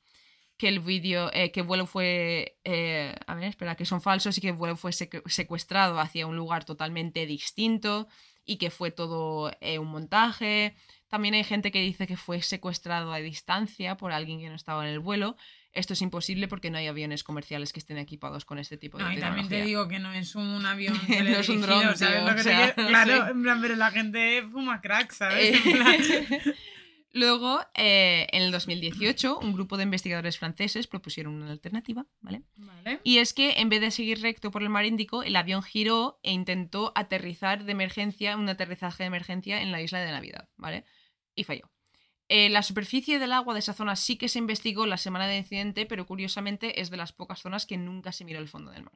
[0.61, 4.38] que el vídeo, eh, que el vuelo fue, eh, a ver, espera, que son falsos
[4.38, 8.07] y que el vuelo fue secu- secuestrado hacia un lugar totalmente distinto
[8.45, 10.75] y que fue todo eh, un montaje.
[11.07, 14.85] También hay gente que dice que fue secuestrado a distancia por alguien que no estaba
[14.88, 15.35] en el vuelo.
[15.73, 19.03] Esto es imposible porque no hay aviones comerciales que estén equipados con este tipo de
[19.05, 19.65] No, y también te tecnología.
[19.65, 22.43] digo que no es un avión No es un dron, ¿sabes tío, lo que o
[22.43, 23.31] sea, Claro, sí.
[23.31, 25.59] en plan, pero la gente fuma crack, ¿sabes?
[25.65, 25.95] En plan,
[27.13, 32.43] Luego, eh, en el 2018, un grupo de investigadores franceses propusieron una alternativa, ¿vale?
[32.55, 33.01] Vale.
[33.03, 36.19] Y es que en vez de seguir recto por el mar Índico, el avión giró
[36.23, 40.85] e intentó aterrizar de emergencia, un aterrizaje de emergencia en la isla de Navidad, ¿vale?
[41.35, 41.69] Y falló.
[42.29, 45.39] Eh, la superficie del agua de esa zona sí que se investigó la semana del
[45.39, 48.83] incidente, pero curiosamente es de las pocas zonas que nunca se miró el fondo del
[48.83, 48.93] mar.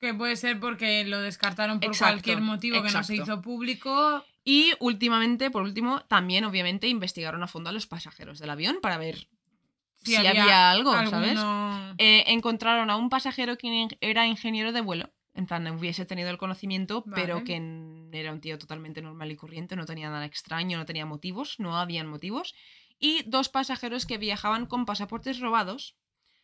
[0.00, 4.24] Que puede ser porque lo descartaron por Exacto, cualquier motivo que no se hizo público.
[4.44, 8.96] Y últimamente, por último, también obviamente investigaron a fondo a los pasajeros del avión para
[8.96, 9.28] ver
[10.02, 11.38] si, había, algo, ¿sabes?
[11.38, 15.10] alguno- Eh, encontraron a un pasajero que era ingeniero de vuelo.
[15.34, 17.56] En plan, hubiese tenido el conocimiento, pero que
[18.12, 21.76] era un tío totalmente normal y corriente, no tenía nada extraño, no tenía motivos, no
[21.78, 22.54] habían motivos.
[22.98, 25.94] Y dos pasajeros que viajaban con pasaportes robados,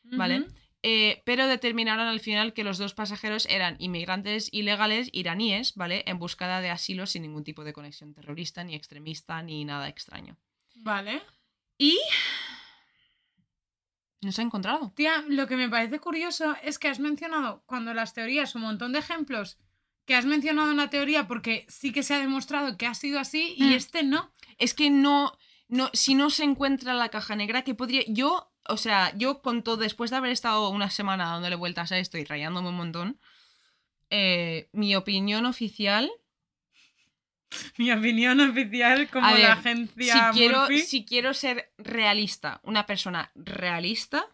[0.04, 0.46] ¿vale?
[0.82, 6.04] Eh, pero determinaron al final que los dos pasajeros eran inmigrantes ilegales iraníes, ¿vale?
[6.06, 10.36] En búsqueda de asilo sin ningún tipo de conexión terrorista, ni extremista, ni nada extraño.
[10.76, 11.22] Vale.
[11.78, 11.98] Y...
[14.22, 14.92] No se ha encontrado.
[14.96, 18.92] Tía, lo que me parece curioso es que has mencionado cuando las teorías un montón
[18.92, 19.58] de ejemplos
[20.04, 23.18] que has mencionado en la teoría porque sí que se ha demostrado que ha sido
[23.18, 23.72] así y Mm.
[23.72, 24.32] este no.
[24.58, 25.32] Es que no,
[25.68, 29.62] no, si no se encuentra la caja negra, que podría, yo, o sea, yo con
[29.62, 33.20] todo, después de haber estado una semana dándole vueltas a esto y rayándome un montón,
[34.10, 36.10] eh, mi opinión oficial,
[37.78, 40.80] Mi opinión oficial como ver, la si agencia quiero, Murphy.
[40.80, 44.26] si quiero ser realista, una persona realista,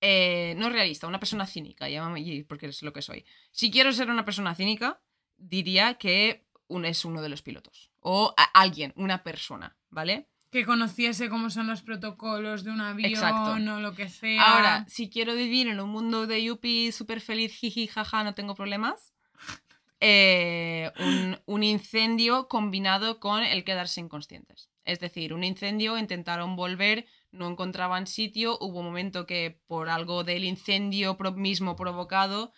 [0.00, 3.24] eh, no realista, una persona cínica, llámame porque es lo que soy.
[3.52, 5.00] Si quiero ser una persona cínica,
[5.36, 7.90] diría que un, es uno de los pilotos.
[8.00, 10.28] O a- alguien, una persona, ¿vale?
[10.54, 13.54] Que conociese cómo son los protocolos de un avión Exacto.
[13.54, 14.40] o lo que sea.
[14.40, 18.54] Ahora, si quiero vivir en un mundo de Yuppie súper feliz, jiji, jaja, no tengo
[18.54, 19.12] problemas.
[20.00, 24.70] eh, un, un incendio combinado con el quedarse inconscientes.
[24.84, 30.22] Es decir, un incendio, intentaron volver, no encontraban sitio, hubo un momento que por algo
[30.22, 32.52] del incendio mismo provocado,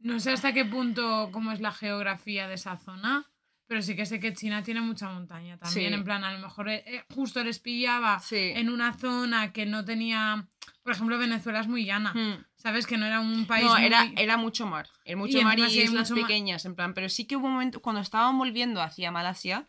[0.00, 3.32] No sé hasta qué punto cómo es la geografía de esa zona,
[3.68, 5.88] pero sí que sé que China tiene mucha montaña también.
[5.90, 5.94] Sí.
[5.94, 8.52] En plan, a lo mejor eh, eh, justo les pillaba Sí.
[8.56, 10.48] en una zona que no tenía.
[10.82, 12.12] Por ejemplo, Venezuela es muy llana.
[12.14, 12.44] Hmm.
[12.56, 12.86] ¿Sabes?
[12.86, 13.66] Que no era un país.
[13.66, 14.88] No, era, muy- era mucho mar.
[15.04, 16.92] Era mucho Y mar y islas mucho pequeñas, en plan.
[16.94, 19.68] Pero sí que hubo un momento, cuando estaban volviendo hacia Malasia,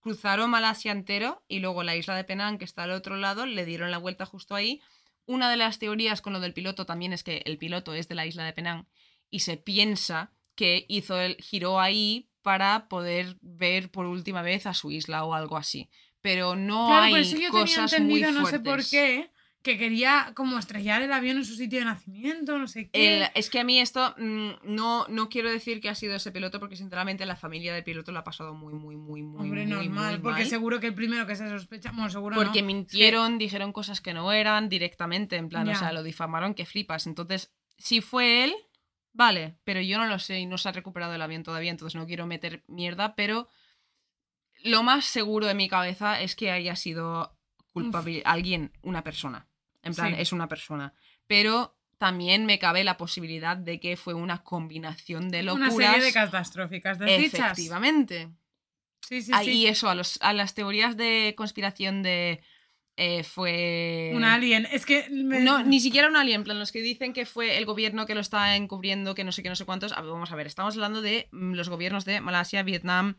[0.00, 3.66] cruzaron Malasia entero y luego la isla de Penang, que está al otro lado, le
[3.66, 4.80] dieron la vuelta justo ahí.
[5.26, 8.14] Una de las teorías con lo del piloto también es que el piloto es de
[8.14, 8.86] la isla de Penang
[9.28, 14.74] y se piensa que hizo el giró ahí para poder ver por última vez a
[14.74, 15.88] su isla o algo así.
[16.20, 19.30] Pero no Claro, hay por eso yo tenía cosas muy entendido, no sé por qué,
[19.62, 23.22] que quería como estrellar el avión en su sitio de nacimiento, no sé qué.
[23.24, 26.32] El- es que a mí esto mm, no, no quiero decir que ha sido ese
[26.32, 29.64] piloto porque sinceramente la familia del piloto lo ha pasado muy, muy, muy, muy, Hombre,
[29.66, 30.48] muy, normal, muy porque mal.
[30.48, 31.90] seguro que el primero que se sospecha.
[31.92, 32.66] Bueno, seguro Porque no.
[32.68, 35.72] mintieron, dijeron cosas que no eran directamente, en plan, Ya.
[35.72, 37.06] o sea, lo difamaron que flipas.
[37.06, 38.54] Entonces, si fue él,
[39.12, 41.98] vale, pero yo no lo sé y no se ha recuperado el avión todavía, entonces
[41.98, 43.48] no quiero meter mierda, pero
[44.62, 47.36] lo más seguro de mi cabeza es que haya sido
[47.72, 49.48] culpable alguien, una persona.
[49.82, 50.20] En plan, Sí.
[50.20, 50.92] es una persona.
[51.26, 55.74] Pero también me cabe la posibilidad de que fue una combinación de locuras.
[55.74, 57.52] Una serie de catastróficas desdichas.
[57.52, 58.30] Efectivamente.
[59.08, 59.52] Sí, sí, Ah, sí.
[59.52, 62.42] Y eso, a, los, a las teorías de conspiración de
[63.02, 64.12] eh, fue...
[64.14, 64.66] Un alien.
[64.70, 65.08] Es que.
[65.10, 68.04] me- No, ni siquiera un alien, en plan, los que dicen que fue el gobierno
[68.04, 69.92] que lo está encubriendo, que no sé qué, no sé cuántos.
[69.92, 73.16] A ver, vamos a ver, estamos hablando de mm, los gobiernos de Malasia, Vietnam.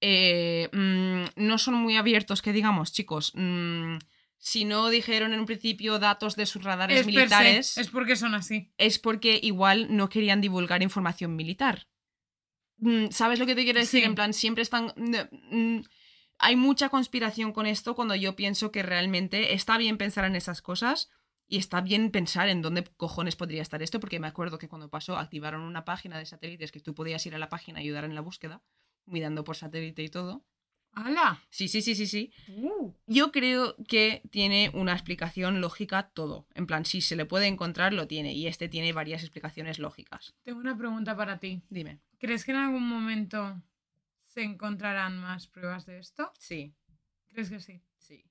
[0.00, 3.32] eh, mm, no son muy abiertos, que digamos, chicos.
[3.34, 3.96] Mm,
[4.38, 7.88] si no dijeron en un principio datos de sus radares es per se, militares, Es
[7.90, 8.72] porque son así.
[8.78, 11.86] es porque igual no querían divulgar información militar.
[13.10, 14.00] ¿Sabes lo que te quiero decir?
[14.00, 14.06] Sí.
[14.06, 14.94] En plan, siempre están...
[16.42, 20.62] Hay mucha conspiración con esto cuando yo pienso que realmente está bien pensar en esas
[20.62, 21.10] cosas
[21.46, 24.88] y está bien pensar en dónde cojones podría estar esto, porque me acuerdo que cuando
[24.88, 28.04] pasó activaron una página de satélites que tú podías ir a la página y ayudar
[28.04, 28.62] en la búsqueda,
[29.04, 30.42] mirando por satélite y todo.
[30.92, 31.42] ¡Hala!
[31.50, 32.32] Sí, sí, sí, sí, sí.
[32.48, 36.46] Uh, Yo creo que tiene una explicación lógica todo.
[36.54, 38.32] En plan, si se le puede encontrar, lo tiene.
[38.32, 40.34] Y este tiene varias explicaciones lógicas.
[40.42, 41.62] tengo una pregunta para ti.
[41.68, 42.00] Dime.
[42.18, 43.60] ¿Crees que en algún momento
[44.32, 46.32] se encontrarán más pruebas de esto?
[46.38, 46.74] Sí,
[47.28, 47.80] ¿Crees que sí?
[47.98, 48.24] sí.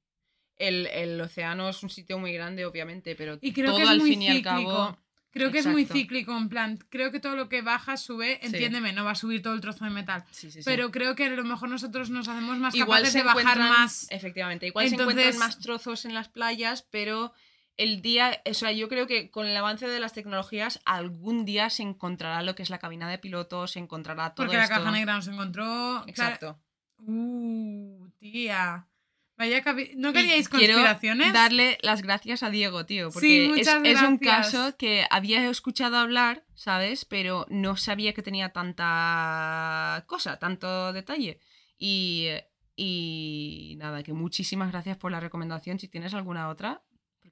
[0.57, 3.89] El, el océano es un sitio muy grande, obviamente, pero Y creo todo que es
[3.89, 4.49] al muy fin y al cíclico.
[4.71, 4.97] cabo.
[5.31, 8.93] Creo que es muy cíclico, en plan, creo que todo lo que baja, sube, entiéndeme,
[8.93, 10.25] no va a subir todo el trozo de metal.
[10.31, 10.65] Sí, sí, sí.
[10.65, 13.59] Pero creo que a lo mejor nosotros nos hacemos más igual capaces se de bajar
[13.59, 14.07] más.
[14.09, 17.31] Efectivamente, igual se encuentran Entonces- más trozos en las playas, pero
[17.79, 21.69] el día, o sea, yo creo que con el avance de las tecnologías, algún día
[21.69, 24.91] se encontrará lo que es la cabina de pilotos, se encontrará todo Porque la caja
[24.91, 25.63] negra nos encontró.
[25.63, 26.59] claro, Exacto.
[26.97, 28.85] Uh, tía.
[29.37, 29.63] Vaya
[29.95, 31.31] ¿No queríais quiero conspiraciones?
[31.31, 34.51] darle las gracias a Diego, tío, Sí, porque es, muchas es un gracias.
[34.51, 37.05] caso que había escuchado hablar, ¿sabes?
[37.05, 41.39] Pero no sabía que tenía tanta cosa, tanto detalle.
[41.77, 42.27] Y,
[42.75, 45.79] y nada, que muchísimas gracias por la recomendación.
[45.79, 46.81] Si tienes alguna otra,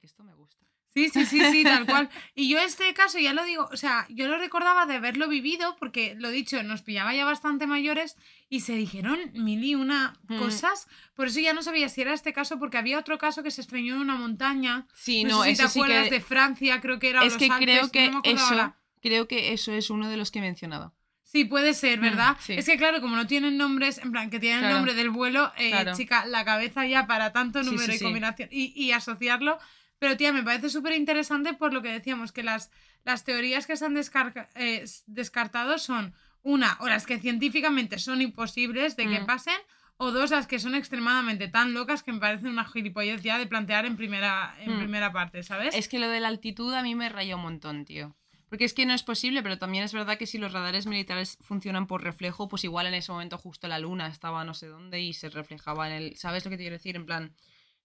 [0.08, 0.66] esto me gusta.
[0.94, 2.10] Sí, sí, sí, sí, tal cual.
[2.34, 5.76] Y yo este caso ya lo digo, o sea, yo lo recordaba de haberlo vivido
[5.78, 8.16] porque, lo dicho, nos pillaba ya bastante mayores
[8.50, 10.38] y se dijeron mil y una Mm.
[10.40, 10.88] cosas.
[11.14, 13.62] Por eso ya no sabía si era este caso porque había otro caso que se
[13.62, 14.88] extrañó en una montaña.
[14.96, 16.16] Sí, no, no, sé si eso te sí acuerdas que...
[16.16, 18.78] de Francia, creo que era Es los que creo que no me eso, ahora.
[19.02, 20.96] creo que eso es uno de los que he mencionado.
[21.22, 22.38] Sí, puede ser, Mm, ¿verdad?
[22.40, 22.54] sí.
[22.54, 24.76] Es que claro, como no tienen nombres, en plan, que tienen el Claro.
[24.78, 25.94] nombre del vuelo, eh, Claro.
[25.94, 28.04] chica, la cabeza ya para tanto número sí, y sí.
[28.04, 29.60] combinación y, y asociarlo.
[30.00, 32.72] Pero tía, me parece súper interesante por lo que decíamos, que las,
[33.04, 36.14] las teorías que se han descarga- eh, descartado son
[36.44, 39.26] una, o las que científicamente son imposibles de que Mm.
[39.26, 39.58] pasen,
[39.98, 43.48] o dos, las que son extremadamente tan locas que me parecen una gilipollez ya de
[43.48, 44.80] plantear en primera, en Mm.
[44.80, 45.74] primera parte, ¿sabes?
[45.74, 48.16] Es que lo de la altitud a mí me raya un montón, tío.
[48.50, 51.38] Porque es que no es posible, pero también es verdad que si los radares militares
[51.42, 55.02] funcionan por reflejo, pues igual en ese momento justo la luna estaba no sé dónde
[55.02, 56.16] y se reflejaba en el...
[56.16, 56.96] ¿Sabes lo que te quiero decir?
[56.96, 57.34] En plan,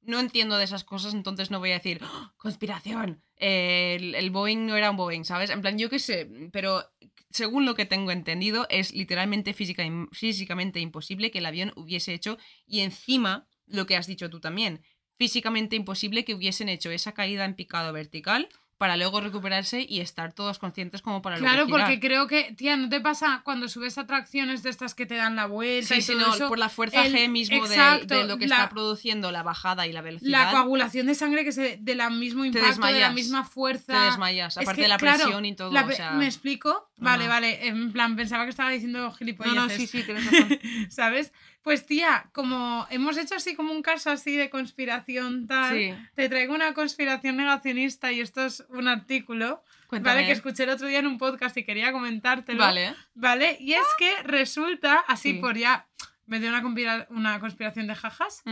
[0.03, 4.31] no entiendo de esas cosas, entonces no voy a decir, "¡Oh, conspiración, eh, el, el
[4.31, 5.51] Boeing no era un Boeing, ¿sabes?
[5.51, 6.85] En plan, yo qué sé, pero
[7.31, 12.39] según lo que tengo entendido, es literalmente física, físicamente imposible que el avión hubiese hecho,
[12.67, 14.83] y encima, lo que has dicho tú también,
[15.19, 18.49] físicamente imposible que hubiesen hecho esa caída en picado vertical
[18.83, 21.83] para luego recuperarse y estar todos conscientes como para Claro, luego girar.
[21.83, 25.37] porque creo que, tía, ¿no te pasa cuando subes atracciones de estas que te dan
[25.37, 26.49] la vuelta Sí, y todo no, eso?
[26.49, 29.87] por la fuerza el- G mismo exacto, de, lo que la- está produciendo la bajada
[29.87, 32.89] y la La velocidad, coagulación de sangre que se de la mismo impacto, de la
[32.89, 33.15] desmayas.
[33.15, 33.93] misma fuerza.
[33.93, 34.57] te desmayas.
[34.57, 35.71] Es Aparte que, de la claro, presión y todo.
[35.71, 36.11] la o sea...
[36.15, 36.91] ¿Me explico?
[36.97, 37.31] No, Vale, no.
[37.31, 37.67] vale.
[37.69, 39.57] En plan, pensaba que estaba diciendo No, gilipolleces.
[39.63, 40.59] no, sí, sí, tienes razón.
[40.91, 41.33] ¿Sabes?
[41.63, 45.95] Pues tía, como hemos hecho así como un caso así de conspiración tal, Sí.
[46.15, 50.17] te traigo una conspiración negacionista y esto es un artículo, Cuéntame.
[50.17, 50.27] ¿vale?
[50.27, 52.59] Que escuché el otro día en un podcast y quería comentártelo.
[52.59, 52.95] Vale.
[53.15, 53.57] ¿Vale?
[53.61, 55.39] Y es que resulta, así Sí.
[55.39, 55.87] por ya,
[56.27, 58.43] me dio una, conspira- una conspiración de jajas,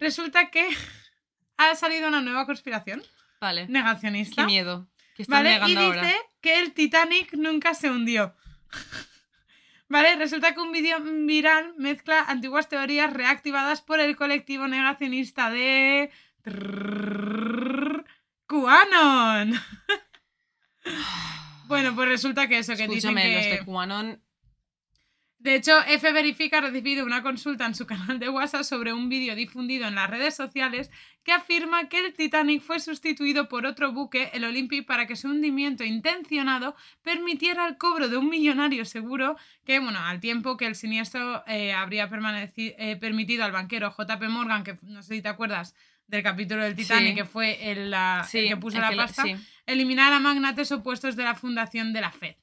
[0.00, 0.66] resulta que
[1.58, 3.00] ha salido una nueva conspiración
[3.40, 3.68] Vale.
[3.68, 4.42] negacionista.
[4.42, 4.88] Qué miedo.
[5.14, 5.60] Que están ¿Vale?
[5.66, 6.12] Y dice ahora.
[6.40, 8.34] que el Titanic nunca se hundió.
[9.88, 10.16] ¿Vale?
[10.16, 16.10] Resulta que un vídeo viral mezcla antiguas teorías reactivadas por el colectivo negacionista de...
[18.46, 19.54] QAnon.
[21.66, 23.34] Bueno, pues resulta que eso, que dicen Escúchame, que...
[23.34, 24.22] los de QAnon.
[25.46, 29.08] De hecho, F Verifica ha recibido una consulta en su canal de WhatsApp sobre un
[29.08, 30.90] vídeo difundido en las redes sociales
[31.22, 35.28] que afirma que el Titanic fue sustituido por otro buque, el Olympic, para que su
[35.28, 40.74] hundimiento intencionado permitiera el cobro de un millonario seguro que, bueno, al tiempo que el
[40.74, 42.10] siniestro eh, habría
[42.56, 45.76] eh, permitido al banquero JP Morgan, que no sé si te acuerdas
[46.08, 47.14] del capítulo del Titanic, Sí.
[47.14, 49.36] que fue el, la- el Sí, que puso el la que pasta, sí.
[49.66, 52.34] eliminar a magnates opuestos de la fundación de la Fed.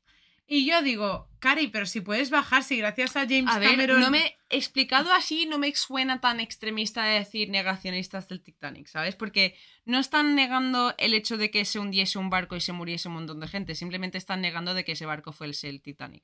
[0.56, 4.00] Y yo digo, Cari, pero si puedes bajar, si gracias a James A ver, Cameron.
[4.00, 9.16] no me explicado así, no me suena tan extremista de decir negacionistas del Titanic, ¿sabes?
[9.16, 13.08] Porque no están negando el hecho de que se hundiese un barco y se muriese
[13.08, 16.24] un montón de gente, simplemente están negando de que ese barco fuese el Titanic.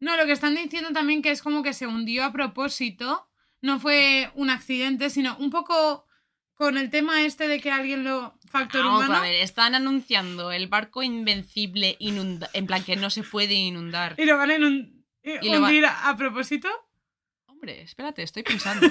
[0.00, 3.28] No, lo que están diciendo también que es como que se hundió a propósito.
[3.60, 6.03] No fue un accidente, sino un poco
[6.54, 8.38] con el tema este de que alguien lo.
[8.48, 9.16] Factor Vamos humano.
[9.16, 14.14] a ver, están anunciando el barco invencible inunda en plan que no se puede inundar.
[14.18, 16.68] Y lo van a inun- Y lo va- hundir a, a propósito.
[17.46, 18.86] Hombre, espérate, estoy pensando.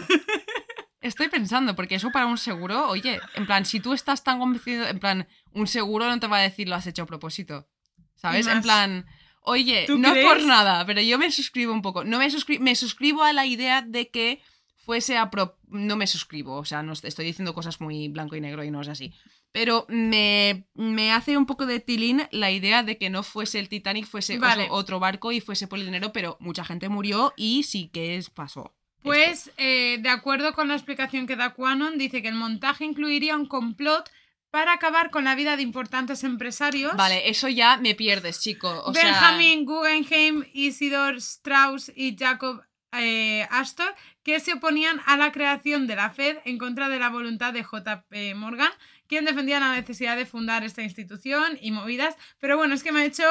[1.02, 4.88] Estoy pensando, porque eso para un seguro, oye, en plan, si tú estás tan convencido,
[4.88, 7.68] en plan, un seguro no te va a decir lo has hecho a propósito.
[8.16, 8.48] ¿Sabes?
[8.48, 9.06] En plan,
[9.42, 10.26] oye, ¿Tú no crees?
[10.26, 12.06] por nada, pero yo me suscribo un poco.
[12.06, 14.42] No me, suscri- me suscribo a la idea de que
[14.86, 18.36] fuese a pro- No me suscribo, o sea, no est- estoy diciendo cosas muy blanco
[18.36, 19.14] y negro y no es así.
[19.52, 23.70] Pero me, me hace un poco de tilín la idea de que no fuese el
[23.70, 24.68] Titanic, fuese Vale.
[24.72, 28.30] otro, barco y fuese por el dinero, pero mucha gente murió y sí que es,
[28.30, 28.74] pasó.
[29.04, 33.36] Pues, eh, de acuerdo con la explicación que da Quanon, dice que el montaje incluiría
[33.36, 34.10] un complot
[34.50, 36.96] para acabar con la vida de importantes empresarios.
[36.96, 38.70] Vale, eso ya me pierdes, chico.
[38.86, 42.62] O sea, Benjamin Guggenheim, Isidor Strauss y Jacob
[42.96, 43.94] eh, Astor,
[44.24, 47.64] que se oponían a la creación de la Fed en contra de la voluntad de
[47.64, 48.72] JP Morgan,
[49.08, 52.16] quien defendía la necesidad de fundar esta institución y movidas.
[52.40, 53.24] Pero bueno, es que me ha hecho.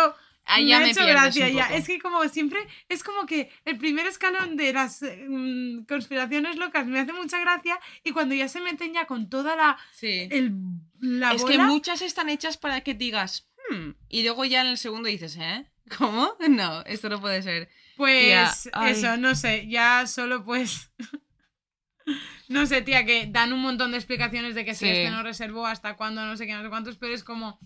[0.45, 1.67] ahí me ha me hecho gracia ya.
[1.75, 2.59] Es que como siempre,
[2.89, 7.39] es como que el primer escalón de las eh, mm, conspiraciones locas me hace mucha
[7.41, 10.29] gracia y cuando ya se meten ya con toda la, Sí.
[10.31, 10.53] el,
[11.01, 14.79] la Es que muchas están hechas para que digas, "Hmm", y luego ya en el
[14.79, 15.67] segundo dices, ¿eh?
[15.97, 16.37] ¿Cómo?
[16.49, 17.69] No, esto no puede ser.
[17.97, 18.53] Pues Tía,
[18.89, 20.91] eso, no sé, ya solo pues...
[22.49, 24.91] no sé, tía, que dan un montón de explicaciones de que si Sí.
[24.91, 27.59] este no reservó, hasta cuándo, no sé qué, no sé cuántos, pero es como...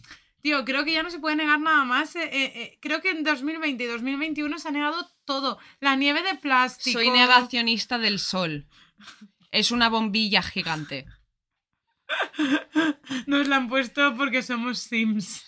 [0.42, 2.14] Tío, creo que ya no se puede negar nada más.
[2.14, 5.58] eh, eh, eh, creo que en 2020 y 2021 se ha negado todo.
[5.80, 7.00] La nieve de plástico.
[7.00, 8.66] Soy negacionista del sol.
[9.50, 11.04] Es una bombilla gigante.
[13.26, 15.44] Nos la han puesto porque somos Sims.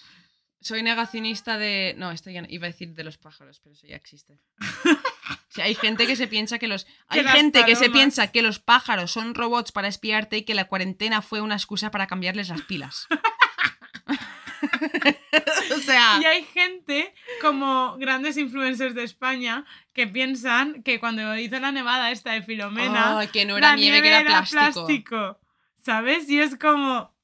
[0.60, 1.94] Soy negacionista de.
[1.98, 4.38] No, esto ya no- iba a decir de los pájaros, pero eso ya existe.
[5.50, 6.86] O sea, hay gente que se piensa que los.
[7.08, 10.66] Hay gente que se piensa que los pájaros son robots para espiarte y que la
[10.66, 13.08] cuarentena fue una excusa para cambiarles las pilas.
[15.76, 16.18] o sea.
[16.20, 22.10] Y hay gente, como grandes influencers de España, que piensan que cuando hizo la nevada
[22.10, 24.60] esta de Filomena, Ay, que no era la nieve, que era plástico.
[24.60, 25.40] plástico,
[25.84, 26.28] ¿Sabes?
[26.28, 27.14] Y es como,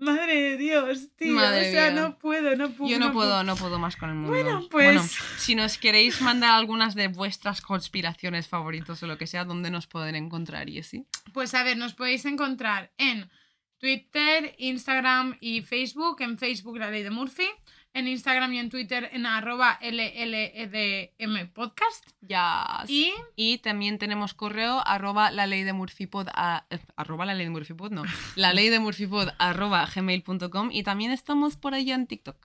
[0.00, 1.34] madre de Dios, tío.
[1.34, 2.00] Madre o sea, mía.
[2.00, 2.90] no puedo, no puedo.
[2.90, 4.30] Yo no puedo, no puedo más con el mundo.
[4.30, 9.44] Bueno, pues- si nos queréis mandar algunas de vuestras conspiraciones favoritos o lo que sea,
[9.44, 11.04] ¿dónde nos pueden encontrar, Jessie?
[11.32, 13.28] Pues a ver, nos podéis encontrar en
[13.78, 16.20] Twitter, Instagram y Facebook.
[16.20, 17.48] En Facebook, La Ley de Murphy.
[17.98, 22.06] En Instagram y en Twitter, en arroba LLEDM Podcast.
[22.20, 22.84] Ya.
[22.88, 27.46] Y Y también tenemos correo arroba la ley de Murphypod a- eh, arroba la ley
[27.46, 28.02] de Murphypod, no.
[28.36, 32.36] La ley de Murphypod arroba gmail.com y también estamos por allá en TikTok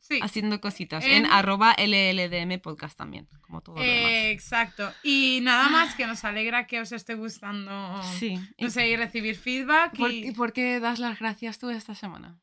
[0.00, 0.18] sí.
[0.22, 1.04] haciendo cositas.
[1.04, 4.12] En- En, arroba LLDM podcast también, como todo lo Eh, demás.
[4.32, 4.92] exacto.
[5.02, 8.02] Y nada más que nos alegra que os esté gustando.
[8.18, 8.38] Sí.
[8.58, 9.96] No sé, y recibir feedback.
[9.96, 12.38] ¿Por, y- y por qué das las gracias tú esta semana?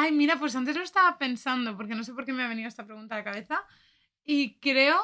[0.00, 2.68] Ay, mira, pues antes lo estaba pensando, porque no sé por qué me ha venido
[2.68, 3.60] esta pregunta a la cabeza.
[4.24, 4.98] Y creo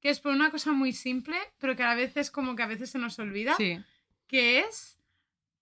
[0.00, 2.90] que es por una cosa muy simple, pero que a veces como que a veces
[2.90, 3.78] se nos olvida, Sí.
[4.26, 4.98] que es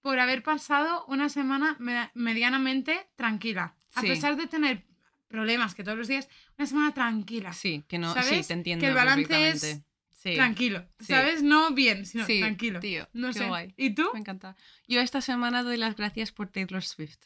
[0.01, 3.74] por haber pasado una semana me- medianamente tranquila.
[3.94, 4.09] A Sí.
[4.09, 4.82] pesar de tener
[5.28, 6.28] problemas que todos los días,
[6.59, 7.52] una semana tranquila.
[7.52, 8.28] Sí, que no, ¿Sabes?
[8.28, 9.80] sí, te entiendo Que el balance es.
[10.10, 10.34] Sí.
[10.34, 11.06] Tranquilo, Sí.
[11.12, 11.42] ¿sabes?
[11.42, 12.80] No bien, sino tranquilo.
[12.80, 13.46] tío, no qué sé.
[13.46, 13.74] guay.
[13.76, 14.09] ¿Y tú?
[14.14, 14.56] Me encanta.
[14.88, 17.18] Yo esta semana doy las gracias por Taylor Swift.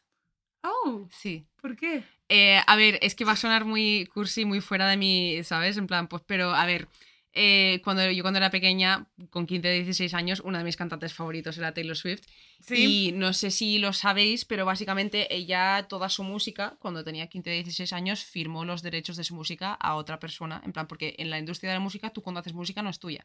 [0.63, 1.47] Oh, Sí.
[1.61, 2.03] ¿por qué?
[2.29, 5.77] Eh, a ver, es que va a sonar muy cursi, muy fuera de mi, ¿sabes?
[5.77, 6.89] En plan, pues, pero a ver,
[7.33, 11.57] eh, cuando yo cuando era pequeña, con 15, 16 años, una de mis cantantes favoritos
[11.57, 12.25] era Taylor Swift.
[12.61, 13.09] Sí.
[13.09, 17.51] Y no sé si lo sabéis, pero básicamente ella, toda su música, cuando tenía 15,
[17.51, 20.61] 16 años, firmó los derechos de su música a otra persona.
[20.65, 22.99] En plan, porque en la industria de la música, tú cuando haces música no es
[22.99, 23.25] tuya.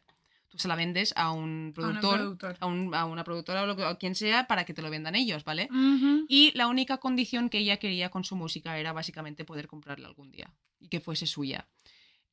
[0.54, 2.20] Tú se la vendes a un A productor,
[2.60, 5.16] a, un- a una productora o lo que- quien sea para que te lo vendan
[5.16, 5.66] ellos, ¿vale?
[6.28, 10.30] Y la única condición que ella quería con su música era básicamente poder comprarla algún
[10.30, 11.66] día y que fuese suya.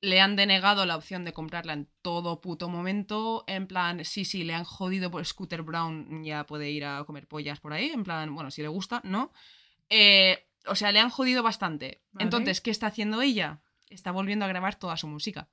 [0.02, 3.44] Le han denegado la opción de comprarla en todo puto momento.
[3.48, 7.28] En plan, sí, sí, le han jodido por Scooter Brown, ya puede ir a comer
[7.28, 7.90] pollas por ahí.
[7.90, 9.32] En plan, bueno, si le gusta, ¿no?
[9.90, 12.02] Eh, o sea, le han jodido bastante.
[12.12, 12.24] Vale.
[12.26, 13.62] Entonces, ¿qué está haciendo ella?
[13.90, 15.50] Está volviendo a grabar toda su música.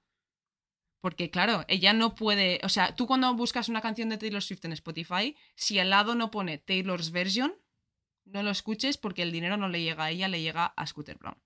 [1.01, 2.61] Porque, claro, ella no puede.
[2.65, 6.15] O sea, tú cuando buscas una canción de Taylor Swift en Spotify, si al lado
[6.15, 7.55] no pone Taylor's version,
[8.25, 11.17] no lo escuches porque el dinero no le llega a ella, le llega a Scooter
[11.19, 11.37] Brown.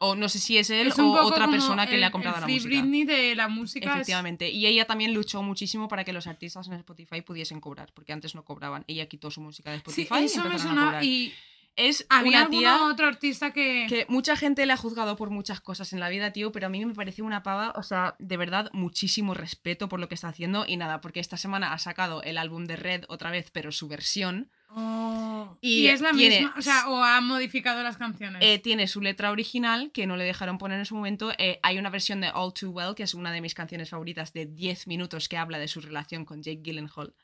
[0.00, 2.40] O no sé si es él Es o otra persona que le ha comprado el
[2.40, 2.68] la Free música.
[2.68, 3.86] Britney de la música.
[3.86, 4.50] es- Efectivamente.
[4.50, 8.34] Y ella también luchó muchísimo para que los artistas en Spotify pudiesen cobrar, porque antes
[8.34, 8.84] no cobraban.
[8.88, 11.04] Ella quitó su música de Sí, Spotify y eso me empezaron a cobrar.
[11.04, 11.32] Y
[11.76, 13.86] Es había una tía otro artista que.
[13.88, 16.70] que mucha gente le ha juzgado por muchas cosas en la vida, tío, pero a
[16.70, 20.28] mí me parece una pava, o sea, de verdad, muchísimo respeto por lo que está
[20.28, 23.72] haciendo y nada, porque esta semana ha sacado el álbum de Red otra vez, pero
[23.72, 24.50] su versión.
[24.76, 26.54] Oh, Y y, es la tiene- misma.
[26.58, 28.42] O sea, o ha modificado las canciones.
[28.44, 31.32] Eh, tiene su letra original, que no le dejaron poner en su momento.
[31.38, 34.32] Eh, hay una versión de All Too Well, que es una de mis canciones favoritas
[34.32, 37.14] de 10 minutos, que habla de su relación con Jake Gyllenhaal.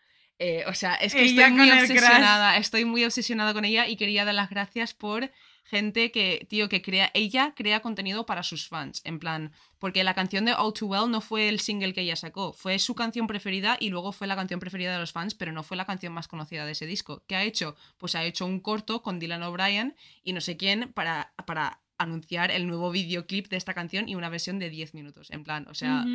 [0.43, 3.97] Eh, o sea, es que Ella estoy muy obsesionada, estoy muy obsesionada con ella y
[3.97, 5.31] quería dar las gracias por
[5.65, 10.15] gente que, tío, que crea, ella crea contenido para sus fans, en plan, porque la
[10.15, 13.27] canción de All Too Well no fue el single que ella sacó, fue su canción
[13.27, 16.15] preferida y luego fue la canción preferida de los fans, pero no fue la canción
[16.15, 17.23] más conocida de ese disco.
[17.27, 17.77] ¿Qué ha hecho?
[17.99, 19.95] Pues ha hecho un corto con Dylan O'Brien
[20.25, 24.31] y no sé quién para, para anunciar el nuevo videoclip de esta canción y una
[24.31, 26.07] versión de 10 minutos, en plan, o sea.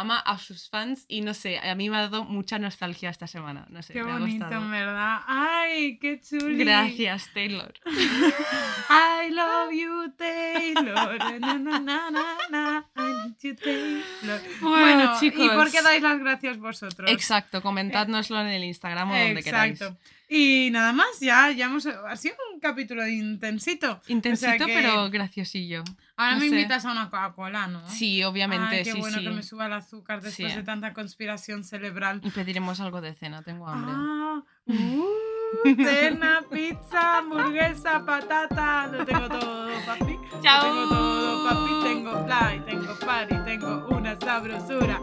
[0.00, 3.26] Ama a sus fans y no sé, a mí me ha dado mucha nostalgia esta
[3.26, 4.64] semana, no sé, Qué me ha bonito, gustado.
[4.64, 5.18] en verdad.
[5.26, 6.58] Ay, qué chuli.
[6.64, 7.72] Gracias, Taylor.
[7.86, 11.18] I love you, Taylor.
[11.40, 11.80] Na, na,
[12.50, 12.86] na.
[12.96, 14.40] I need you, Taylor.
[14.60, 15.48] Bueno, ¿y chicos.
[15.54, 17.10] por qué dais las gracias vosotros?
[17.10, 19.80] Exacto, comentádnoslo en el Instagram o donde queráis.
[19.80, 19.98] Exacto.
[20.28, 21.86] Y nada más, ya, ya hemos.
[21.86, 24.00] Ha sido un capítulo intensito.
[24.08, 25.84] Intensito, O sea que pero graciosillo.
[26.16, 26.56] Ahora no me sé.
[26.56, 27.88] invitas a una Coca-Cola, ¿no?
[27.88, 29.24] Sí, obviamente, Ay, qué sí, bueno sí.
[29.24, 30.56] que me suba el azúcar después Sí.
[30.58, 32.20] de tanta conspiración cerebral.
[32.24, 33.92] Y pediremos algo de cena, tengo hambre.
[33.94, 35.04] Ah, uh,
[35.76, 38.88] Cena, pizza, hamburguesa, patata.
[38.88, 40.18] Lo tengo todo, papi.
[40.42, 40.66] Chao.
[40.66, 41.88] Lo tengo todo, papi.
[41.94, 45.00] Tengo fly, tengo party, tengo una sabrosura.